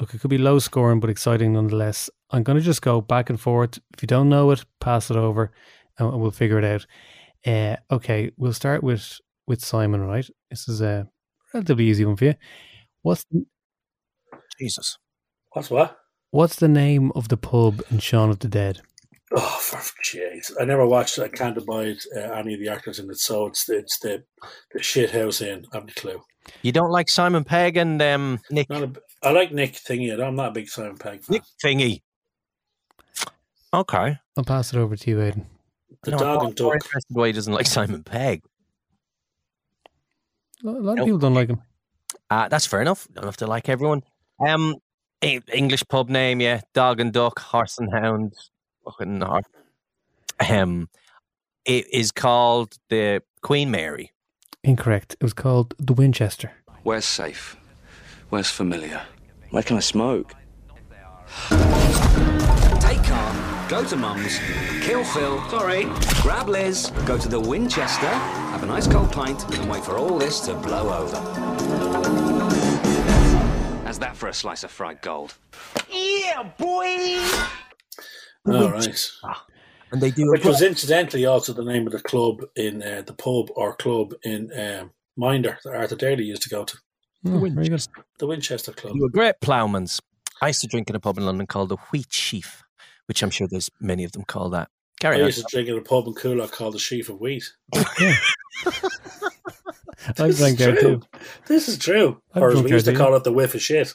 Look, 0.00 0.14
it 0.14 0.20
could 0.20 0.30
be 0.30 0.38
low 0.38 0.58
scoring, 0.58 0.98
but 0.98 1.10
exciting 1.10 1.52
nonetheless. 1.52 2.10
I'm 2.30 2.42
going 2.42 2.58
to 2.58 2.64
just 2.64 2.82
go 2.82 3.00
back 3.00 3.28
and 3.30 3.38
forth. 3.38 3.78
If 3.94 4.02
you 4.02 4.06
don't 4.06 4.30
know 4.30 4.50
it, 4.50 4.64
pass 4.80 5.10
it 5.10 5.16
over, 5.16 5.52
and 5.98 6.18
we'll 6.20 6.30
figure 6.30 6.58
it 6.58 6.64
out. 6.64 6.86
Uh, 7.46 7.76
okay, 7.90 8.30
we'll 8.36 8.52
start 8.52 8.82
with 8.82 9.18
with 9.46 9.64
Simon. 9.64 10.02
Right, 10.02 10.28
this 10.50 10.68
is 10.68 10.80
a 10.80 11.08
relatively 11.54 11.86
easy 11.86 12.04
one 12.04 12.16
for 12.16 12.26
you. 12.26 12.34
What's 13.02 13.24
the, 13.30 13.44
Jesus? 14.58 14.98
What's 15.52 15.70
what? 15.70 15.96
what's 16.30 16.56
the 16.56 16.68
name 16.68 17.12
of 17.14 17.28
the 17.28 17.36
pub 17.36 17.82
in 17.90 17.98
Shaun 17.98 18.30
of 18.30 18.40
the 18.40 18.48
Dead? 18.48 18.80
Oh, 19.32 19.58
for 19.60 19.78
jeez! 20.04 20.52
I 20.60 20.64
never 20.64 20.86
watched. 20.86 21.18
it. 21.18 21.22
I 21.22 21.28
can't 21.28 21.56
abide 21.56 21.98
uh, 22.16 22.20
any 22.20 22.54
of 22.54 22.60
the 22.60 22.68
actors 22.68 22.98
in 22.98 23.08
it. 23.10 23.18
So 23.18 23.46
it's 23.46 23.64
the 23.64 23.78
it's 23.78 23.98
the 24.00 24.24
the 24.72 24.82
shit 24.82 25.10
house 25.10 25.40
in. 25.40 25.66
I 25.72 25.76
have 25.76 25.86
no 25.86 25.92
clue. 25.94 26.22
You 26.62 26.72
don't 26.72 26.90
like 26.90 27.08
Simon 27.08 27.44
Pegg 27.44 27.76
and 27.76 28.02
um, 28.02 28.40
Nick 28.50 28.68
Not 28.70 28.82
a, 28.82 28.92
I 29.22 29.30
like 29.30 29.52
Nick 29.52 29.74
Thingy. 29.74 30.12
I'm 30.20 30.34
not 30.34 30.48
a 30.48 30.52
big 30.52 30.68
Simon 30.68 30.96
Pegg 30.96 31.22
fan. 31.22 31.34
Nick 31.34 31.42
Thingy. 31.64 32.02
Okay. 33.72 34.18
I'll 34.36 34.44
pass 34.44 34.72
it 34.72 34.78
over 34.78 34.96
to 34.96 35.10
you, 35.10 35.22
Aidan. 35.22 35.46
The 36.02 36.12
No, 36.12 36.18
dog 36.18 36.42
and 36.44 36.60
more 36.60 36.72
duck. 36.74 36.84
interested 36.84 37.14
why 37.14 37.26
he 37.28 37.32
doesn't 37.32 37.52
like 37.52 37.66
Simon 37.78 38.02
Pegg. 38.02 38.42
A 40.62 40.66
lot 40.66 40.76
of 40.92 40.96
Nope. 40.96 41.06
people 41.06 41.18
don't 41.18 41.34
like 41.34 41.48
him. 41.48 41.62
Uh, 42.28 42.48
that's 42.48 42.66
fair 42.66 42.80
enough. 42.80 43.08
Don't 43.12 43.24
have 43.24 43.36
to 43.38 43.46
like 43.46 43.68
everyone. 43.68 44.02
Um, 44.46 44.76
English 45.22 45.82
pub 45.88 46.08
name, 46.08 46.40
yeah. 46.40 46.60
Dog 46.74 47.00
and 47.00 47.12
duck, 47.12 47.38
horse 47.38 47.78
and 47.78 47.92
hound, 47.92 48.32
fucking 48.84 49.20
horse. 49.20 49.44
Um, 50.48 50.88
it 51.64 51.86
is 51.92 52.12
called 52.12 52.74
the 52.88 53.22
Queen 53.42 53.70
Mary. 53.70 54.12
Incorrect. 54.64 55.14
It 55.14 55.22
was 55.22 55.32
called 55.34 55.74
the 55.78 55.92
Winchester. 55.92 56.52
Where's 56.82 57.04
safe? 57.04 57.56
Where's 58.30 58.50
familiar? 58.50 59.02
Where 59.50 59.62
can 59.62 59.76
I 59.76 59.80
smoke? 59.80 60.34
Take 63.70 63.78
car, 63.78 63.82
go 63.82 63.88
to 63.88 63.96
Mum's, 63.96 64.38
kill 64.82 65.04
Phil, 65.04 65.40
sorry, 65.48 65.84
grab 66.22 66.48
Liz, 66.48 66.90
go 67.06 67.16
to 67.16 67.28
the 67.28 67.38
Winchester, 67.38 68.06
have 68.06 68.62
a 68.64 68.66
nice 68.66 68.88
cold 68.88 69.12
pint, 69.12 69.42
and 69.56 69.70
wait 69.70 69.84
for 69.84 69.96
all 69.96 70.18
this 70.18 70.40
to 70.40 70.54
blow 70.54 70.92
over. 70.92 71.16
How's 73.84 73.98
that 74.00 74.16
for 74.16 74.28
a 74.28 74.34
slice 74.34 74.64
of 74.64 74.70
fried 74.72 75.00
gold? 75.02 75.34
Yeah, 75.88 76.50
boy! 76.58 77.20
All 78.46 78.70
right. 78.70 79.10
And 79.92 80.00
they 80.00 80.10
do 80.10 80.30
Which 80.30 80.44
was 80.44 80.62
incidentally 80.62 81.26
also 81.26 81.52
the 81.52 81.64
name 81.64 81.86
of 81.86 81.92
the 81.92 82.00
club 82.00 82.42
in 82.56 82.82
uh, 82.82 83.02
the 83.06 83.12
pub 83.12 83.50
or 83.56 83.74
club 83.74 84.14
in 84.24 84.50
um, 84.58 84.90
Minder 85.16 85.58
that 85.64 85.74
Arthur 85.74 85.96
Daley 85.96 86.24
used 86.24 86.42
to 86.42 86.48
go 86.48 86.64
to. 86.64 86.76
Oh, 87.26 87.38
very 87.38 87.68
good. 87.68 87.86
The 88.18 88.26
Winchester 88.26 88.72
Club. 88.72 88.94
You 88.96 89.02
were 89.02 89.10
great 89.10 89.34
ploughmans. 89.40 90.00
I 90.40 90.48
used 90.48 90.62
to 90.62 90.68
drink 90.68 90.88
in 90.88 90.96
a 90.96 91.00
pub 91.00 91.18
in 91.18 91.26
London 91.26 91.46
called 91.46 91.68
the 91.68 91.76
Wheat 91.90 92.12
Sheaf, 92.12 92.62
which 93.10 93.22
I'm 93.24 93.30
sure 93.30 93.48
there's 93.48 93.68
many 93.80 94.04
of 94.04 94.12
them 94.12 94.22
call 94.22 94.50
that. 94.50 94.68
I 95.02 95.14
on. 95.14 95.18
used 95.18 95.38
to 95.38 95.46
drink 95.50 95.68
in 95.68 95.76
a 95.76 95.80
pub 95.80 96.06
in 96.06 96.14
Coolock 96.14 96.52
called 96.52 96.74
the 96.74 96.78
Sheaf 96.78 97.08
of 97.08 97.20
Wheat. 97.20 97.42
I 97.74 98.14
drank 100.30 100.58
there 100.58 100.76
true. 100.76 100.80
too. 100.80 101.02
This 101.48 101.68
is 101.68 101.76
true. 101.76 102.22
I've 102.32 102.42
or 102.44 102.52
as 102.52 102.62
we 102.62 102.70
used 102.70 102.86
to 102.86 102.94
call 102.94 103.16
it 103.16 103.24
the 103.24 103.32
whiff 103.32 103.56
of 103.56 103.62
shit. 103.62 103.92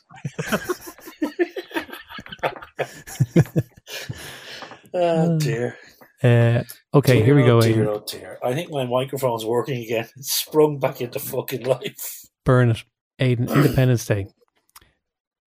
oh 4.93 5.39
dear. 5.39 5.78
Uh, 6.22 6.63
okay, 6.93 7.20
Dear, 7.20 7.26
here 7.26 7.36
we 7.36 7.43
oh 7.43 7.45
go. 7.45 7.61
Dear, 7.61 7.89
oh 7.89 8.03
dear. 8.05 8.38
I 8.43 8.53
think 8.53 8.70
my 8.70 8.86
microphone's 8.86 9.45
working 9.45 9.82
again. 9.82 10.09
It's 10.18 10.34
sprung 10.34 10.78
back 10.78 10.99
into 10.99 11.20
fucking 11.20 11.63
life. 11.63 12.26
Burn 12.43 12.72
it. 12.72 12.84
Aidan, 13.20 13.47
Independence 13.55 14.05
Day. 14.05 14.28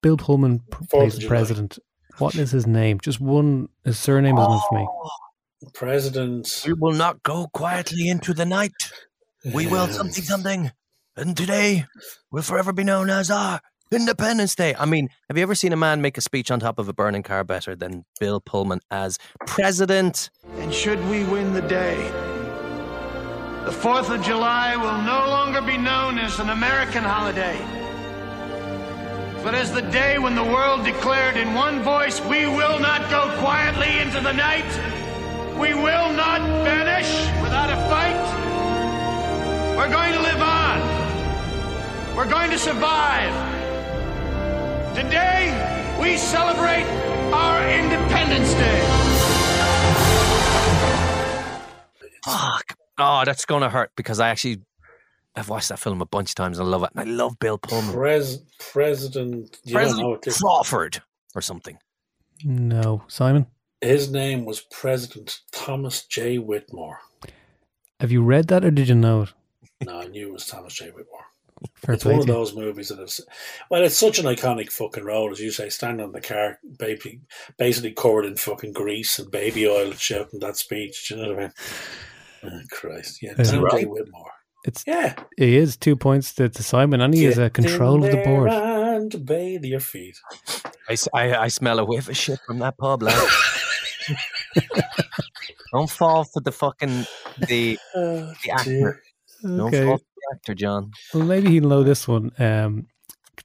Bill 0.02 0.16
Pullman 0.16 0.60
p- 0.60 0.86
plays 0.86 1.18
the 1.18 1.26
president. 1.26 1.78
What 2.18 2.34
is 2.34 2.50
his 2.50 2.66
name? 2.66 2.98
Just 3.00 3.20
one. 3.20 3.68
His 3.84 3.98
surname 3.98 4.36
is 4.36 4.46
enough 4.46 4.62
for 4.68 4.78
me. 4.78 4.86
Oh, 4.88 5.10
president. 5.72 6.64
We 6.66 6.72
will 6.72 6.92
not 6.92 7.22
go 7.22 7.46
quietly 7.52 8.08
into 8.08 8.34
the 8.34 8.44
night. 8.44 8.72
We 9.54 9.66
will 9.66 9.86
something 9.88 10.24
something. 10.24 10.72
And 11.16 11.36
today 11.36 11.86
will 12.30 12.42
forever 12.42 12.72
be 12.72 12.84
known 12.84 13.10
as 13.10 13.30
our 13.30 13.60
Independence 13.90 14.54
Day. 14.54 14.74
I 14.78 14.84
mean, 14.84 15.08
have 15.28 15.36
you 15.36 15.42
ever 15.42 15.54
seen 15.54 15.72
a 15.72 15.76
man 15.76 16.02
make 16.02 16.18
a 16.18 16.20
speech 16.20 16.50
on 16.50 16.60
top 16.60 16.78
of 16.78 16.88
a 16.88 16.92
burning 16.92 17.22
car 17.22 17.42
better 17.42 17.74
than 17.74 18.04
Bill 18.20 18.40
Pullman 18.40 18.80
as 18.90 19.18
president? 19.46 20.30
And 20.58 20.72
should 20.72 21.00
we 21.08 21.24
win 21.24 21.54
the 21.54 21.62
day, 21.62 21.96
the 23.64 23.70
4th 23.70 24.14
of 24.14 24.22
July 24.22 24.76
will 24.76 25.02
no 25.02 25.26
longer 25.28 25.60
be 25.60 25.76
known 25.78 26.18
as 26.18 26.38
an 26.38 26.50
American 26.50 27.02
holiday, 27.02 27.56
but 29.48 29.54
as 29.54 29.72
the 29.72 29.80
day 29.80 30.18
when 30.18 30.34
the 30.34 30.44
world 30.44 30.84
declared 30.84 31.34
in 31.38 31.54
one 31.54 31.82
voice, 31.82 32.20
we 32.20 32.44
will 32.44 32.78
not 32.78 33.08
go 33.08 33.34
quietly 33.38 33.98
into 33.98 34.20
the 34.20 34.32
night. 34.32 34.70
We 35.58 35.72
will 35.72 36.12
not 36.12 36.42
vanish 36.64 37.08
without 37.40 37.70
a 37.70 37.76
fight. 37.88 38.26
We're 39.74 39.88
going 39.88 40.12
to 40.12 40.20
live 40.20 40.42
on. 40.42 42.14
We're 42.14 42.28
going 42.28 42.50
to 42.50 42.58
survive. 42.58 43.32
Today, 44.94 45.96
we 45.98 46.18
celebrate 46.18 46.84
our 47.32 47.70
Independence 47.70 48.52
Day. 48.52 48.80
Fuck. 52.22 52.76
Oh, 52.98 53.22
that's 53.24 53.46
going 53.46 53.62
to 53.62 53.70
hurt 53.70 53.92
because 53.96 54.20
I 54.20 54.28
actually 54.28 54.58
I've 55.36 55.48
watched 55.48 55.68
that 55.68 55.78
film 55.78 56.00
a 56.02 56.06
bunch 56.06 56.30
of 56.30 56.34
times 56.34 56.58
and 56.58 56.66
I 56.66 56.70
love 56.70 56.82
it. 56.82 56.90
And 56.94 57.08
I 57.08 57.12
love 57.12 57.38
Bill 57.38 57.58
Pullman. 57.58 57.92
Pres- 57.94 58.42
President. 58.58 59.58
You 59.64 59.74
don't 59.74 59.82
know 59.82 59.86
President 59.86 60.08
what 60.08 60.36
Crawford 60.40 61.02
or 61.34 61.40
something. 61.42 61.78
No, 62.44 63.02
Simon. 63.08 63.46
His 63.80 64.10
name 64.10 64.44
was 64.44 64.60
President 64.60 65.38
Thomas 65.52 66.04
J. 66.06 66.38
Whitmore. 66.38 66.98
Have 68.00 68.10
you 68.10 68.22
read 68.22 68.48
that 68.48 68.64
or 68.64 68.70
did 68.70 68.88
you 68.88 68.94
know 68.94 69.22
it? 69.22 69.32
No, 69.84 70.00
I 70.00 70.06
knew 70.06 70.28
it 70.28 70.32
was 70.32 70.46
Thomas 70.46 70.74
J. 70.74 70.86
Whitmore. 70.86 71.24
Fair 71.74 71.94
it's 71.96 72.04
one 72.04 72.20
of 72.20 72.26
those 72.26 72.54
movies 72.54 72.88
that 72.88 73.00
is, 73.00 73.20
well, 73.70 73.82
it's 73.82 73.96
such 73.96 74.18
an 74.20 74.26
iconic 74.26 74.70
fucking 74.70 75.04
role, 75.04 75.30
as 75.32 75.40
you 75.40 75.50
say, 75.50 75.68
standing 75.68 76.04
on 76.06 76.12
the 76.12 76.20
car, 76.20 76.58
baby, 76.78 77.20
basically 77.56 77.92
covered 77.92 78.26
in 78.26 78.36
fucking 78.36 78.72
grease 78.72 79.18
and 79.18 79.30
baby 79.30 79.66
oil 79.66 79.90
and 79.90 79.98
shouting 79.98 80.38
that 80.40 80.56
speech. 80.56 81.08
Do 81.08 81.16
you 81.16 81.22
know 81.22 81.28
what 81.30 81.38
I 81.38 81.42
mean? 81.42 81.52
Oh, 82.40 82.60
Christ, 82.70 83.20
yeah, 83.20 83.32
Is 83.36 83.50
it 83.50 83.56
Thomas 83.56 83.72
J. 83.72 83.78
right? 83.78 83.90
Whitmore. 83.90 84.30
It's 84.68 84.84
Yeah. 84.86 85.14
He 85.36 85.56
is 85.56 85.76
two 85.76 85.96
points 85.96 86.32
to, 86.34 86.48
to 86.48 86.62
Simon, 86.62 87.00
and 87.00 87.12
he 87.14 87.24
has 87.24 87.38
uh, 87.38 87.44
Get 87.44 87.54
control 87.54 88.04
of 88.04 88.10
the 88.10 88.22
board. 88.24 88.50
and 88.50 89.26
bathe 89.26 89.64
your 89.64 89.80
feet. 89.80 90.16
I, 90.88 90.92
s- 90.92 91.08
I- 91.14 91.34
I 91.34 91.48
smell 91.48 91.78
a 91.78 91.84
whiff 91.84 92.08
of 92.08 92.16
shit 92.16 92.38
from 92.46 92.58
that 92.60 92.76
pub, 92.78 93.02
lad. 93.02 93.28
Don't 95.72 95.90
fall 95.90 96.24
for 96.24 96.40
the 96.40 96.52
fucking 96.52 97.06
the 97.48 97.78
Oh, 97.94 98.32
the 98.44 98.50
actor. 98.52 98.70
dear. 98.70 99.00
Don't 99.42 99.58
fall 99.74 99.98
for 99.98 100.04
the 100.16 100.34
actor, 100.34 100.54
John. 100.54 100.90
Well, 101.12 101.24
maybe 101.24 101.50
he'll 101.50 101.68
know 101.68 101.82
this 101.82 102.08
one. 102.08 102.30
Um, 102.38 102.86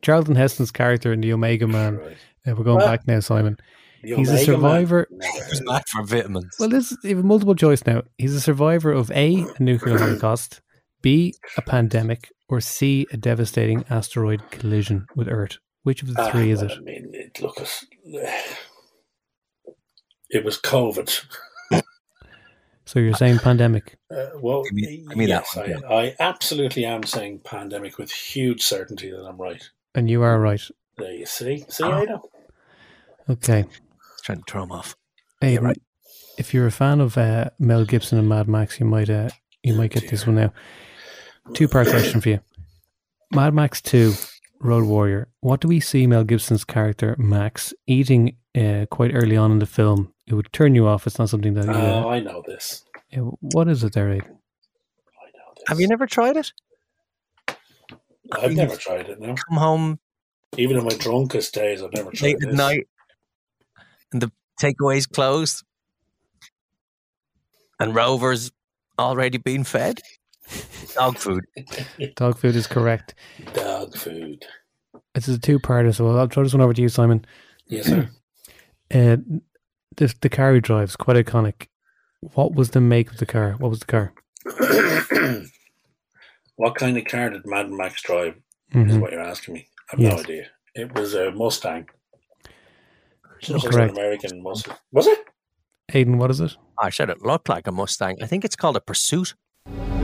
Charlton 0.01 0.36
Heston's 0.36 0.71
character 0.71 1.11
in 1.13 1.21
The 1.21 1.34
Omega 1.34 1.67
Man. 1.67 1.99
Uh, 2.47 2.55
we're 2.55 2.63
going 2.63 2.78
What? 2.78 2.86
back 2.86 3.07
now, 3.07 3.19
Simon. 3.19 3.57
He's 4.01 4.11
a 4.11 4.21
Omega 4.21 4.32
Man? 4.32 4.45
survivor. 4.45 5.07
He's 5.49 5.61
back 5.61 5.88
for 5.88 6.03
vitamins. 6.03 6.55
Well, 6.59 6.69
this 6.69 6.91
is 6.91 6.97
even 7.03 7.28
multiple 7.28 7.55
choice 7.55 7.86
now. 7.86 8.03
He's 8.17 8.34
a 8.36 8.41
survivor 8.41 8.91
of 8.91 9.11
A, 9.11 9.45
a 9.59 9.63
nuclear 9.63 9.97
holocaust, 9.99 10.61
B, 11.04 11.36
a 11.58 11.62
pandemic, 11.62 12.32
or 12.49 12.60
C, 12.60 13.06
a 13.12 13.18
devastating 13.18 13.86
asteroid 13.91 14.41
collision 14.49 15.06
with 15.16 15.28
Earth. 15.28 15.58
Which 15.84 16.01
of 16.01 16.14
the 16.14 16.22
Ah, 16.22 16.32
three 16.32 16.49
is 16.49 16.62
it? 16.64 16.72
I 16.72 16.80
mean, 16.80 17.12
it, 17.14 17.39
look, 17.41 17.60
it 20.30 20.43
was 20.43 20.60
COVID. 20.60 21.26
So 22.86 22.99
you're 22.99 23.14
saying 23.14 23.39
pandemic. 23.39 23.95
Uh, 24.12 24.28
well, 24.41 24.64
me 24.74 25.06
that 25.08 25.28
yes, 25.28 25.56
one, 25.56 25.86
I, 25.86 25.95
I 26.08 26.16
absolutely 26.20 26.84
am 26.86 27.04
saying 27.04 27.39
pandemic 27.45 27.97
with 27.97 28.12
huge 28.12 28.62
certainty 28.62 29.10
that 29.10 29.24
I'm 29.26 29.38
right. 29.38 29.64
And 29.95 30.10
you 30.10 30.22
are 30.22 30.38
right. 30.39 30.62
There 30.97 31.14
you 31.14 31.26
see. 31.26 31.66
See, 31.70 31.84
Oh. 31.84 31.91
I 31.91 32.04
know. 32.04 32.22
Okay. 33.30 33.66
Trying 34.24 34.39
to 34.39 34.43
throw 34.51 34.64
him 34.64 34.72
off. 34.74 34.95
Hey, 35.39 35.58
right. 35.60 35.82
if 36.38 36.54
you're 36.54 36.68
a 36.68 36.72
fan 36.72 36.99
of 36.99 37.18
uh, 37.18 37.51
Mel 37.58 37.86
Gibson 37.86 38.20
and 38.20 38.28
Mad 38.28 38.49
Max, 38.49 38.80
you 38.82 38.86
might 38.86 39.10
uh, 39.10 39.30
you 39.64 39.74
might 39.74 39.91
get 39.91 40.10
this 40.10 40.28
one 40.28 40.36
now. 40.36 40.54
Two 41.54 41.68
part 41.68 41.88
question 41.89 42.22
for 42.22 42.30
you. 42.30 42.39
Mad 43.32 43.54
Max 43.54 43.82
Two, 43.82 44.14
Road 44.62 44.86
Warrior. 44.86 45.28
What 45.41 45.60
do 45.62 45.68
we 45.68 45.80
see 45.80 46.08
Mel 46.08 46.24
Gibson's 46.24 46.64
character 46.64 47.16
Max 47.18 47.74
eating 47.88 48.38
uh, 48.56 48.86
quite 48.89 49.12
early 49.14 49.36
on 49.38 49.52
in 49.52 49.60
the 49.60 49.66
film? 49.66 50.14
It 50.26 50.36
would 50.36 50.52
turn 50.54 50.74
you 50.74 50.88
off. 50.88 51.06
It's 51.06 51.20
not 51.20 51.30
something 51.30 51.54
that. 51.56 51.66
You, 51.66 51.72
Oh, 51.74 52.04
uh, 52.04 52.08
I 52.08 52.20
know 52.22 52.44
this. 52.48 52.86
yeah, 53.10 53.20
what 53.20 53.68
is 53.68 53.84
it 53.84 53.94
there, 53.94 54.10
Aidan? 54.12 54.28
I 54.30 54.32
know 55.36 55.54
this. 55.58 55.64
Have 55.68 55.82
you 55.82 55.88
never 55.88 56.08
tried 56.08 56.38
it? 56.38 56.52
I've 58.32 58.54
never 58.56 58.76
tried 58.78 59.10
it 59.10 59.20
now. 59.20 59.36
Come 59.50 59.58
home 59.58 60.00
Even 60.58 60.78
in 60.78 60.84
my 60.86 60.96
drunkest 60.98 61.54
days, 61.54 61.84
I've 61.84 61.94
never 61.94 62.10
tried 62.12 62.30
it. 62.30 62.34
late 62.36 62.44
at 62.44 62.50
this. 62.50 62.58
night 62.58 62.88
and 64.14 64.22
the 64.22 64.32
takeaway's 64.62 65.06
closed 65.06 65.64
and 67.80 67.94
Rover's 67.94 68.52
already 68.98 69.38
been 69.38 69.64
fed. 69.66 70.00
Dog 70.96 71.18
food. 71.18 71.44
Dog 72.16 72.38
food 72.38 72.56
is 72.56 72.68
correct. 72.68 73.16
Dog 73.54 73.96
food. 73.96 74.46
This 75.16 75.28
is 75.28 75.38
a 75.38 75.39
two 75.39 75.60
parter, 75.60 75.94
so 75.94 76.08
I'll 76.16 76.28
throw 76.28 76.44
this 76.44 76.54
one 76.54 76.62
over 76.62 76.74
to 76.74 76.82
you, 76.82 76.89
Simon. 76.89 77.26
Yes, 77.68 77.86
sir. 77.88 78.10
Uh, 78.94 79.18
the 79.98 80.14
the 80.22 80.30
car 80.30 80.54
he 80.54 80.60
drives 80.60 80.96
quite 80.96 81.18
iconic. 81.18 81.66
What 82.20 82.54
was 82.54 82.72
the 82.72 82.82
make 82.82 83.10
of 83.10 83.18
the 83.18 83.26
car? 83.26 83.54
What 83.58 83.72
was 83.72 83.80
the 83.80 83.86
car? 83.88 84.14
what 86.58 86.76
kind 86.76 86.98
of 86.98 87.06
car 87.06 87.32
did 87.32 87.46
Mad 87.46 87.72
Max 87.72 88.04
drive? 88.04 88.36
Is 88.72 88.94
Mhm. 88.98 89.00
what 89.02 89.12
you're 89.12 89.22
asking 89.22 89.56
me. 89.56 89.68
I've 89.91 89.98
no 90.00 90.18
idea. 90.20 90.48
It 90.76 90.94
was 90.94 91.16
a 91.16 91.32
Mustang. 91.32 91.89
Some 93.41 93.60
sort 93.60 93.66
of 93.66 93.72
Correct. 93.80 93.91
an 93.94 93.98
American 93.98 94.44
Mustang. 94.44 94.76
Was 94.91 95.08
it? 95.08 95.20
Aidan, 95.94 96.18
what 96.20 96.30
is 96.30 96.39
it? 96.39 96.56
I 96.80 96.89
said 96.91 97.10
it 97.10 97.22
looked 97.24 97.50
like 97.50 97.66
a 97.66 97.72
Mustang. 97.72 98.22
I 98.22 98.28
think 98.28 98.46
it's 98.46 98.56
called 98.56 98.78
a 98.78 98.82
Pursuit. 98.82 99.34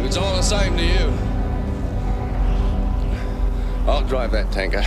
If 0.10 0.16
it's 0.16 0.26
all 0.26 0.36
the 0.36 0.42
same 0.42 0.76
to 0.76 0.84
you, 0.84 1.14
I'll 3.88 4.04
drive 4.08 4.32
that 4.32 4.52
tanker. 4.52 4.84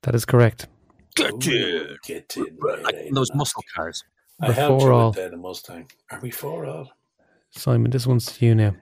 That 0.00 0.14
is 0.14 0.24
correct. 0.24 0.66
Get 1.14 1.46
in. 1.46 1.98
Get 2.02 2.34
in. 2.38 2.56
Like 2.84 2.96
those 3.12 3.34
muscle 3.34 3.62
cars. 3.74 4.02
I 4.40 4.48
We're 4.48 4.54
four 4.54 4.80
you 4.80 4.92
all. 4.94 5.06
with 5.08 5.16
that, 5.16 5.30
the 5.30 5.36
Mustang. 5.36 5.90
Are 6.10 6.18
we 6.20 6.30
four 6.30 6.64
all? 6.64 6.90
Simon, 7.50 7.90
this 7.90 8.06
one's 8.06 8.24
to 8.38 8.46
you 8.46 8.54
now. 8.54 8.76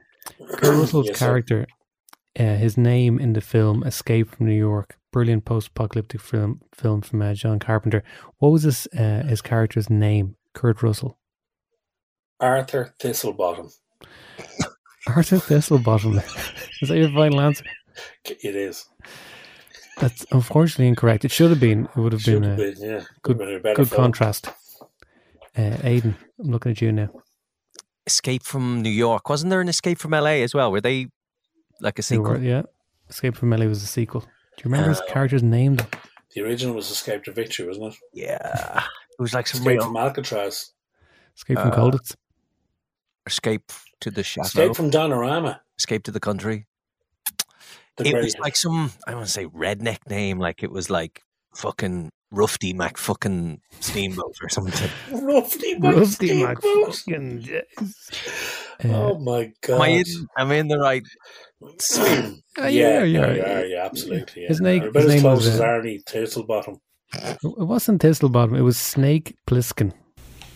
Kurt 0.59 0.62
Russell's 0.78 1.09
Yes, 1.09 1.18
character, 1.18 1.66
uh, 2.38 2.55
his 2.55 2.78
name 2.78 3.18
in 3.18 3.32
the 3.32 3.40
film 3.40 3.82
Escape 3.82 4.30
from 4.30 4.47
New 4.47 4.55
York, 4.55 4.97
brilliant 5.11 5.45
post-apocalyptic 5.45 6.20
film 6.20 6.61
film 6.72 7.01
from 7.01 7.20
uh, 7.20 7.34
John 7.34 7.59
Carpenter. 7.59 8.05
What 8.38 8.51
was 8.51 8.62
his 8.62 8.86
uh, 8.97 9.24
his 9.24 9.42
character's 9.42 9.90
name? 9.90 10.36
Kurt 10.53 10.84
Russell. 10.84 11.18
Arthur 12.38 12.95
Thistlebottom. 13.01 13.72
Arthur 15.07 15.36
Thistlebottom. 15.36 16.16
is 16.82 16.88
that 16.88 16.96
your 16.96 17.11
final 17.11 17.40
answer? 17.40 17.64
It 18.24 18.57
is. 18.57 18.86
That's 19.98 20.26
unfortunately 20.32 20.88
incorrect. 20.88 21.24
It 21.24 21.30
should 21.30 21.50
have 21.50 21.61
been. 21.61 21.84
It 21.84 21.96
would 21.96 22.12
have 22.12 22.22
Should 22.22 22.40
been, 22.42 22.50
have 22.50 22.59
a 22.59 22.72
been, 22.72 22.74
yeah. 22.82 23.00
good, 23.22 23.38
been 23.38 23.55
a 23.55 23.61
better 23.61 23.76
good 23.76 23.90
film. 23.90 24.02
contrast. 24.02 24.48
Uh, 25.57 25.61
Aiden, 25.84 26.16
I'm 26.40 26.50
looking 26.50 26.72
at 26.72 26.80
you 26.82 26.90
now. 26.90 27.11
Escape 28.07 28.42
from 28.42 28.82
New 28.82 28.90
York. 28.90 29.28
Wasn't 29.28 29.50
there 29.50 29.61
an 29.61 29.68
Escape 29.68 29.98
from 29.98 30.11
LA 30.11 30.42
as 30.42 30.52
well? 30.55 30.72
Were 30.72 30.80
they 30.80 31.07
like 31.80 31.98
a 31.98 32.02
They 32.02 32.18
were- 32.18 32.34
sequel? 32.34 32.42
yeah, 32.42 32.62
Escape 33.09 33.36
from 33.36 33.50
LA 33.50 33.66
was 33.66 33.82
a 33.82 33.86
sequel. 33.86 34.22
Do 34.22 34.26
you 34.59 34.64
remember 34.64 34.88
his 34.90 35.00
Uh, 35.00 35.07
character's 35.07 35.42
name? 35.44 35.76
though? 35.76 35.86
The 36.34 36.42
original 36.42 36.74
was 36.74 36.90
Escape 36.90 37.22
to 37.24 37.32
Victory, 37.32 37.68
wasn't 37.68 37.92
it? 37.94 37.98
Yeah. 38.12 38.82
It 39.16 39.22
was 39.22 39.32
like 39.32 39.46
some 39.46 39.61
Escape 39.61 39.78
real 39.78 39.84
from 39.84 39.96
Alcatraz. 39.96 40.72
Escape 41.36 41.59
from 41.59 41.70
Uh, 41.70 41.76
Colditz. 41.76 42.16
Escape 43.27 43.72
to 44.01 44.11
the 44.11 44.22
Chateau. 44.22 44.47
Escape 44.47 44.77
from 44.77 44.91
Donorama. 44.91 45.61
Escape 45.79 46.03
to 46.05 46.11
the 46.11 46.20
country. 46.20 46.66
The 47.97 48.09
it 48.09 48.12
great- 48.12 48.25
was 48.25 48.39
like 48.39 48.57
some 48.57 48.93
I 49.07 49.14
want 49.14 49.27
to 49.27 49.33
say 49.33 49.47
redneck 49.47 50.09
name, 50.09 50.39
like 50.39 50.62
it 50.62 50.70
was 50.70 50.91
like 50.91 51.22
fucking 51.55 52.11
Rufty 52.33 52.72
Mac 52.72 52.97
fucking 52.97 53.61
Steamboat 53.81 54.37
or 54.43 54.49
something. 54.49 54.91
Roughly 55.12 55.77
Rusty 55.79 56.43
Mac 56.43 56.59
McFucking 56.59 57.62
Oh 58.85 59.18
my 59.20 59.53
god! 59.62 59.75
Am 59.77 59.83
I 59.83 59.89
in? 59.89 60.05
Am 60.37 60.51
I 60.51 60.55
in 60.57 60.68
the 60.68 60.79
right? 60.79 61.05
Uh, 62.57 62.66
yeah, 62.66 63.03
yeah, 63.03 63.03
yeah, 63.03 63.33
yeah. 63.33 63.35
yeah, 63.35 63.64
yeah, 63.64 63.85
absolutely. 63.85 64.43
Yeah. 64.43 64.49
His 64.49 64.61
name- 64.61 64.83
About 64.85 64.95
his 64.95 65.05
as 65.07 65.11
name 65.11 65.20
close 65.22 65.37
was, 65.39 65.49
as 65.49 65.61
uh, 65.61 65.64
Arnie 65.64 66.05
Thistlebottom. 66.05 66.79
It 67.12 67.66
wasn't 67.66 68.01
Thistlebottom, 68.01 68.57
it 68.57 68.62
was 68.62 68.77
Snake 68.79 69.35
Plissken. 69.49 69.93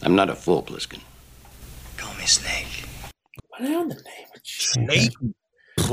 I'm 0.03 0.14
not 0.14 0.31
a 0.31 0.37
fool, 0.37 0.62
Plissken. 0.62 1.01
Call 2.19 2.23
me 2.23 2.27
Snake. 2.27 2.85
What 3.49 3.62
on 3.62 3.89
the 3.91 3.95
name? 3.95 4.27
of 4.35 4.41
Snake. 4.43 5.12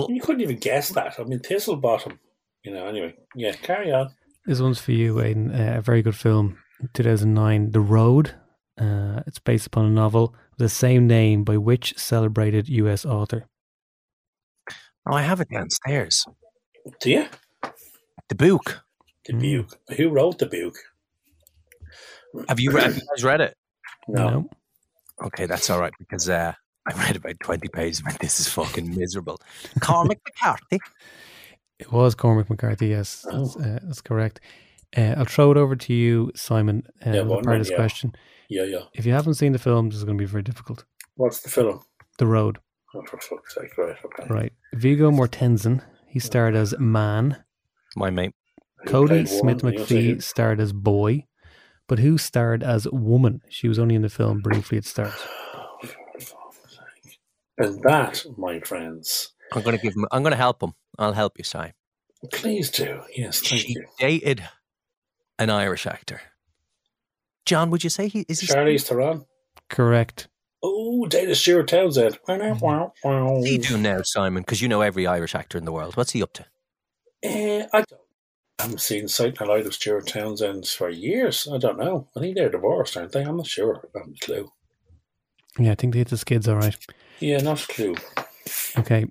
You 0.09 0.21
couldn't 0.21 0.41
even 0.41 0.57
guess 0.57 0.89
that. 0.89 1.19
I 1.19 1.23
mean, 1.23 1.39
Thistle 1.39 1.75
Bottom. 1.75 2.19
You 2.63 2.73
know. 2.73 2.87
Anyway, 2.87 3.13
yeah. 3.35 3.51
Carry 3.51 3.91
on. 3.91 4.09
This 4.43 4.59
one's 4.59 4.79
for 4.79 4.91
you, 4.91 5.21
Aidan. 5.21 5.51
Uh, 5.51 5.75
a 5.77 5.81
very 5.81 6.01
good 6.01 6.15
film, 6.15 6.57
2009, 6.95 7.71
The 7.71 7.79
Road. 7.79 8.33
Uh, 8.75 9.21
it's 9.27 9.37
based 9.37 9.67
upon 9.67 9.85
a 9.85 9.89
novel 9.89 10.35
of 10.51 10.57
the 10.57 10.67
same 10.67 11.05
name 11.05 11.43
by 11.43 11.57
which 11.57 11.95
celebrated 11.95 12.67
U.S. 12.69 13.05
author? 13.05 13.45
Oh, 15.07 15.13
I 15.13 15.21
have 15.21 15.41
it 15.41 15.49
downstairs. 15.51 16.25
Do 17.01 17.11
you? 17.11 17.27
The 18.29 18.35
book. 18.35 18.81
The 19.25 19.33
book. 19.33 19.79
Who 19.95 20.09
wrote 20.09 20.39
the 20.39 20.47
book? 20.47 20.75
Have 22.49 22.59
you, 22.59 22.71
have 22.71 22.95
you 22.95 23.01
guys 23.15 23.23
read 23.23 23.41
it? 23.41 23.55
No. 24.07 24.49
Okay, 25.23 25.45
that's 25.45 25.69
all 25.69 25.79
right 25.79 25.93
because 25.99 26.29
uh, 26.29 26.53
I 26.85 26.93
read 27.05 27.15
about 27.15 27.39
20 27.39 27.67
pages 27.69 28.01
and 28.05 28.15
this 28.17 28.39
is 28.39 28.47
fucking 28.47 28.95
miserable. 28.95 29.39
Cormac 29.79 30.19
McCarthy. 30.25 30.79
It 31.79 31.91
was 31.91 32.15
Cormac 32.15 32.49
McCarthy, 32.49 32.87
yes. 32.87 33.25
That's, 33.29 33.55
uh, 33.57 33.79
that's 33.83 34.01
correct. 34.01 34.39
Uh, 34.95 35.15
I'll 35.17 35.25
throw 35.25 35.51
it 35.51 35.57
over 35.57 35.75
to 35.75 35.93
you, 35.93 36.31
Simon, 36.35 36.83
uh, 37.05 37.11
Yeah, 37.11 37.21
with 37.23 37.43
part 37.43 37.57
of 37.57 37.61
this 37.61 37.71
yeah. 37.71 37.75
question. 37.75 38.15
Yeah, 38.49 38.63
yeah. 38.63 38.83
If 38.93 39.05
you 39.05 39.13
haven't 39.13 39.33
seen 39.33 39.51
the 39.51 39.59
film, 39.59 39.89
this 39.89 39.97
is 39.97 40.03
going 40.03 40.17
to 40.17 40.21
be 40.21 40.27
very 40.27 40.43
difficult. 40.43 40.85
What's 41.15 41.41
the 41.41 41.49
film? 41.49 41.81
The 42.17 42.27
Road. 42.27 42.59
Oh, 42.93 43.01
for 43.01 43.19
fuck's 43.19 43.55
sake! 43.55 43.77
Right. 43.77 43.95
Okay. 44.05 44.33
Right. 44.33 44.53
Viggo 44.73 45.11
Mortensen, 45.11 45.81
he 46.07 46.19
starred 46.19 46.55
as 46.55 46.73
Man. 46.79 47.43
My 47.97 48.09
mate. 48.09 48.33
Kodi 48.87 49.27
Smit 49.27 49.63
woman, 49.63 49.79
McPhee 49.79 50.21
starred 50.23 50.61
as 50.61 50.71
Boy. 50.71 51.25
But 51.87 51.99
who 51.99 52.17
starred 52.17 52.63
as 52.63 52.87
Woman? 52.91 53.41
She 53.49 53.67
was 53.67 53.77
only 53.77 53.95
in 53.95 54.01
the 54.01 54.09
film 54.09 54.39
briefly 54.41 54.77
at 54.77 54.85
start. 54.85 55.13
And 57.57 57.81
that, 57.83 58.25
my 58.37 58.59
friends, 58.59 59.31
I'm 59.53 59.61
going 59.61 59.77
to 59.77 59.81
give 59.81 59.93
him, 59.95 60.05
I'm 60.11 60.23
going 60.23 60.31
to 60.31 60.37
help 60.37 60.61
him. 60.61 60.73
I'll 60.99 61.13
help 61.13 61.37
you, 61.37 61.45
Si. 61.45 61.71
please 62.33 62.69
do. 62.69 62.99
Yes, 63.15 63.39
thank 63.39 63.61
She 63.61 63.69
you. 63.73 63.85
dated 63.97 64.43
an 65.39 65.49
Irish 65.49 65.87
actor. 65.87 66.19
John, 67.45 67.69
would 67.69 67.83
you 67.83 67.89
say 67.89 68.09
he 68.09 68.25
is 68.27 68.41
he 68.41 68.47
Charlize 68.47 68.83
Theron. 68.87 69.25
Correct. 69.69 70.27
Oh, 70.61 71.05
Data 71.05 71.33
Stuart 71.33 71.67
Townsend. 71.69 72.19
Mm-hmm. 72.27 72.59
Wow, 72.59 72.91
wow. 73.03 73.33
What's 73.35 73.47
he 73.47 73.57
doing 73.59 73.83
now, 73.83 74.01
Simon? 74.03 74.41
Because 74.41 74.61
you 74.61 74.67
know 74.67 74.81
every 74.81 75.07
Irish 75.07 75.33
actor 75.35 75.57
in 75.57 75.63
the 75.63 75.71
world. 75.71 75.95
What's 75.95 76.11
he 76.11 76.21
up 76.23 76.33
to? 76.33 76.45
Eh, 77.23 77.65
I 77.71 77.77
don't. 77.83 78.01
I 78.59 78.63
haven't 78.63 78.81
seen 78.81 79.07
sight 79.07 79.39
and 79.39 79.49
light 79.49 79.65
of 79.65 79.73
Stuart 79.73 80.07
Townsend 80.07 80.65
for 80.67 80.89
years. 80.89 81.47
I 81.51 81.57
don't 81.57 81.77
know. 81.77 82.07
I 82.15 82.19
think 82.21 82.35
they're 82.35 82.49
divorced, 82.49 82.95
aren't 82.95 83.11
they? 83.11 83.23
I'm 83.23 83.37
not 83.37 83.47
sure. 83.47 83.87
I 83.95 83.99
haven't 83.99 84.19
a 84.21 84.25
clue. 84.25 84.51
Yeah, 85.59 85.71
I 85.71 85.75
think 85.75 85.93
they 85.93 85.99
hit 85.99 86.09
the 86.09 86.17
skids 86.17 86.47
all 86.47 86.55
right. 86.55 86.75
Yeah, 87.19 87.41
not 87.41 87.63
a 87.63 87.67
clue. 87.67 87.95
Okay. 88.77 89.05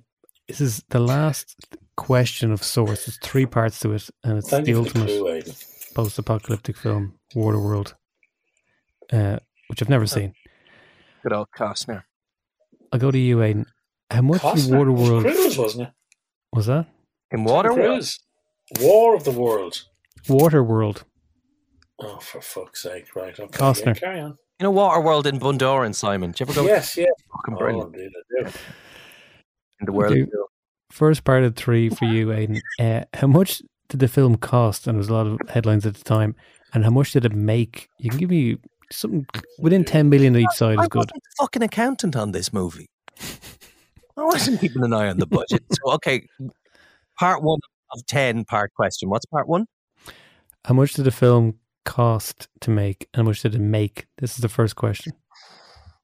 This 0.49 0.61
is 0.61 0.83
the 0.91 0.99
last 1.01 1.57
question 1.97 2.53
of 2.53 2.63
sorts. 2.63 3.07
There's 3.07 3.19
three 3.19 3.47
parts 3.47 3.81
to 3.81 3.93
it, 3.93 4.09
and 4.23 4.39
it's 4.39 4.51
Thank 4.51 4.67
the 4.67 4.73
you 4.73 4.85
for 4.85 4.99
the 4.99 5.01
ultimate 5.01 5.45
clue, 5.45 5.55
post 5.95 6.19
apocalyptic 6.19 6.77
film, 6.77 7.15
Waterworld, 7.35 7.95
uh, 9.13 9.39
which 9.69 9.81
I've 9.81 9.89
never 9.89 10.07
seen. 10.07 10.35
Good 11.23 11.33
old 11.33 11.49
Costner. 11.57 12.03
I'll 12.93 12.99
go 12.99 13.11
to 13.11 13.19
you, 13.19 13.43
Aidan. 13.43 13.67
How 14.11 14.21
much 14.23 14.45
in 14.45 14.51
Costner. 14.51 14.77
Waterworld 14.77 15.23
Cruise, 15.23 15.59
wasn't 15.59 15.89
it? 15.89 15.95
was 16.53 16.67
that? 16.67 16.87
In 17.31 17.45
Cruise. 17.47 18.21
War 18.81 19.15
of 19.15 19.25
the 19.25 19.31
World. 19.31 19.85
Waterworld. 20.27 21.03
Oh, 22.01 22.17
for 22.19 22.41
fuck's 22.41 22.83
sake. 22.83 23.15
Right. 23.15 23.39
Okay. 23.39 23.59
Costner. 23.59 23.87
Yeah, 23.87 23.95
carry 23.95 24.21
on. 24.21 24.39
You 24.61 24.65
know 24.65 24.73
Waterworld 24.73 25.27
in 25.27 25.39
Bundoran, 25.39 25.95
Simon? 25.95 26.31
Do 26.33 26.45
you 26.45 26.51
ever 26.51 26.61
go? 26.61 26.67
Yes, 26.67 26.97
yes. 26.97 27.09
Fucking 27.37 27.55
Oh, 27.55 27.59
brilliant. 27.59 27.95
indeed, 27.95 28.11
I 28.41 28.43
do. 28.45 28.51
In 29.81 29.87
the 29.87 29.93
world. 29.93 30.17
First 30.91 31.25
part 31.25 31.43
of 31.43 31.57
three 31.57 31.89
for 31.91 32.05
you, 32.05 32.33
Aidan. 32.33 32.61
Uh, 32.79 33.05
how 33.15 33.27
much 33.27 33.63
did 33.89 34.01
the 34.01 34.09
film 34.09 34.37
cost? 34.37 34.87
And 34.87 34.95
there 34.95 34.99
was 35.01 35.09
a 35.09 35.13
lot 35.15 35.27
of 35.27 35.39
headlines 35.49 35.85
at 35.87 35.95
the 35.95 36.05
time. 36.05 36.37
And 36.73 36.85
how 36.85 36.91
much 36.91 37.13
did 37.13 37.25
it 37.25 37.35
make? 37.35 37.89
You 37.99 38.11
can 38.11 38.19
give 38.19 38.31
me 38.31 38.59
something 38.93 39.27
within 39.59 39.85
10 39.85 40.09
million 40.09 40.37
each 40.37 40.51
side 40.53 40.79
I 40.79 40.83
is 40.83 40.89
good. 40.89 40.99
wasn't 40.99 41.15
the 41.15 41.31
fucking 41.39 41.63
accountant 41.63 42.15
on 42.17 42.31
this 42.33 42.53
movie. 42.53 42.87
I 44.17 44.23
wasn't 44.25 44.61
keeping 44.61 44.85
an 44.85 44.93
eye 44.93 45.09
on 45.09 45.19
the 45.19 45.27
budget. 45.27 45.65
So, 45.73 45.93
okay, 45.95 46.27
part 47.19 47.43
one 47.43 47.59
of 47.95 48.07
10 48.07 48.45
part 48.45 48.75
question. 48.75 49.09
What's 49.09 49.27
part 49.27 49.49
one? 49.49 49.67
How 50.65 50.75
much 50.75 50.95
did 50.95 51.05
the 51.05 51.11
film 51.11 51.59
cost 51.85 52.49
to 52.61 52.71
make? 52.71 53.09
And 53.13 53.25
how 53.25 53.29
much 53.29 53.43
did 53.43 53.55
it 53.55 53.61
make? 53.61 54.07
This 54.19 54.35
is 54.35 54.39
the 54.39 54.49
first 54.49 54.77
question. 54.77 55.13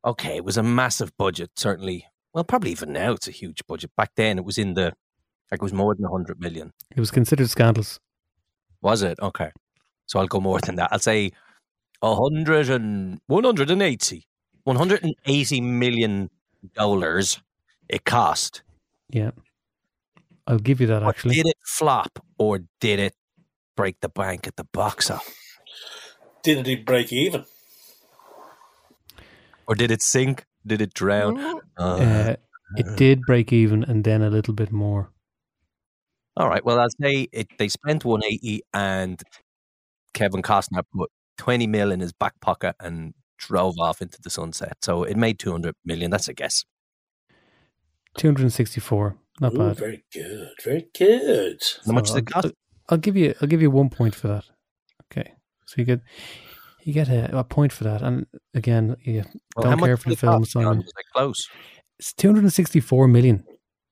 Okay, 0.05 0.37
it 0.37 0.45
was 0.45 0.57
a 0.57 0.63
massive 0.63 1.17
budget, 1.19 1.51
certainly. 1.57 2.07
Well, 2.33 2.45
probably 2.45 2.71
even 2.71 2.93
now 2.93 3.13
it's 3.13 3.29
a 3.29 3.33
huge 3.33 3.67
budget. 3.67 3.91
Back 3.97 4.13
then 4.17 4.39
it 4.39 4.45
was 4.45 4.57
in 4.57 4.75
the, 4.75 4.93
like 5.51 5.61
it 5.61 5.63
was 5.63 5.73
more 5.73 5.95
than 5.95 6.05
100 6.05 6.41
million. 6.41 6.73
It 6.95 7.01
was 7.01 7.11
considered 7.11 7.51
scandalous. 7.51 7.99
Was 8.83 9.03
it? 9.03 9.19
Okay. 9.21 9.51
So 10.07 10.19
I'll 10.19 10.27
go 10.27 10.41
more 10.41 10.61
than 10.61 10.77
that. 10.77 10.91
I'll 10.93 10.99
say 10.99 11.33
100 12.01 12.71
and 12.71 13.21
180. 13.27 14.27
180 14.65 15.61
million 15.61 16.31
dollars 16.75 17.41
it 17.89 18.05
cost. 18.05 18.63
Yeah. 19.11 19.31
I'll 20.51 20.59
give 20.59 20.81
you 20.81 20.87
that 20.89 21.01
But 21.03 21.11
actually. 21.11 21.37
did 21.37 21.47
it 21.47 21.57
flop 21.65 22.19
or 22.39 22.61
did 22.81 22.99
it 22.99 23.15
break 23.77 24.01
the 24.01 24.09
bank 24.09 24.47
at 24.49 24.57
the 24.57 24.65
box 24.65 25.11
office? 25.11 25.33
Didn't 26.43 26.67
he 26.67 26.77
break 26.77 27.13
even? 27.13 27.45
Or 29.69 29.75
did 29.75 29.91
it 29.91 30.03
sink? 30.03 30.45
Did 30.67 30.81
it 30.81 30.93
drown? 30.95 31.39
Uh, 31.39 31.61
Uh, 31.79 32.37
it 32.77 32.97
did 32.97 33.23
break 33.23 33.53
even 33.53 33.85
and 33.85 34.05
then 34.05 34.23
a 34.23 34.31
little 34.31 34.55
bit 34.55 34.73
more. 34.73 35.11
all 36.37 36.49
right. 36.49 36.65
Well, 36.65 36.79
I'll 36.81 36.89
say 37.01 37.29
it, 37.33 37.49
they 37.59 37.69
spent 37.69 38.05
180 38.05 38.63
and 38.75 39.23
Kevin 40.15 40.43
Costner 40.43 40.83
put 40.97 41.11
20 41.39 41.67
mil 41.67 41.93
in 41.93 42.01
his 42.01 42.13
back 42.13 42.41
pocket 42.41 42.75
and 42.81 43.15
drove 43.39 43.75
off 43.79 44.03
into 44.03 44.19
the 44.21 44.31
sunset. 44.31 44.79
So 44.83 45.05
it 45.05 45.17
made 45.17 45.39
200 45.39 45.75
million. 45.85 46.11
That's 46.11 46.29
a 46.29 46.35
guess. 46.35 46.65
264. 48.19 49.17
Not 49.41 49.55
Ooh, 49.55 49.59
bad. 49.59 49.77
very 49.79 50.05
good. 50.13 50.49
Very 50.63 50.87
good. 50.97 51.63
How 51.87 51.93
much 51.93 52.09
So 52.09 52.15
did 52.17 52.29
it 52.29 52.37
I'll, 52.37 52.43
cost? 52.43 52.55
I'll 52.91 52.99
give 52.99 53.17
you 53.17 53.35
I'll 53.41 53.49
give 53.49 53.63
you 53.63 53.71
one 53.71 53.89
point 53.91 54.15
for 54.15 54.29
that. 54.29 54.45
Okay. 55.11 55.33
So 55.67 55.77
you 55.79 55.85
get 55.85 56.01
you 56.83 56.93
get 56.93 57.09
a, 57.09 57.39
a 57.39 57.45
point 57.45 57.73
for 57.73 57.85
that. 57.85 58.03
And 58.03 58.27
again, 58.55 58.97
you 59.03 59.25
Well, 59.57 59.67
how 59.67 59.77
don't 59.77 59.81
care 59.87 59.97
for 59.97 60.09
the 60.11 60.15
it 60.15 60.19
film, 60.19 60.43
cost, 60.43 60.53
Simon. 60.53 60.79
Was 60.79 60.87
it 60.87 61.07
close? 61.15 61.49
It's 61.99 62.13
264 62.15 63.09
million. 63.09 63.45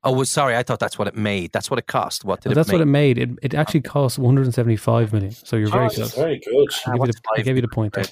Oh, 0.03 0.13
well, 0.13 0.25
sorry. 0.25 0.55
I 0.55 0.63
thought 0.63 0.79
that's 0.79 0.97
what 0.97 1.07
it 1.09 1.15
made. 1.15 1.51
That's 1.51 1.69
what 1.69 1.77
it 1.77 1.87
cost. 1.87 2.23
What 2.23 2.41
did 2.41 2.49
Well, 2.49 2.53
it 2.53 2.55
that's 2.55 2.69
make? 2.69 2.75
what 2.75 2.81
it 2.81 2.85
made. 2.85 3.17
It, 3.17 3.29
it 3.43 3.53
actually 3.53 3.81
cost 3.81 4.17
175 4.17 5.11
million. 5.13 5.31
So 5.31 5.57
you're 5.57 5.69
very 5.69 5.87
Oh, 5.87 5.89
close. 5.89 6.15
Very 6.15 6.39
good. 6.39 6.69
I'll 6.87 6.97
give, 6.97 7.07
you 7.07 7.11
the, 7.13 7.21
I'll 7.37 7.55
you 7.55 7.61
the 7.61 7.67
point 7.67 7.93
there. 7.93 8.05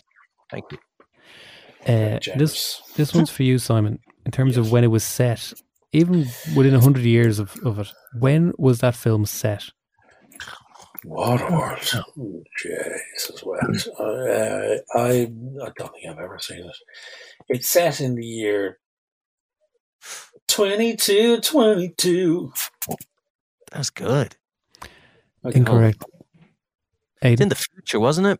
Thank 0.52 0.66
you. 0.72 0.78
Uh, 1.88 2.20
this 2.38 2.82
this 2.98 3.14
one's 3.14 3.30
for 3.30 3.44
you, 3.44 3.58
Simon. 3.58 4.00
In 4.26 4.32
terms 4.32 4.58
of 4.58 4.72
when 4.72 4.84
it 4.84 4.88
was 4.88 5.06
set, 5.06 5.54
even 5.98 6.28
within 6.56 6.80
hundred 6.80 7.04
years 7.04 7.40
of, 7.40 7.58
of 7.64 7.80
it, 7.80 7.88
when 8.14 8.54
was 8.58 8.80
that 8.80 8.96
film 8.96 9.26
set? 9.26 9.66
Waterworld. 11.06 12.04
Oh, 12.18 12.44
Jesus, 12.62 13.44
well, 13.44 13.60
uh, 14.00 14.78
I, 14.96 15.30
I 15.64 15.72
don't 15.78 15.92
think 15.94 16.08
I've 16.10 16.20
ever 16.20 16.40
seen 16.40 16.66
it. 16.66 16.78
It's 17.50 17.70
set 17.70 18.00
in 18.02 18.16
the 18.16 18.26
year 18.26 18.80
2222. 20.48 22.52
That's 23.72 23.90
good. 23.90 24.36
Incorrect. 25.44 26.04
It's 27.22 27.42
in 27.42 27.50
the 27.50 27.56
future, 27.56 28.00
wasn't 28.00 28.28
it? 28.28 28.40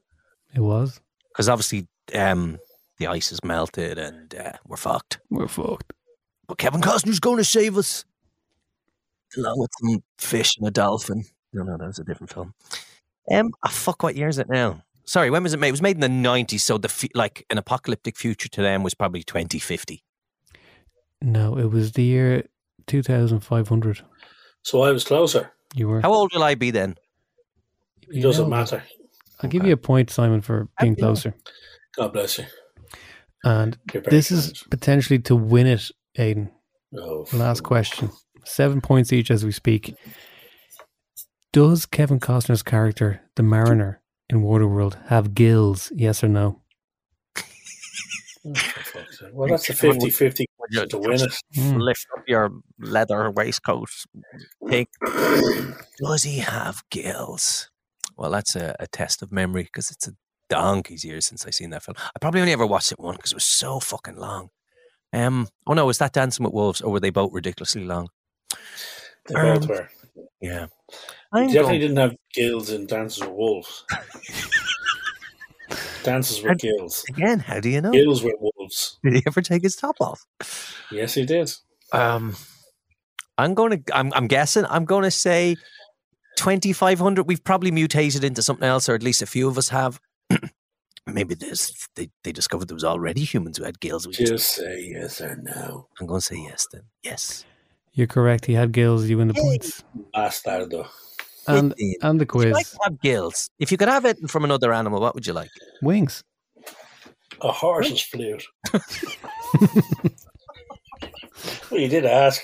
It 0.54 0.62
was. 0.62 1.02
Because 1.30 1.50
obviously, 1.50 1.88
um, 2.14 2.60
the 2.98 3.08
ice 3.08 3.30
has 3.30 3.44
melted 3.44 3.98
and 3.98 4.36
uh, 4.36 4.54
we're 4.66 4.78
fucked. 4.78 5.20
We're 5.30 5.48
fucked. 5.48 5.94
But 6.48 6.58
Kevin 6.58 6.82
Costner's 6.82 7.20
going 7.20 7.38
to 7.38 7.44
save 7.44 7.78
us, 7.78 8.06
along 9.36 9.60
with 9.60 9.72
some 9.80 10.04
fish 10.18 10.58
and 10.58 10.68
a 10.68 10.72
dolphin. 10.72 11.24
No, 11.54 11.64
no, 11.64 11.78
that 11.78 11.88
was 11.88 12.00
a 12.00 12.04
different 12.04 12.32
film. 12.34 12.54
Um, 13.32 13.52
ah, 13.64 13.70
fuck, 13.70 14.04
what 14.04 14.16
year 14.16 14.30
is 14.30 14.38
it 14.38 14.50
now? 14.50 14.84
Sorry, 15.06 15.30
when 15.30 15.44
was 15.44 15.54
it 15.54 15.60
made? 15.60 15.70
It 15.70 15.72
was 15.72 15.82
made 15.82 15.98
in 15.98 16.02
the 16.02 16.10
nineties, 16.10 16.64
so 16.64 16.78
the 16.78 16.90
fu- 16.90 17.08
like 17.14 17.46
an 17.50 17.58
apocalyptic 17.58 18.18
future 18.18 18.50
to 18.50 18.62
them 18.62 18.84
was 18.84 18.94
probably 18.94 19.24
twenty 19.24 19.60
fifty. 19.60 20.04
No, 21.22 21.58
it 21.58 21.72
was 21.72 21.94
the 21.94 22.04
year 22.04 22.44
2500. 22.88 24.02
So 24.64 24.82
I 24.82 24.92
was 24.92 25.04
closer. 25.04 25.52
You 25.74 25.88
were. 25.88 26.02
How 26.02 26.14
old 26.14 26.32
will 26.34 26.44
I 26.44 26.56
be 26.56 26.72
then? 26.72 26.96
It 28.10 28.22
doesn't 28.22 28.50
know. 28.50 28.56
matter. 28.56 28.84
I'll 29.42 29.50
give 29.50 29.66
you 29.66 29.74
a 29.74 29.78
point, 29.78 30.10
Simon, 30.10 30.42
for 30.42 30.68
being 30.80 30.96
closer. 30.96 31.34
God 31.96 32.14
bless 32.14 32.38
you. 32.38 32.46
And 33.44 33.78
You're 33.94 34.04
this 34.04 34.32
is 34.32 34.64
potentially 34.70 35.20
to 35.20 35.36
win 35.36 35.68
it, 35.68 35.92
Aidan. 36.18 36.52
Oh, 36.98 37.26
Last 37.34 37.62
question. 37.64 38.10
Seven 38.46 38.82
points 38.82 39.12
each 39.12 39.30
as 39.30 39.44
we 39.44 39.52
speak. 39.52 39.96
Does 41.52 41.86
Kevin 41.86 42.20
Costner's 42.20 42.64
character, 42.64 43.22
the 43.36 43.44
Mariner, 43.44 44.02
in 44.30 44.42
Waterworld 44.42 44.98
have 45.08 45.34
gills? 45.34 45.92
Yes 45.96 46.24
or 46.24 46.28
no? 46.28 46.62
Well, 49.34 49.50
that's 49.50 49.70
a 49.70 49.74
50 49.74 50.10
50 50.10 50.46
question 50.58 50.90
to 50.90 50.98
win 50.98 51.20
it. 51.22 51.78
Lift 51.78 52.08
up 52.18 52.24
your 52.28 52.52
leather 52.80 53.32
waistcoat. 53.32 53.90
Take. 54.70 54.88
Does 56.00 56.24
he 56.24 56.40
have 56.40 56.84
gills? 56.90 57.70
Well, 58.18 58.32
that's 58.32 58.56
a, 58.56 58.76
a 58.80 58.88
test 58.88 59.22
of 59.22 59.32
memory 59.32 59.64
because 59.64 59.92
it's 59.92 60.08
a 60.08 60.14
donkey's 60.50 61.04
years 61.04 61.26
since 61.26 61.46
I 61.46 61.50
seen 61.50 61.72
that 61.72 61.84
film. 61.84 61.96
I 62.00 62.20
probably 62.20 62.42
only 62.42 62.54
ever 62.54 62.66
watched 62.66 62.92
it 62.92 63.00
once 63.00 63.18
because 63.18 63.32
it 63.32 63.36
was 63.36 63.44
so 63.44 63.80
fucking 63.80 64.16
long. 64.18 64.50
Um. 65.14 65.48
Oh 65.66 65.74
no, 65.74 65.86
was 65.86 65.98
that 66.00 66.14
Dancing 66.14 66.44
with 66.44 66.54
Wolves, 66.54 66.82
or 66.82 66.92
were 66.92 67.00
they 67.00 67.10
both 67.10 67.32
ridiculously 67.34 67.84
long? 67.86 68.10
They 69.28 69.36
both 69.36 69.64
Um, 69.64 69.68
were. 69.70 69.90
Yeah. 70.42 70.68
I'm 71.34 71.48
definitely 71.48 71.62
going- 71.62 71.80
didn't 71.82 71.98
have 71.98 72.16
gills 72.34 72.70
in 72.70 72.86
Dances 72.88 73.22
with 73.22 73.32
Wolves. 73.32 73.84
Dances 76.04 76.42
with 76.42 76.58
gills. 76.60 77.04
Again, 77.10 77.40
how 77.40 77.60
do 77.60 77.70
you 77.70 77.82
know? 77.82 77.92
Gills 77.92 78.24
with 78.24 78.36
wolves. 78.40 78.98
Did 79.04 79.14
he 79.16 79.24
ever 79.28 79.42
take 79.42 79.64
his 79.64 79.76
top 79.76 79.96
off? 80.00 80.26
Yes, 80.90 81.16
he 81.16 81.26
did. 81.26 81.52
Um, 81.92 82.36
I'm 83.38 83.54
going 83.54 83.84
to. 83.84 83.96
I'm, 83.98 84.14
I'm 84.14 84.28
guessing. 84.28 84.64
I'm 84.70 84.86
going 84.86 85.04
to 85.04 85.12
say 85.12 85.58
2,500. 86.38 87.28
We've 87.28 87.44
probably 87.44 87.72
mutated 87.72 88.24
into 88.24 88.42
something 88.42 88.66
else, 88.68 88.88
or 88.88 88.96
at 88.96 89.04
least 89.04 89.22
a 89.22 89.26
few 89.26 89.50
of 89.50 89.58
us 89.58 89.70
have. 89.70 90.00
Maybe 91.08 91.36
this 91.36 91.88
they, 91.96 92.10
they 92.24 92.32
discovered 92.32 92.68
there 92.68 92.76
was 92.76 92.84
already 92.84 93.24
humans 93.24 93.58
who 93.58 93.64
had 93.64 93.80
gills. 93.80 94.06
We 94.06 94.14
Just 94.14 94.54
say 94.56 94.90
yes 94.92 95.22
or 95.22 95.38
no. 95.42 95.88
I'm 96.00 96.06
going 96.06 96.20
to 96.20 96.26
say 96.26 96.36
yes 96.38 96.68
then. 96.72 96.84
Yes. 97.04 97.46
You're 97.94 98.08
correct. 98.08 98.46
He 98.46 98.54
had 98.54 98.74
gills. 98.74 99.08
You 99.10 99.18
win 99.18 99.30
the 99.30 99.34
points. 99.34 99.84
Bastardo. 100.14 100.88
And 101.48 101.72
Fifteen. 101.72 101.96
and 102.02 102.20
the 102.20 102.28
Would 102.34 102.46
you 102.46 102.52
quiz. 102.52 102.54
like 102.54 102.70
to 102.70 102.78
have 102.84 103.02
gills? 103.02 103.50
If 103.58 103.72
you 103.72 103.78
could 103.78 103.88
have 103.88 104.06
it 104.06 104.30
from 104.30 104.44
another 104.44 104.74
animal, 104.74 105.00
what 105.00 105.16
would 105.16 105.26
you 105.26 105.34
like? 105.34 105.50
Wings. 105.82 106.24
A 107.42 107.52
horse's 107.52 108.02
flute. 108.02 108.46
well, 108.74 108.82
you 111.80 111.88
did 111.88 112.06
ask. 112.06 112.44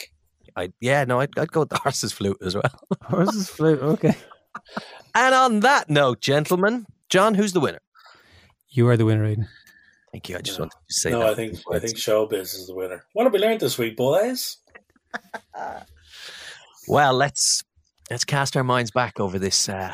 I 0.55 0.71
yeah, 0.79 1.03
no, 1.03 1.19
I'd, 1.19 1.37
I'd 1.37 1.51
go 1.51 1.61
with 1.61 1.69
the 1.69 1.77
horse's 1.79 2.13
flute 2.13 2.37
as 2.41 2.55
well. 2.55 2.71
Horse's 3.03 3.49
flute. 3.49 3.81
Okay. 3.81 4.15
And 5.15 5.33
on 5.35 5.59
that 5.61 5.89
note, 5.91 6.21
gentlemen, 6.21 6.85
John, 7.09 7.33
who's 7.35 7.53
the 7.53 7.59
winner? 7.59 7.79
You 8.75 8.87
are 8.89 8.97
the 8.97 9.05
winner, 9.05 9.23
Aidan. 9.25 9.47
Thank 10.11 10.29
you. 10.29 10.37
I 10.37 10.41
just 10.41 10.59
wanted 10.59 10.71
to 10.71 10.93
say 10.93 11.11
that. 11.11 11.17
no, 11.19 11.23
that. 11.25 11.31
I 11.31 11.35
think 11.35 11.57
I 11.71 11.79
think 11.79 11.95
Showbiz 11.95 12.53
is 12.55 12.67
the 12.67 12.75
winner. 12.75 13.03
What 13.13 13.23
have 13.23 13.33
we 13.33 13.39
learned 13.39 13.59
this 13.59 13.77
week, 13.77 13.95
boys? 13.95 14.57
Well, 16.87 17.13
let's 17.13 17.63
let's 18.11 18.25
cast 18.25 18.57
our 18.57 18.63
minds 18.63 18.91
back 18.91 19.17
over 19.19 19.39
this. 19.39 19.69
Uh, 19.69 19.93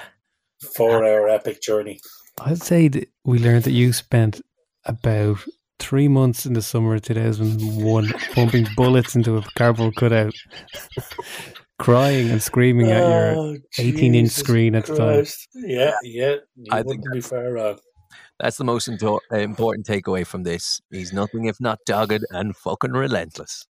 Four-hour 0.76 1.30
epic 1.30 1.62
journey. 1.62 2.00
I'd 2.42 2.64
say 2.64 2.88
that 2.88 3.10
we 3.24 3.38
learned 3.38 3.64
that 3.66 3.72
you 3.74 3.94
spent 3.94 4.42
about 4.86 5.38
three 5.78 6.08
months 6.08 6.46
in 6.48 6.54
the 6.54 6.62
summer 6.64 6.96
of 6.96 7.04
2001 7.04 8.08
pumping 8.34 8.66
bullets 8.76 9.16
into 9.16 9.38
a 9.38 9.44
cardboard 9.56 9.96
cutout, 9.98 10.34
crying 11.80 12.30
and 12.32 12.42
screaming 12.42 12.92
at 12.92 13.08
your 13.08 13.36
Oh, 13.38 13.58
18 13.78 14.16
inch 14.16 14.30
Jesus 14.30 14.40
screen 14.44 14.74
at 14.74 14.86
the 14.86 14.96
time. 14.96 15.26
Yeah, 15.54 15.94
yeah. 16.04 16.36
You 16.56 16.66
I 16.72 16.78
think 16.82 17.04
wouldn't 17.04 17.14
be 17.14 17.22
far 17.22 17.52
wrong. 17.52 17.78
That's 18.40 18.58
the 18.58 18.64
most 18.64 18.88
into- 18.88 19.20
uh, 19.32 19.38
important 19.38 19.86
takeaway 19.86 20.26
from 20.26 20.44
this. 20.44 20.80
He's 20.92 21.14
nothing 21.14 21.46
if 21.46 21.60
not 21.60 21.80
dogged 21.86 22.26
and 22.32 22.56
fucking 22.56 22.92
relentless. 22.92 23.66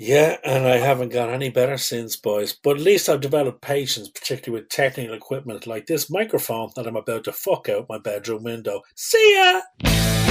Yeah, 0.00 0.36
and 0.44 0.64
I 0.64 0.76
haven't 0.76 1.08
got 1.08 1.30
any 1.30 1.50
better 1.50 1.76
since, 1.76 2.14
boys. 2.14 2.56
But 2.62 2.76
at 2.76 2.82
least 2.82 3.08
I've 3.08 3.20
developed 3.20 3.62
patience, 3.62 4.08
particularly 4.08 4.62
with 4.62 4.70
technical 4.70 5.14
equipment 5.14 5.66
like 5.66 5.86
this 5.86 6.08
microphone 6.08 6.70
that 6.76 6.86
I'm 6.86 6.94
about 6.94 7.24
to 7.24 7.32
fuck 7.32 7.68
out 7.68 7.88
my 7.88 7.98
bedroom 7.98 8.44
window. 8.44 8.82
See 8.94 9.34
ya! 9.34 10.27